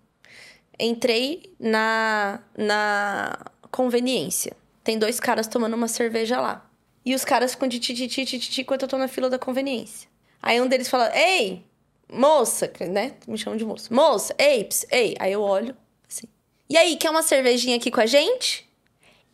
Entrei 0.80 1.54
na 1.60 2.40
na 2.56 3.38
conveniência. 3.70 4.63
Tem 4.84 4.98
dois 4.98 5.18
caras 5.18 5.48
tomando 5.48 5.74
uma 5.74 5.88
cerveja 5.88 6.40
lá. 6.40 6.70
E 7.04 7.14
os 7.14 7.24
caras 7.24 7.52
ficam 7.52 7.66
de 7.66 7.80
titi 7.80 8.06
titi 8.06 8.38
titi 8.38 8.60
enquanto 8.60 8.82
eu 8.82 8.88
tô 8.88 8.98
na 8.98 9.08
fila 9.08 9.30
da 9.30 9.38
conveniência. 9.38 10.08
Aí 10.42 10.60
um 10.60 10.68
deles 10.68 10.88
fala: 10.88 11.10
"Ei, 11.18 11.64
moça", 12.12 12.70
né? 12.88 13.14
Me 13.26 13.38
chamam 13.38 13.56
de 13.56 13.64
moça. 13.64 13.92
Moça, 13.92 14.34
ei, 14.38 14.64
ps, 14.64 14.86
ei. 14.90 15.16
Aí 15.18 15.32
eu 15.32 15.40
olho 15.40 15.74
assim. 16.08 16.28
E 16.68 16.76
aí, 16.76 16.96
quer 16.96 17.10
uma 17.10 17.22
cervejinha 17.22 17.76
aqui 17.76 17.90
com 17.90 18.00
a 18.00 18.06
gente? 18.06 18.68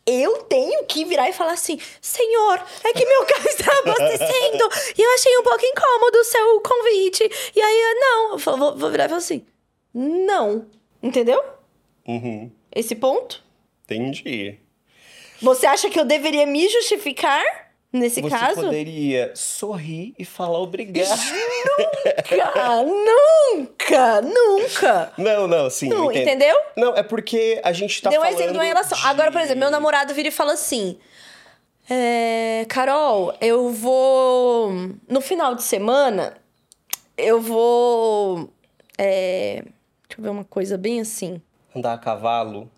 Eu 0.05 0.43
tenho 0.43 0.83
que 0.85 1.05
virar 1.05 1.29
e 1.29 1.33
falar 1.33 1.53
assim: 1.53 1.77
Senhor, 2.01 2.65
é 2.83 2.93
que 2.93 3.05
meu 3.05 3.25
carro 3.27 3.47
está 3.47 3.71
abastecendo 3.79 4.69
e 4.97 5.01
eu 5.01 5.13
achei 5.13 5.37
um 5.37 5.43
pouco 5.43 5.65
incômodo 5.65 6.17
o 6.17 6.23
seu 6.23 6.61
convite. 6.61 7.51
E 7.55 7.61
aí, 7.61 7.95
não, 7.99 8.37
vou, 8.37 8.77
vou 8.77 8.89
virar 8.89 9.05
e 9.05 9.09
falar 9.09 9.19
assim: 9.19 9.45
Não. 9.93 10.65
Entendeu? 11.03 11.43
Uhum. 12.07 12.51
Esse 12.73 12.95
ponto? 12.95 13.43
Entendi. 13.85 14.59
Você 15.41 15.65
acha 15.65 15.89
que 15.89 15.99
eu 15.99 16.05
deveria 16.05 16.45
me 16.45 16.67
justificar 16.69 17.43
nesse 17.91 18.21
Você 18.21 18.29
caso? 18.29 18.61
poderia 18.61 19.31
sorrir 19.35 20.13
e 20.17 20.23
falar 20.23 20.59
obrigado. 20.59 21.09
Nunca, 22.31 22.81
nunca, 22.81 24.21
nunca. 24.21 25.13
não, 25.17 25.47
não, 25.47 25.69
sim. 25.69 25.89
Não, 25.89 26.11
entendeu? 26.11 26.55
Não, 26.77 26.95
é 26.95 27.03
porque 27.03 27.59
a 27.63 27.71
gente 27.73 28.01
tá 28.01 28.09
Deu 28.09 28.19
um 28.19 28.23
falando 28.23 28.35
exemplo 28.37 28.53
de 28.53 28.57
uma 28.59 28.65
relação. 28.65 28.97
de- 28.97 29.05
Agora, 29.07 29.31
por 29.31 29.41
exemplo, 29.41 29.59
meu 29.59 29.71
namorado 29.71 30.13
vira 30.13 30.27
e 30.29 30.31
fala 30.31 30.53
assim: 30.53 30.97
é, 31.89 32.65
Carol, 32.69 33.33
eu 33.41 33.69
vou. 33.71 34.71
No 35.07 35.21
final 35.21 35.55
de 35.55 35.63
semana, 35.63 36.37
eu 37.17 37.41
vou. 37.41 38.49
é, 38.97 39.63
deixa 40.07 40.19
eu 40.19 40.23
ver 40.23 40.29
uma 40.29 40.45
coisa 40.45 40.77
bem 40.77 41.01
assim. 41.01 41.41
Andar 41.75 41.93
a 41.93 41.97
cavalo. 41.97 42.69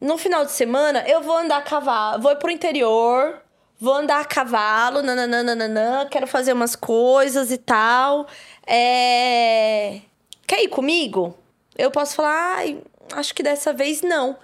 No 0.00 0.16
final 0.16 0.44
de 0.44 0.52
semana, 0.52 1.04
eu 1.08 1.20
vou 1.20 1.36
andar 1.36 1.58
a 1.58 1.62
cavalo, 1.62 2.22
vou 2.22 2.34
pro 2.36 2.52
interior, 2.52 3.42
vou 3.80 3.94
andar 3.94 4.20
a 4.20 4.24
cavalo, 4.24 5.02
nananana, 5.02 6.06
quero 6.08 6.26
fazer 6.26 6.52
umas 6.52 6.76
coisas 6.76 7.50
e 7.50 7.58
tal. 7.58 8.28
É... 8.64 10.00
Quer 10.46 10.62
ir 10.62 10.68
comigo? 10.68 11.36
Eu 11.76 11.90
posso 11.90 12.14
falar, 12.14 12.62
acho 13.12 13.34
que 13.34 13.42
dessa 13.42 13.72
vez 13.72 14.00
não. 14.00 14.36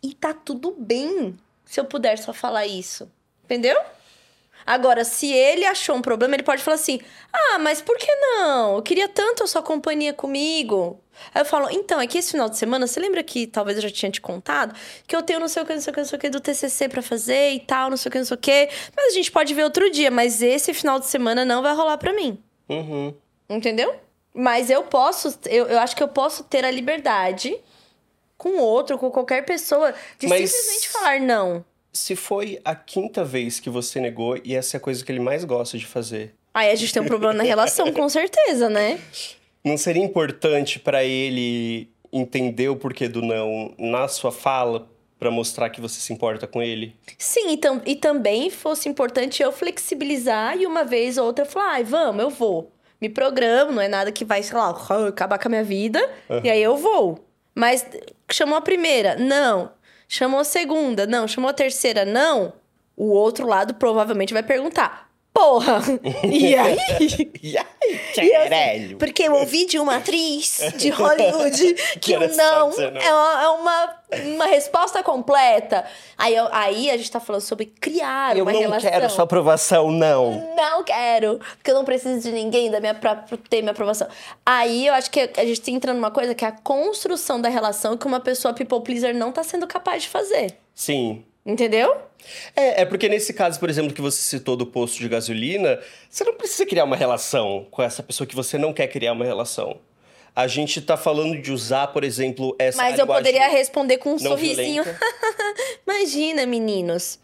E 0.00 0.14
tá 0.14 0.32
tudo 0.32 0.74
bem 0.78 1.36
se 1.64 1.80
eu 1.80 1.84
puder 1.84 2.16
só 2.16 2.32
falar 2.32 2.66
isso. 2.66 3.10
Entendeu? 3.44 3.78
Agora, 4.64 5.04
se 5.04 5.32
ele 5.32 5.64
achou 5.66 5.96
um 5.96 6.02
problema, 6.02 6.36
ele 6.36 6.44
pode 6.44 6.62
falar 6.62 6.76
assim: 6.76 7.00
Ah, 7.32 7.58
mas 7.58 7.82
por 7.82 7.96
que 7.98 8.14
não? 8.14 8.76
Eu 8.76 8.82
queria 8.82 9.08
tanto 9.08 9.42
a 9.42 9.46
sua 9.46 9.62
companhia 9.62 10.12
comigo. 10.12 11.00
Aí 11.34 11.40
eu 11.42 11.44
falo: 11.44 11.68
Então, 11.70 12.00
é 12.00 12.06
que 12.06 12.18
esse 12.18 12.32
final 12.32 12.48
de 12.48 12.56
semana, 12.56 12.86
você 12.86 12.98
lembra 13.00 13.22
que 13.22 13.46
talvez 13.46 13.76
eu 13.78 13.82
já 13.82 13.90
tinha 13.90 14.10
te 14.10 14.20
contado? 14.20 14.74
Que 15.06 15.14
eu 15.14 15.22
tenho 15.22 15.40
não 15.40 15.48
sei 15.48 15.62
o 15.62 15.66
que, 15.66 15.74
não 15.74 15.80
sei 15.80 15.90
o 15.90 15.94
que, 15.94 16.00
não 16.00 16.06
sei 16.06 16.16
o 16.16 16.20
que 16.20 16.30
do 16.30 16.40
TCC 16.40 16.88
pra 16.88 17.02
fazer 17.02 17.50
e 17.52 17.60
tal, 17.60 17.90
não 17.90 17.96
sei 17.96 18.08
o 18.08 18.12
que, 18.12 18.18
não 18.18 18.24
sei 18.24 18.34
o 18.36 18.38
que. 18.38 18.68
Mas 18.96 19.12
a 19.12 19.14
gente 19.14 19.30
pode 19.30 19.52
ver 19.54 19.64
outro 19.64 19.90
dia, 19.90 20.10
mas 20.10 20.42
esse 20.42 20.72
final 20.74 20.98
de 20.98 21.06
semana 21.06 21.44
não 21.44 21.62
vai 21.62 21.74
rolar 21.74 21.98
pra 21.98 22.12
mim. 22.12 22.38
Uhum. 22.68 23.14
Entendeu? 23.48 23.94
Mas 24.32 24.70
eu 24.70 24.84
posso, 24.84 25.38
eu, 25.46 25.66
eu 25.66 25.78
acho 25.80 25.96
que 25.96 26.02
eu 26.02 26.08
posso 26.08 26.44
ter 26.44 26.64
a 26.64 26.70
liberdade 26.70 27.56
com 28.38 28.58
outro, 28.58 28.96
com 28.96 29.10
qualquer 29.10 29.44
pessoa, 29.44 29.92
de 30.18 30.26
Mas- 30.26 30.50
simplesmente 30.50 30.88
falar 30.88 31.20
não. 31.20 31.64
Se 31.92 32.14
foi 32.14 32.60
a 32.64 32.74
quinta 32.74 33.24
vez 33.24 33.58
que 33.58 33.68
você 33.68 34.00
negou 34.00 34.38
e 34.44 34.54
essa 34.54 34.76
é 34.76 34.78
a 34.78 34.80
coisa 34.80 35.04
que 35.04 35.10
ele 35.10 35.18
mais 35.18 35.44
gosta 35.44 35.76
de 35.76 35.84
fazer, 35.86 36.34
Aí 36.52 36.70
a 36.70 36.74
gente 36.74 36.92
tem 36.92 37.00
um 37.02 37.06
problema 37.06 37.32
na 37.34 37.42
relação, 37.44 37.92
com 37.92 38.08
certeza, 38.08 38.68
né? 38.68 39.00
não 39.64 39.76
seria 39.76 40.02
importante 40.04 40.78
pra 40.78 41.04
ele 41.04 41.88
entender 42.12 42.68
o 42.68 42.76
porquê 42.76 43.08
do 43.08 43.22
não 43.22 43.72
na 43.78 44.08
sua 44.08 44.32
fala 44.32 44.88
pra 45.18 45.30
mostrar 45.30 45.68
que 45.70 45.80
você 45.80 46.00
se 46.00 46.12
importa 46.12 46.46
com 46.46 46.62
ele? 46.62 46.96
Sim, 47.18 47.50
e, 47.52 47.56
tam- 47.56 47.82
e 47.86 47.94
também 47.94 48.48
fosse 48.50 48.88
importante 48.88 49.42
eu 49.42 49.52
flexibilizar 49.52 50.56
e 50.56 50.66
uma 50.66 50.82
vez 50.82 51.18
ou 51.18 51.26
outra 51.26 51.44
eu 51.44 51.48
falar, 51.48 51.72
ai, 51.72 51.84
vamos, 51.84 52.22
eu 52.22 52.30
vou. 52.30 52.72
Me 53.00 53.08
programo, 53.08 53.72
não 53.72 53.82
é 53.82 53.88
nada 53.88 54.10
que 54.12 54.24
vai, 54.24 54.42
sei 54.42 54.56
lá, 54.56 54.70
acabar 55.08 55.38
com 55.38 55.48
a 55.48 55.50
minha 55.50 55.64
vida, 55.64 55.98
e 56.44 56.50
aí 56.50 56.62
eu 56.62 56.76
vou. 56.76 57.24
Mas 57.54 57.86
chamou 58.30 58.56
a 58.56 58.60
primeira? 58.60 59.16
Não. 59.16 59.70
Chamou 60.08 60.40
a 60.40 60.44
segunda? 60.44 61.06
Não. 61.06 61.26
Chamou 61.28 61.48
a 61.48 61.52
terceira? 61.54 62.04
Não. 62.04 62.52
O 62.96 63.10
outro 63.10 63.46
lado 63.46 63.74
provavelmente 63.74 64.32
vai 64.34 64.42
perguntar, 64.42 65.10
porra, 65.32 65.80
e 66.30 66.54
aí? 66.54 66.76
E 67.42 67.56
aí? 67.56 67.64
Eu, 68.16 68.42
assim, 68.42 68.96
porque 68.96 69.22
eu 69.24 69.34
ouvi 69.34 69.66
de 69.66 69.78
uma 69.78 69.96
atriz 69.96 70.58
de 70.76 70.90
Hollywood 70.90 71.74
que 72.00 72.16
o 72.16 72.20
não 72.36 72.70
não. 72.70 73.00
é 73.00 73.12
uma, 73.12 73.42
é 73.42 73.48
uma, 73.48 73.96
uma 74.34 74.46
resposta 74.46 75.02
completa. 75.02 75.84
Aí, 76.18 76.34
eu- 76.34 76.48
aí 76.52 76.90
a 76.90 76.96
gente 76.96 77.10
tá 77.10 77.20
falando 77.20 77.42
sobre 77.42 77.66
criar 77.66 78.36
Eu 78.36 78.44
uma 78.44 78.52
não 78.52 78.60
relação. 78.60 78.90
quero 78.90 79.10
sua 79.10 79.24
aprovação, 79.24 79.90
não. 79.90 80.54
Não 80.56 80.82
quero, 80.84 81.38
porque 81.56 81.70
eu 81.70 81.74
não 81.74 81.84
preciso 81.84 82.20
de 82.20 82.32
ninguém 82.32 82.70
da 82.70 82.80
minha 82.80 82.94
pra, 82.94 83.14
ter 83.48 83.62
minha 83.62 83.72
aprovação. 83.72 84.08
Aí 84.44 84.86
eu 84.86 84.94
acho 84.94 85.10
que 85.10 85.30
a 85.36 85.44
gente 85.44 85.60
tá 85.60 85.70
entrando 85.70 85.96
numa 85.96 86.10
coisa 86.10 86.34
que 86.34 86.44
é 86.44 86.48
a 86.48 86.52
construção 86.52 87.40
da 87.40 87.48
relação 87.48 87.96
que 87.96 88.06
uma 88.06 88.20
pessoa 88.20 88.52
people 88.54 88.80
pleaser 88.82 89.14
não 89.14 89.32
tá 89.32 89.42
sendo 89.42 89.66
capaz 89.66 90.02
de 90.02 90.08
fazer. 90.08 90.56
Sim. 90.74 91.24
Entendeu? 91.50 91.96
É, 92.54 92.82
é 92.82 92.84
porque 92.84 93.08
nesse 93.08 93.32
caso, 93.32 93.58
por 93.58 93.68
exemplo, 93.68 93.92
que 93.92 94.00
você 94.00 94.22
citou 94.22 94.56
do 94.56 94.64
posto 94.64 95.00
de 95.00 95.08
gasolina, 95.08 95.80
você 96.08 96.22
não 96.22 96.34
precisa 96.34 96.64
criar 96.64 96.84
uma 96.84 96.94
relação 96.94 97.66
com 97.70 97.82
essa 97.82 98.02
pessoa 98.02 98.26
que 98.26 98.36
você 98.36 98.56
não 98.56 98.72
quer 98.72 98.86
criar 98.86 99.12
uma 99.12 99.24
relação. 99.24 99.80
A 100.34 100.46
gente 100.46 100.80
tá 100.80 100.96
falando 100.96 101.36
de 101.42 101.50
usar, 101.50 101.88
por 101.88 102.04
exemplo, 102.04 102.54
essa 102.56 102.80
Mas 102.80 102.98
eu 102.98 103.06
poderia 103.06 103.48
responder 103.48 103.98
com 103.98 104.14
um 104.14 104.18
sorrisinho. 104.18 104.84
Imagina, 105.84 106.46
meninos. 106.46 107.18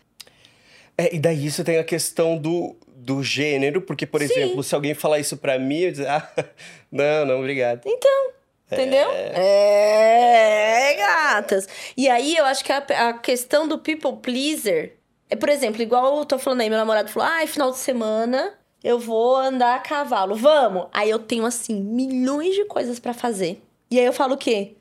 É, 0.98 1.14
e 1.14 1.18
daí 1.20 1.48
você 1.48 1.62
tem 1.62 1.78
a 1.78 1.84
questão 1.84 2.36
do, 2.36 2.74
do 2.88 3.22
gênero, 3.22 3.80
porque, 3.80 4.06
por 4.06 4.20
Sim. 4.20 4.26
exemplo, 4.26 4.62
se 4.64 4.74
alguém 4.74 4.92
falar 4.92 5.20
isso 5.20 5.36
pra 5.36 5.56
mim, 5.56 5.82
eu 5.82 5.90
dizer, 5.92 6.08
ah, 6.08 6.28
não, 6.90 7.24
não, 7.26 7.38
obrigado. 7.38 7.82
Então, 7.86 8.30
entendeu? 8.70 9.08
É, 9.10 10.94
gatas. 10.98 11.68
E 11.96 12.08
aí 12.08 12.36
eu 12.36 12.44
acho 12.44 12.64
que 12.64 12.72
a, 12.72 12.78
a 13.08 13.12
questão 13.14 13.66
do 13.66 13.78
people 13.78 14.16
pleaser 14.22 14.96
é, 15.28 15.34
por 15.34 15.48
exemplo, 15.48 15.82
igual 15.82 16.18
eu 16.18 16.24
tô 16.24 16.38
falando 16.38 16.60
aí, 16.60 16.70
meu 16.70 16.78
namorado 16.78 17.10
falou: 17.10 17.28
ai, 17.28 17.46
final 17.46 17.70
de 17.70 17.78
semana 17.78 18.54
eu 18.82 18.98
vou 18.98 19.36
andar 19.36 19.74
a 19.74 19.80
cavalo, 19.80 20.36
vamos. 20.36 20.86
Aí 20.92 21.10
eu 21.10 21.18
tenho, 21.18 21.44
assim, 21.44 21.80
milhões 21.80 22.54
de 22.54 22.64
coisas 22.64 23.00
pra 23.00 23.12
fazer. 23.12 23.60
E 23.90 23.98
aí 23.98 24.04
eu 24.04 24.12
falo 24.12 24.34
o 24.34 24.38
quê? 24.38 24.76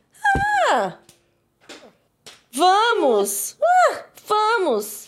Ah, 0.70 0.98
vamos! 2.52 3.58
Ah, 3.62 4.04
vamos! 4.28 5.08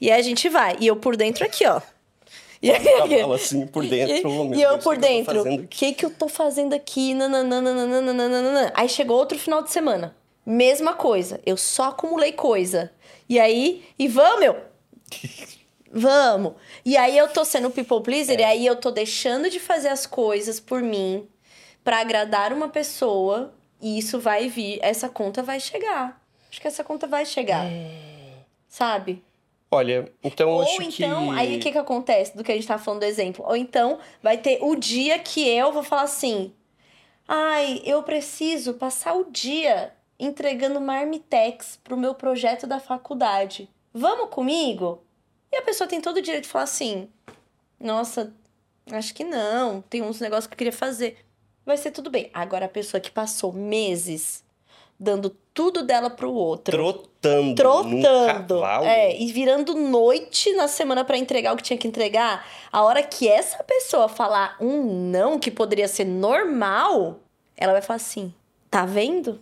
E 0.00 0.10
aí 0.10 0.20
a 0.20 0.22
gente 0.22 0.48
vai. 0.48 0.76
E 0.78 0.86
eu 0.86 0.96
por 0.96 1.16
dentro 1.16 1.44
aqui, 1.44 1.66
ó. 1.66 1.80
E 2.62 2.72
Cavalo 2.72 3.34
assim 3.34 3.66
por 3.66 3.86
dentro. 3.86 4.28
oh, 4.30 4.44
meu 4.44 4.58
e 4.58 4.62
eu 4.62 4.70
Deus, 4.72 4.84
por 4.84 4.94
que 4.96 5.00
dentro, 5.00 5.34
fazendo 5.36 5.60
o 5.60 5.64
aqui? 5.64 5.66
que 5.66 5.92
que 5.94 6.04
eu 6.04 6.10
tô 6.10 6.28
fazendo 6.28 6.74
aqui? 6.74 7.14
Nananana. 7.14 8.72
Aí 8.74 8.88
chegou 8.88 9.16
outro 9.16 9.38
final 9.38 9.62
de 9.62 9.70
semana. 9.70 10.16
Mesma 10.44 10.94
coisa. 10.94 11.40
Eu 11.46 11.56
só 11.56 11.84
acumulei 11.84 12.32
coisa. 12.32 12.90
E 13.28 13.38
aí, 13.38 13.84
e 13.98 14.08
vamos, 14.08 14.40
meu. 14.40 14.56
Vamos. 15.90 16.52
E 16.84 16.98
aí 16.98 17.16
eu 17.16 17.28
tô 17.28 17.44
sendo 17.46 17.70
people 17.70 18.02
pleaser, 18.02 18.38
e 18.38 18.44
aí 18.44 18.66
eu 18.66 18.76
tô 18.76 18.90
deixando 18.90 19.48
de 19.48 19.58
fazer 19.58 19.88
as 19.88 20.04
coisas 20.06 20.60
por 20.60 20.82
mim 20.82 21.26
pra 21.82 22.00
agradar 22.00 22.52
uma 22.52 22.68
pessoa, 22.68 23.54
e 23.80 23.98
isso 23.98 24.20
vai 24.20 24.48
vir, 24.48 24.78
essa 24.82 25.08
conta 25.08 25.42
vai 25.42 25.58
chegar. 25.58 26.20
Acho 26.50 26.60
que 26.60 26.68
essa 26.68 26.84
conta 26.84 27.06
vai 27.06 27.24
chegar. 27.24 27.64
Sabe? 28.68 29.24
Olha, 29.70 30.10
então 30.24 30.50
Ou 30.50 30.62
acho 30.62 30.82
então, 30.82 31.28
que... 31.30 31.38
aí 31.38 31.56
o 31.56 31.60
que 31.60 31.72
que 31.72 31.78
acontece 31.78 32.36
do 32.36 32.42
que 32.42 32.50
a 32.50 32.54
gente 32.54 32.66
tá 32.66 32.78
falando 32.78 33.00
do 33.00 33.06
exemplo? 33.06 33.44
Ou 33.46 33.54
então, 33.54 33.98
vai 34.22 34.38
ter 34.38 34.58
o 34.62 34.74
dia 34.74 35.18
que 35.18 35.46
eu 35.46 35.72
vou 35.72 35.82
falar 35.82 36.02
assim: 36.02 36.52
ai, 37.26 37.82
eu 37.84 38.02
preciso 38.02 38.74
passar 38.74 39.14
o 39.14 39.30
dia 39.30 39.92
entregando 40.18 40.80
marmitex 40.80 41.78
pro 41.84 41.96
meu 41.96 42.14
projeto 42.14 42.66
da 42.66 42.80
faculdade. 42.80 43.68
Vamos 43.92 44.30
comigo? 44.30 45.02
E 45.52 45.56
a 45.56 45.62
pessoa 45.62 45.88
tem 45.88 46.00
todo 46.00 46.16
o 46.16 46.22
direito 46.22 46.44
de 46.44 46.50
falar 46.50 46.64
assim: 46.64 47.08
nossa, 47.78 48.32
acho 48.90 49.14
que 49.14 49.22
não, 49.22 49.82
tem 49.82 50.00
uns 50.00 50.18
negócios 50.18 50.46
que 50.46 50.54
eu 50.54 50.58
queria 50.58 50.72
fazer. 50.72 51.18
Vai 51.66 51.76
ser 51.76 51.90
tudo 51.90 52.08
bem. 52.08 52.30
Agora, 52.32 52.64
a 52.64 52.70
pessoa 52.70 52.98
que 52.98 53.10
passou 53.10 53.52
meses 53.52 54.42
dando 54.98 55.30
tudo 55.54 55.82
dela 55.82 56.10
pro 56.10 56.32
outro 56.32 56.76
Trotando. 56.76 57.54
trotando. 57.54 58.64
É, 58.84 59.16
e 59.20 59.32
virando 59.32 59.74
noite 59.74 60.52
na 60.54 60.68
semana 60.68 61.04
pra 61.04 61.16
entregar 61.16 61.52
o 61.52 61.56
que 61.56 61.62
tinha 61.62 61.78
que 61.78 61.88
entregar. 61.88 62.46
A 62.70 62.82
hora 62.82 63.02
que 63.02 63.28
essa 63.28 63.62
pessoa 63.64 64.08
falar 64.08 64.56
um 64.60 64.82
não 65.10 65.38
que 65.38 65.50
poderia 65.50 65.88
ser 65.88 66.04
normal, 66.04 67.20
ela 67.56 67.72
vai 67.72 67.82
falar 67.82 67.96
assim: 67.96 68.32
tá 68.70 68.84
vendo? 68.86 69.40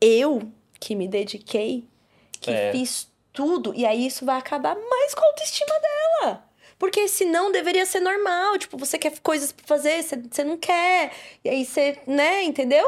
Eu 0.00 0.42
que 0.80 0.94
me 0.94 1.06
dediquei, 1.06 1.84
que 2.40 2.50
É. 2.50 2.72
fiz 2.72 3.08
tudo, 3.32 3.72
e 3.74 3.86
aí 3.86 4.06
isso 4.06 4.24
vai 4.26 4.36
acabar 4.38 4.74
mais 4.74 5.14
com 5.14 5.24
a 5.24 5.28
autoestima 5.28 5.74
dela. 5.80 6.44
Porque 6.78 7.00
esse 7.00 7.24
não 7.24 7.52
deveria 7.52 7.86
ser 7.86 8.00
normal. 8.00 8.58
Tipo, 8.58 8.76
você 8.76 8.98
quer 8.98 9.16
coisas 9.20 9.52
pra 9.52 9.64
fazer, 9.64 10.02
você, 10.02 10.16
você 10.16 10.42
não 10.42 10.56
quer. 10.56 11.12
E 11.44 11.48
aí 11.48 11.64
você, 11.64 11.98
né, 12.06 12.42
entendeu? 12.42 12.84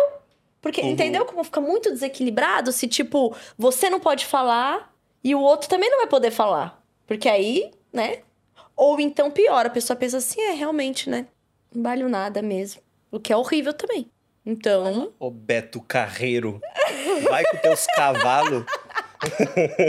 Porque, 0.65 0.81
Uhum. 0.81 0.93
entendeu 0.93 1.27
como 1.27 1.45
fica 1.45 1.61
muito 1.61 1.91
desequilibrado 1.91 2.73
se, 2.73 2.89
tipo, 2.89 3.37
você 3.59 3.91
não 3.91 4.01
pode 4.01 4.25
falar 4.25 4.91
e 5.23 5.35
o 5.35 5.41
outro 5.41 5.69
também 5.69 5.91
não 5.91 5.99
vai 5.99 6.07
poder 6.07 6.31
falar. 6.31 6.83
Porque 7.07 7.29
aí, 7.29 7.71
né? 7.93 8.21
Ou 8.75 8.99
então 8.99 9.31
pior, 9.31 9.67
a 9.67 9.71
pessoa 9.71 9.95
pensa 9.95 10.17
assim, 10.17 10.41
é, 10.41 10.53
realmente, 10.53 11.11
né? 11.11 11.27
Não 11.71 11.83
vale 11.83 12.03
nada 12.05 12.41
mesmo. 12.41 12.81
O 13.13 13.21
que 13.21 13.31
é 13.31 13.37
horrível 13.37 13.75
também. 13.75 14.07
Então, 14.47 15.13
Ô 15.21 15.31
Beto 15.31 15.83
Carreiro, 15.83 16.59
vai 17.29 17.45
com 17.45 17.59
teus 17.59 17.85
cavalos. 17.89 18.65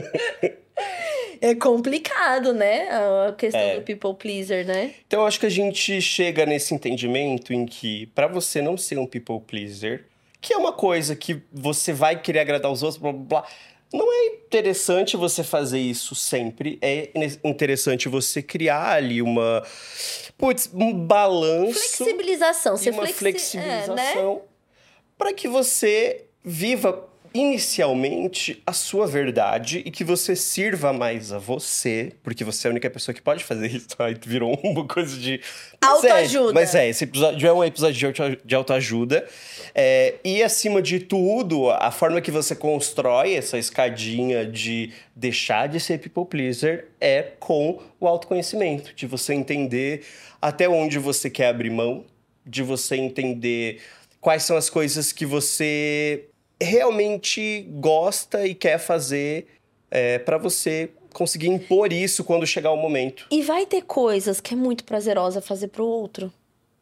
é 1.41 1.55
complicado, 1.55 2.53
né? 2.53 2.87
A 3.27 3.33
questão 3.33 3.59
É. 3.61 3.75
do 3.77 3.81
people 3.81 4.13
pleaser, 4.13 4.65
né? 4.65 4.93
Então 5.07 5.21
eu 5.21 5.27
acho 5.27 5.39
que 5.39 5.45
a 5.45 5.49
gente 5.49 6.01
chega 6.01 6.45
nesse 6.45 6.73
entendimento 6.73 7.53
em 7.53 7.65
que, 7.65 8.07
pra 8.07 8.27
você 8.27 8.61
não 8.61 8.77
ser 8.77 8.97
um 8.97 9.05
people 9.07 9.39
pleaser, 9.39 10.05
que 10.45 10.53
é 10.53 10.57
uma 10.57 10.71
coisa 10.71 11.15
que 11.15 11.41
você 11.51 11.91
vai 11.91 12.21
querer 12.21 12.37
agradar 12.39 12.71
os 12.71 12.83
outros, 12.83 13.01
blá 13.01 13.11
blá 13.11 13.41
blá. 13.41 13.47
Não 13.91 14.11
é 14.13 14.25
interessante 14.27 15.17
você 15.17 15.43
fazer 15.43 15.79
isso 15.79 16.13
sempre. 16.13 16.77
É 16.81 17.09
interessante 17.43 18.07
você 18.07 18.43
criar 18.43 18.91
ali 18.93 19.21
uma. 19.23 19.63
Putz, 20.37 20.69
um 20.73 20.93
balanço. 20.93 21.73
Flexibilização. 21.79 22.77
Você 22.77 22.91
uma 22.91 23.03
flexi- 23.03 23.19
flexibilização 23.19 24.31
É, 24.31 24.35
né? 24.35 24.41
para 25.17 25.33
que 25.33 25.47
você 25.47 26.25
viva 26.43 27.07
inicialmente 27.35 28.63
a 28.65 28.71
sua 28.71 29.05
verdade 29.05 29.83
e 29.85 29.91
que 29.91 30.05
você 30.05 30.37
sirva 30.37 30.93
mais 30.93 31.33
a 31.33 31.37
você, 31.37 32.13
porque 32.23 32.45
você 32.45 32.65
é 32.65 32.69
a 32.69 32.71
única 32.71 32.89
pessoa 32.89 33.13
que 33.13 33.21
pode 33.21 33.43
fazer 33.43 33.69
isso. 33.69 33.89
Aí 33.99 34.15
virou 34.25 34.57
uma 34.63 34.87
coisa 34.87 35.17
de 35.17 35.41
é, 35.81 35.85
Autoajuda. 35.85 36.53
Mas 36.53 36.73
é, 36.73 36.87
esse 36.87 37.03
episódio 37.03 37.45
é 37.45 37.51
um 37.51 37.61
episódio 37.61 38.39
de 38.45 38.55
autoajuda. 38.55 39.27
É, 39.75 40.15
e 40.23 40.41
acima 40.41 40.81
de 40.81 41.01
tudo, 41.01 41.69
a 41.71 41.91
forma 41.91 42.21
que 42.21 42.31
você 42.31 42.55
constrói 42.55 43.33
essa 43.33 43.57
escadinha 43.57 44.45
de 44.45 44.93
deixar 45.13 45.67
de 45.67 45.81
ser 45.81 45.99
people 45.99 46.25
pleaser 46.25 46.87
é 47.01 47.21
com 47.37 47.81
o 47.99 48.07
autoconhecimento, 48.07 48.93
de 48.95 49.05
você 49.05 49.33
entender 49.33 50.05
até 50.41 50.69
onde 50.69 50.97
você 50.97 51.29
quer 51.29 51.49
abrir 51.49 51.69
mão, 51.69 52.05
de 52.45 52.63
você 52.63 52.95
entender 52.95 53.81
quais 54.21 54.43
são 54.43 54.55
as 54.55 54.69
coisas 54.69 55.11
que 55.11 55.25
você 55.25 56.29
realmente 56.65 57.61
gosta 57.79 58.45
e 58.45 58.53
quer 58.53 58.77
fazer 58.77 59.47
é, 59.89 60.19
para 60.19 60.37
você 60.37 60.89
conseguir 61.13 61.47
impor 61.47 61.93
isso 61.93 62.23
quando 62.23 62.45
chegar 62.45 62.71
o 62.71 62.75
momento. 62.75 63.25
E 63.31 63.41
vai 63.41 63.65
ter 63.65 63.83
coisas 63.83 64.41
que 64.41 64.53
é 64.53 64.57
muito 64.57 64.83
prazerosa 64.83 65.41
fazer 65.41 65.69
pro 65.69 65.85
outro. 65.85 66.31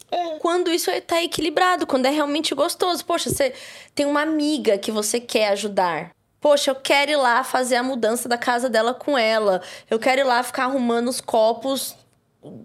É. 0.09 0.38
Quando 0.39 0.71
isso 0.71 0.89
tá 1.01 1.21
equilibrado, 1.23 1.88
quando 1.88 2.05
é 2.05 2.09
realmente 2.09 2.53
gostoso. 2.55 3.05
Poxa, 3.05 3.29
você 3.29 3.53
tem 3.93 4.05
uma 4.05 4.21
amiga 4.21 4.77
que 4.77 4.91
você 4.91 5.19
quer 5.19 5.49
ajudar. 5.49 6.11
Poxa, 6.39 6.71
eu 6.71 6.75
quero 6.75 7.11
ir 7.11 7.15
lá 7.15 7.43
fazer 7.43 7.75
a 7.75 7.84
mudança 7.84 8.27
da 8.27 8.38
casa 8.38 8.69
dela 8.69 8.93
com 8.93 9.17
ela. 9.17 9.61
Eu 9.89 9.97
quero 9.97 10.21
ir 10.21 10.25
lá 10.25 10.43
ficar 10.43 10.65
arrumando 10.65 11.07
os 11.07 11.21
copos, 11.21 11.95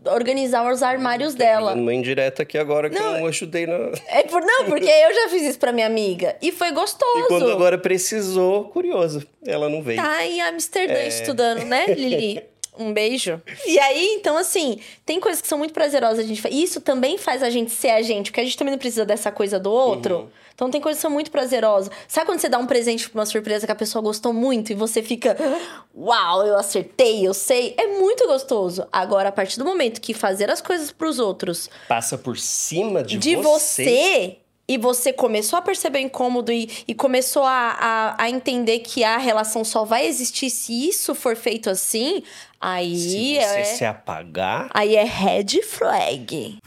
organizar 0.07 0.71
os 0.73 0.83
armários 0.83 1.35
dela. 1.35 1.75
Uma 1.75 1.95
indireta 1.95 2.43
aqui 2.43 2.59
agora 2.59 2.91
que 2.91 2.99
Não, 2.99 3.15
eu 3.15 3.21
não 3.21 3.27
ajudei 3.27 3.67
na. 3.67 3.93
É 4.09 4.23
por, 4.25 4.43
não, 4.43 4.65
porque 4.67 4.89
eu 4.89 5.15
já 5.15 5.29
fiz 5.29 5.43
isso 5.43 5.59
pra 5.59 5.73
minha 5.73 5.87
amiga. 5.87 6.37
E 6.43 6.51
foi 6.51 6.73
gostoso. 6.73 7.25
E 7.25 7.29
quando 7.29 7.51
agora 7.51 7.79
precisou, 7.79 8.65
curioso, 8.65 9.27
ela 9.47 9.69
não 9.69 9.83
veio. 9.83 10.01
Tá 10.01 10.25
em 10.27 10.41
Amsterdã 10.43 10.95
É. 10.95 11.09
estudando, 11.09 11.65
né, 11.65 11.87
Lili? 11.87 12.43
Um 12.79 12.93
beijo. 12.93 13.43
E 13.67 13.79
aí, 13.79 14.15
então, 14.19 14.37
assim, 14.37 14.79
tem 15.05 15.19
coisas 15.19 15.43
que 15.43 15.49
são 15.49 15.59
muito 15.59 15.75
prazerosas 15.75 16.21
a 16.21 16.23
gente 16.23 16.43
Isso 16.51 16.81
também 16.81 17.19
faz 17.19 17.43
a 17.43 17.51
gente 17.51 17.73
ser 17.73 17.91
a 17.91 18.03
gente, 18.03 18.31
porque 18.31 18.41
a 18.41 18.45
gente 18.45 18.57
também 18.57 18.73
não 18.73 18.79
precisa 18.79 19.05
dessa 19.05 19.33
coisa 19.33 19.59
do 19.59 19.71
outro. 19.71 20.17
Uhum. 20.17 20.29
Então 20.59 20.71
tem 20.71 20.81
coisas 20.81 20.99
que 20.99 21.03
são 21.03 21.11
muito 21.13 21.31
prazerosas. 21.31 21.89
Sabe 22.09 22.27
quando 22.27 22.41
você 22.41 22.49
dá 22.49 22.59
um 22.59 22.67
presente 22.67 23.09
pra 23.09 23.21
uma 23.21 23.27
surpresa 23.27 23.65
que 23.65 23.71
a 23.71 23.77
pessoa 23.77 24.03
gostou 24.03 24.33
muito 24.33 24.73
e 24.73 24.75
você 24.75 25.01
fica, 25.01 25.37
uau, 25.97 26.45
eu 26.45 26.59
acertei, 26.59 27.25
eu 27.25 27.33
sei? 27.33 27.75
É 27.79 27.87
muito 27.87 28.27
gostoso. 28.27 28.85
Agora, 28.91 29.29
a 29.29 29.33
partir 29.33 29.57
do 29.57 29.65
momento 29.65 30.01
que 30.01 30.13
fazer 30.13 30.51
as 30.51 30.61
coisas 30.61 30.91
pros 30.91 31.21
outros 31.21 31.71
Passa 31.87 32.19
por 32.19 32.37
cima 32.37 33.05
de, 33.05 33.19
de 33.19 33.37
você. 33.37 34.39
e 34.67 34.77
você 34.77 35.13
começou 35.13 35.61
a 35.61 35.63
perceber 35.63 36.01
o 36.01 36.03
incômodo 36.03 36.51
e, 36.51 36.69
e 36.89 36.93
começou 36.93 37.45
a, 37.45 37.77
a, 38.19 38.25
a 38.25 38.29
entender 38.29 38.81
que 38.81 39.05
a 39.05 39.17
relação 39.17 39.63
só 39.65 39.85
vai 39.85 40.09
existir 40.09 40.51
se 40.51 40.89
isso 40.89 41.15
for 41.15 41.37
feito 41.37 41.71
assim, 41.71 42.25
aí 42.61 42.97
Se 42.99 43.35
você 43.35 43.59
é. 43.61 43.65
se 43.65 43.85
apagar. 43.85 44.71
Aí 44.75 44.97
é 44.97 45.05
red 45.05 45.63
flag. 45.63 46.59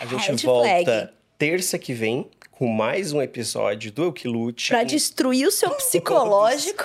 gente 0.00 0.30
Red 0.30 0.36
volta 0.46 0.68
flag. 0.84 1.08
terça 1.38 1.78
que 1.78 1.92
vem 1.92 2.28
com 2.50 2.66
mais 2.66 3.12
um 3.12 3.22
episódio 3.22 3.90
do 3.92 4.04
Eu 4.04 4.12
Que 4.12 4.28
Lute. 4.28 4.68
Pra 4.70 4.84
destruir 4.84 5.46
o 5.46 5.50
seu 5.50 5.70
psicológico. 5.76 6.84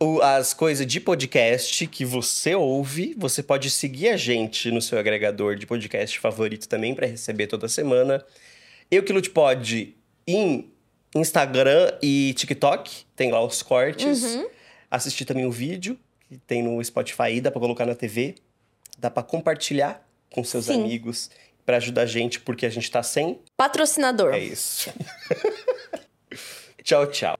O- 0.00 0.20
as 0.20 0.52
coisas 0.52 0.86
de 0.86 1.00
podcast 1.00 1.86
que 1.86 2.04
você 2.04 2.54
ouve. 2.54 3.14
Você 3.16 3.42
pode 3.42 3.70
seguir 3.70 4.08
a 4.10 4.16
gente 4.16 4.70
no 4.70 4.82
seu 4.82 4.98
agregador 4.98 5.56
de 5.56 5.66
podcast 5.66 6.18
favorito 6.18 6.68
também 6.68 6.94
para 6.94 7.06
receber 7.06 7.46
toda 7.46 7.68
semana. 7.68 8.24
Eu 8.90 9.02
que 9.02 9.12
lute 9.12 9.30
pode 9.30 9.94
em 10.26 10.70
Instagram 11.14 11.92
e 12.02 12.34
TikTok, 12.34 13.04
tem 13.14 13.30
lá 13.32 13.42
os 13.42 13.62
cortes. 13.62 14.22
Uhum. 14.22 14.48
Assistir 14.90 15.24
também 15.24 15.46
o 15.46 15.50
vídeo 15.50 15.98
que 16.28 16.38
tem 16.38 16.62
no 16.62 16.82
Spotify, 16.82 17.40
dá 17.40 17.50
para 17.50 17.60
colocar 17.60 17.86
na 17.86 17.94
TV, 17.94 18.34
dá 18.98 19.10
para 19.10 19.22
compartilhar 19.22 20.06
com 20.30 20.42
seus 20.44 20.66
Sim. 20.66 20.82
amigos 20.82 21.30
para 21.64 21.78
ajudar 21.78 22.02
a 22.02 22.06
gente 22.06 22.40
porque 22.40 22.66
a 22.66 22.70
gente 22.70 22.90
tá 22.90 23.02
sem. 23.02 23.40
Patrocinador. 23.56 24.34
É 24.34 24.38
isso. 24.38 24.92
tchau, 26.82 27.06
tchau. 27.06 27.36